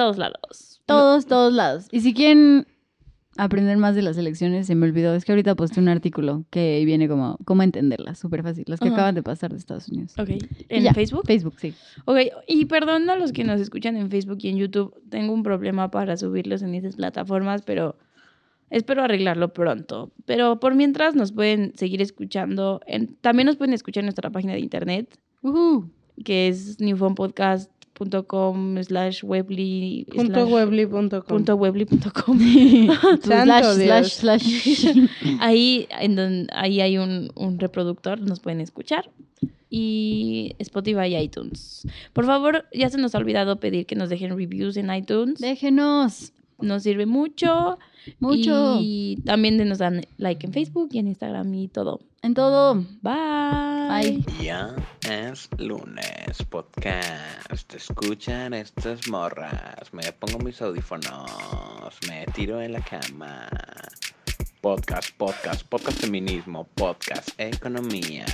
todos 0.00 0.16
lados. 0.16 0.80
Todos, 0.86 1.26
todos 1.26 1.52
lados. 1.52 1.86
Y 1.92 2.00
si 2.00 2.14
quieren 2.14 2.66
aprender 3.36 3.76
más 3.76 3.94
de 3.94 4.00
las 4.00 4.16
elecciones, 4.16 4.66
se 4.66 4.74
me 4.74 4.86
olvidó. 4.86 5.14
Es 5.14 5.26
que 5.26 5.32
ahorita 5.32 5.54
posté 5.54 5.78
un 5.78 5.88
artículo 5.88 6.44
que 6.48 6.82
viene 6.86 7.06
como 7.06 7.36
cómo 7.44 7.62
entenderlas. 7.62 8.18
Súper 8.18 8.42
fácil. 8.42 8.64
Las 8.66 8.80
que 8.80 8.86
Ajá. 8.88 8.96
acaban 8.96 9.14
de 9.14 9.22
pasar 9.22 9.50
de 9.50 9.58
Estados 9.58 9.88
Unidos. 9.88 10.14
Ok. 10.18 10.30
¿En 10.70 10.84
ya. 10.84 10.94
Facebook? 10.94 11.24
Facebook, 11.26 11.54
sí. 11.58 11.74
Ok, 12.06 12.16
y 12.48 12.64
perdón 12.64 13.10
a 13.10 13.16
los 13.16 13.32
que 13.32 13.44
nos 13.44 13.60
escuchan 13.60 13.96
en 13.98 14.10
Facebook 14.10 14.38
y 14.40 14.48
en 14.48 14.56
YouTube. 14.56 14.94
Tengo 15.10 15.34
un 15.34 15.42
problema 15.42 15.90
para 15.90 16.16
subirlos 16.16 16.62
en 16.62 16.74
esas 16.74 16.96
plataformas, 16.96 17.60
pero 17.60 17.96
espero 18.70 19.02
arreglarlo 19.02 19.52
pronto. 19.52 20.12
Pero 20.24 20.60
por 20.60 20.74
mientras 20.74 21.14
nos 21.14 21.32
pueden 21.32 21.72
seguir 21.76 22.00
escuchando. 22.00 22.80
En, 22.86 23.16
también 23.16 23.46
nos 23.46 23.56
pueden 23.56 23.74
escuchar 23.74 24.00
en 24.00 24.06
nuestra 24.06 24.30
página 24.30 24.54
de 24.54 24.60
internet, 24.60 25.18
Ujú. 25.42 25.90
que 26.24 26.48
es 26.48 26.80
newfonpodcast.com 28.00 28.82
slash 28.84 29.22
webly 29.22 30.06
Punto 30.14 30.46
webly.com. 30.46 31.22
punto 31.22 31.56
webly.com. 31.56 32.38
Tu 33.22 33.28
Santo 33.28 33.74
slash, 33.74 34.12
slash, 34.12 34.12
slash. 34.12 34.86
ahí, 35.40 35.86
en 35.90 36.16
donde, 36.16 36.46
ahí 36.52 36.80
hay 36.80 36.98
un, 36.98 37.30
un 37.34 37.58
reproductor, 37.58 38.20
nos 38.20 38.40
pueden 38.40 38.60
escuchar. 38.60 39.10
Y 39.72 40.56
Spotify 40.58 41.14
y 41.14 41.16
iTunes. 41.16 41.86
Por 42.12 42.26
favor, 42.26 42.66
ya 42.72 42.90
se 42.90 42.98
nos 42.98 43.14
ha 43.14 43.18
olvidado 43.18 43.60
pedir 43.60 43.86
que 43.86 43.94
nos 43.94 44.10
dejen 44.10 44.36
reviews 44.36 44.76
en 44.76 44.92
iTunes. 44.92 45.38
Déjenos. 45.38 46.32
Nos 46.62 46.82
sirve 46.82 47.06
mucho. 47.06 47.78
Mucho. 48.18 48.78
Y 48.80 49.18
también 49.24 49.58
de 49.58 49.64
nos 49.64 49.78
dan 49.78 50.06
like 50.16 50.46
en 50.46 50.52
Facebook 50.52 50.88
y 50.92 50.98
en 50.98 51.08
Instagram 51.08 51.52
y 51.54 51.68
todo. 51.68 52.00
En 52.22 52.34
todo. 52.34 52.74
Bye. 53.02 53.80
Bye. 53.88 54.24
Ya 54.42 54.74
es 55.08 55.48
lunes, 55.58 56.42
podcast. 56.48 57.74
Escuchan 57.74 58.54
estas 58.54 59.08
morras. 59.08 59.92
Me 59.92 60.12
pongo 60.12 60.38
mis 60.38 60.60
audífonos. 60.62 61.98
Me 62.08 62.26
tiro 62.34 62.60
en 62.60 62.72
la 62.72 62.80
cama. 62.80 63.48
Podcast, 64.60 65.10
podcast, 65.16 65.62
podcast 65.66 66.00
feminismo, 66.00 66.64
podcast 66.74 67.30
economía. 67.38 68.26